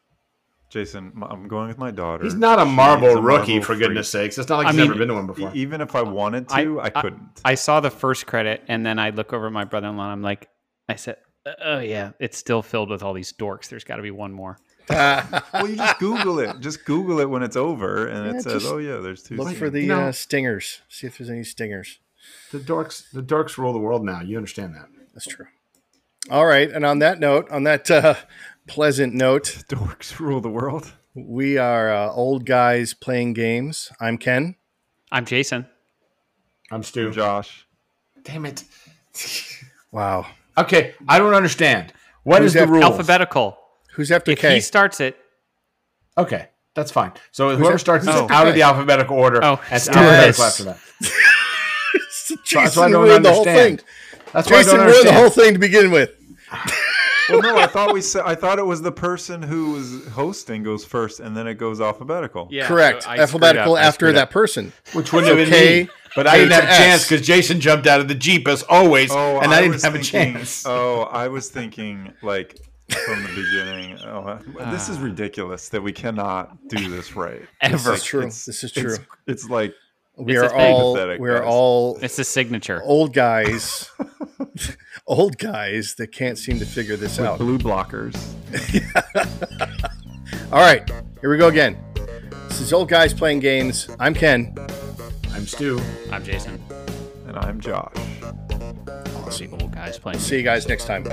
Jason, 0.69 1.13
I'm 1.23 1.47
going 1.47 1.69
with 1.69 1.79
my 1.79 1.93
daughter. 1.93 2.25
He's 2.25 2.35
not 2.35 2.59
a 2.59 2.65
She's 2.65 2.75
marble 2.75 3.09
a 3.11 3.21
rookie, 3.21 3.53
Marvel 3.53 3.61
for 3.61 3.67
freak. 3.75 3.79
goodness 3.81 4.11
sakes. 4.11 4.37
It's 4.37 4.49
not 4.49 4.59
like 4.59 4.67
I 4.67 4.71
he's 4.71 4.79
mean, 4.79 4.89
never 4.89 4.99
been 4.99 5.09
to 5.09 5.15
one 5.15 5.27
before. 5.29 5.53
Even 5.55 5.81
if 5.81 5.95
I 5.95 6.03
wanted 6.03 6.49
to, 6.49 6.81
I, 6.81 6.91
couldn't. 6.91 7.41
I 7.45 7.55
saw 7.55 7.79
the 7.81 7.91
first 7.91 8.27
credit, 8.27 8.65
and 8.67 8.85
then 8.85 8.99
I 8.99 9.11
look 9.11 9.33
over 9.33 9.47
at 9.47 9.53
my 9.53 9.65
brother-in-law. 9.65 10.03
and 10.03 10.13
I'm 10.13 10.23
like, 10.23 10.49
I 10.89 10.97
said, 10.97 11.17
"Oh 11.65 11.79
yeah, 11.81 12.13
it's 12.19 12.37
still 12.39 12.63
filled 12.63 12.91
with 12.91 13.03
all 13.03 13.13
these 13.13 13.33
dorks. 13.33 13.69
There's 13.69 13.85
got 13.85 13.97
to 13.97 14.03
be 14.03 14.11
one 14.11 14.33
more." 14.33 14.59
well, 14.89 15.69
you 15.69 15.77
just 15.77 15.99
Google 15.99 16.39
it. 16.39 16.61
Just 16.61 16.85
Google 16.85 17.19
it 17.21 17.29
when 17.29 17.43
it's 17.43 17.57
over, 17.57 18.07
and 18.07 18.27
Yeah, 18.27 18.37
it 18.39 18.43
says, 18.43 18.65
"Oh 18.67 18.79
yeah, 18.79 18.97
there's 18.99 19.23
two." 19.23 19.37
Look 19.37 19.49
scenes." 19.49 19.59
for 19.59 19.71
the 19.71 19.81
You 19.83 19.89
know- 19.89 20.01
uh, 20.09 20.13
stingers. 20.13 20.83
See 20.89 21.07
if 21.07 21.19
there's 21.19 21.31
any 21.31 21.45
stingers. 21.45 21.99
the 22.53 22.59
dorks. 22.59 23.11
The 23.13 23.23
dorks 23.23 23.57
rule 23.59 23.73
the 23.73 23.79
world 23.79 24.05
now. 24.05 24.21
You 24.21 24.37
understand 24.37 24.75
that? 24.75 24.87
That's 25.15 25.27
true. 25.27 25.47
All 26.31 26.47
right, 26.47 26.71
and 26.71 26.85
on 26.85 26.99
that 27.01 27.21
note, 27.21 27.49
on 27.51 27.65
that 27.65 27.91
uh, 27.91 28.15
pleasant 28.67 29.15
note, 29.15 29.45
dorks 29.69 30.19
rule 30.21 30.41
the 30.41 30.49
world. 30.51 30.93
we 31.15 31.57
are 31.59 31.93
uh, 31.93 32.11
old 32.13 32.45
guys 32.47 32.95
playing 32.95 33.33
games. 33.33 33.91
I'm 34.01 34.19
Ken. 34.19 34.57
I'm 35.13 35.25
Jason. 35.25 35.67
I'm 36.71 36.83
Stu. 36.83 37.11
Josh, 37.13 37.67
Damn 38.25 38.47
it. 38.47 38.65
Wow. 39.93 40.27
Okay, 40.59 40.95
I 41.09 41.19
don't 41.19 41.35
understand. 41.35 41.93
What 42.23 42.43
Who's 42.43 42.49
is 42.49 42.53
the 42.55 42.61
that- 42.61 42.69
rule? 42.69 42.83
Alphabetical. 42.83 43.59
Who's 43.95 44.11
after 44.11 44.33
If 44.33 44.41
K? 44.41 44.55
he 44.57 44.61
starts 44.61 45.01
it, 45.01 45.17
Okay, 46.19 46.49
that's 46.75 46.91
fine. 46.91 47.13
So 47.33 47.57
whoever 47.57 47.73
that- 47.75 47.79
starts 47.79 48.07
who's 48.07 48.15
is 48.15 48.21
out 48.23 48.29
K? 48.45 48.49
of 48.49 48.55
the 48.55 48.63
alphabetical 48.63 49.17
order, 49.19 49.41
Oh, 49.45 49.61
and 49.71 49.81
stop 49.83 49.97
alphabetical 49.97 50.45
after 50.45 50.65
that. 50.65 50.79
Jason 52.45 52.65
That's 52.65 52.77
why 52.77 52.85
I 52.87 52.91
don't 52.91 53.05
ruined 53.05 53.25
the 53.25 53.31
whole 53.33 53.47
understand. 53.47 53.81
thing. 53.81 53.87
That's 54.33 54.51
why 54.51 54.57
I 54.59 54.63
Jason 54.63 54.77
don't 54.79 54.87
ruined 54.89 55.07
the 55.09 55.13
whole 55.13 55.31
thing 55.31 55.53
to 55.55 55.59
begin 55.59 55.91
with. 55.91 56.11
well, 57.29 57.43
no, 57.43 57.57
I 57.59 57.67
thought 57.67 57.93
we 57.93 58.01
said. 58.01 58.23
I 58.25 58.35
thought 58.35 58.59
it 58.59 58.67
was 58.67 58.83
the 58.83 58.93
person 58.93 59.43
who 59.43 59.73
was 59.73 60.07
hosting 60.09 60.63
goes 60.63 60.85
first, 60.85 61.21
and 61.21 61.37
then 61.37 61.47
it 61.47 61.55
goes 61.55 61.81
alphabetical. 61.81 62.49
yeah, 62.51 62.67
Correct. 62.67 63.03
so 63.05 63.11
Alphabetical 63.11 63.77
after 63.79 64.13
that 64.13 64.23
up. 64.25 64.31
person. 64.31 64.73
Which 64.93 65.13
wouldn't 65.13 65.37
have 65.37 65.49
been 65.49 65.53
K- 65.59 65.83
me. 65.85 65.89
But 66.17 66.27
I 66.27 66.39
didn't 66.39 66.53
have 66.53 66.65
a 66.65 66.69
chance 66.69 67.05
because 67.09 67.25
Jason 67.27 67.61
jumped 67.61 67.87
out 67.87 68.01
of 68.01 68.09
the 68.09 68.15
Jeep 68.15 68.49
as 68.49 68.63
always, 68.65 69.11
Oh, 69.13 69.39
and 69.39 69.53
I, 69.53 69.61
didn't 69.61 69.75
was 69.75 69.85
have 69.85 69.95
a 69.95 70.03
chance. 70.03 70.65
Oh, 70.67 71.03
I 71.03 71.29
was 71.29 71.51
thinking 71.51 72.13
like 72.23 72.59
from 72.89 73.23
the 73.23 73.29
beginning. 73.29 73.99
Oh, 74.05 74.21
uh, 74.21 74.71
this 74.71 74.89
is 74.89 74.97
ah. 74.97 75.03
ridiculous 75.03 75.69
that 75.69 75.83
we 75.83 75.93
cannot 75.93 76.69
do 76.69 76.89
this 76.89 77.15
right. 77.15 77.43
Ever. 77.61 77.77
This 77.77 77.87
is 78.01 78.05
true. 78.05 78.21
it's- 78.21 78.47
This 78.47 78.65
is 78.65 78.73
true. 78.73 78.97
It's, 79.27 79.49
like 79.51 79.75
We 80.17 80.39
It's 80.39 80.51
are 80.53 80.57
all 80.57 80.95
Pathetic, 80.95 81.21
we 81.21 81.29
are 81.29 81.41
guys. 81.41 81.49
all 81.49 81.99
It's 82.01 82.19
a 82.19 82.25
signature. 82.25 82.81
old 82.83 83.13
guys, 83.13 83.91
old 85.07 85.37
guys 85.37 85.97
that 85.97 86.13
can't 86.13 86.39
seem 86.39 86.59
to 86.61 86.67
figure 86.67 86.97
this 86.97 87.21
out. 87.21 87.39
blue 87.39 87.59
blockers. 87.59 88.17
All 90.53 90.61
right, 90.61 90.89
here 91.21 91.31
we 91.31 91.37
go 91.37 91.49
again. 91.49 91.77
This 92.49 92.61
is 92.61 92.73
old 92.73 92.89
guys 92.89 93.13
playing 93.13 93.41
games. 93.41 93.89
I'm 93.99 94.15
Ken. 94.15 94.55
I'm 95.37 95.47
Stu. 95.47 95.79
I'm 96.11 96.25
Jason. 96.25 96.59
And 97.29 97.37
I'm 97.37 97.61
Josh. 97.61 97.93
I'll 98.83 99.31
see 99.31 99.47
Old 99.49 99.71
guys 99.71 99.99
playing. 99.99 100.19
See 100.19 100.39
you 100.39 100.43
guys 100.43 100.67
next 100.67 100.87
time. 100.87 101.05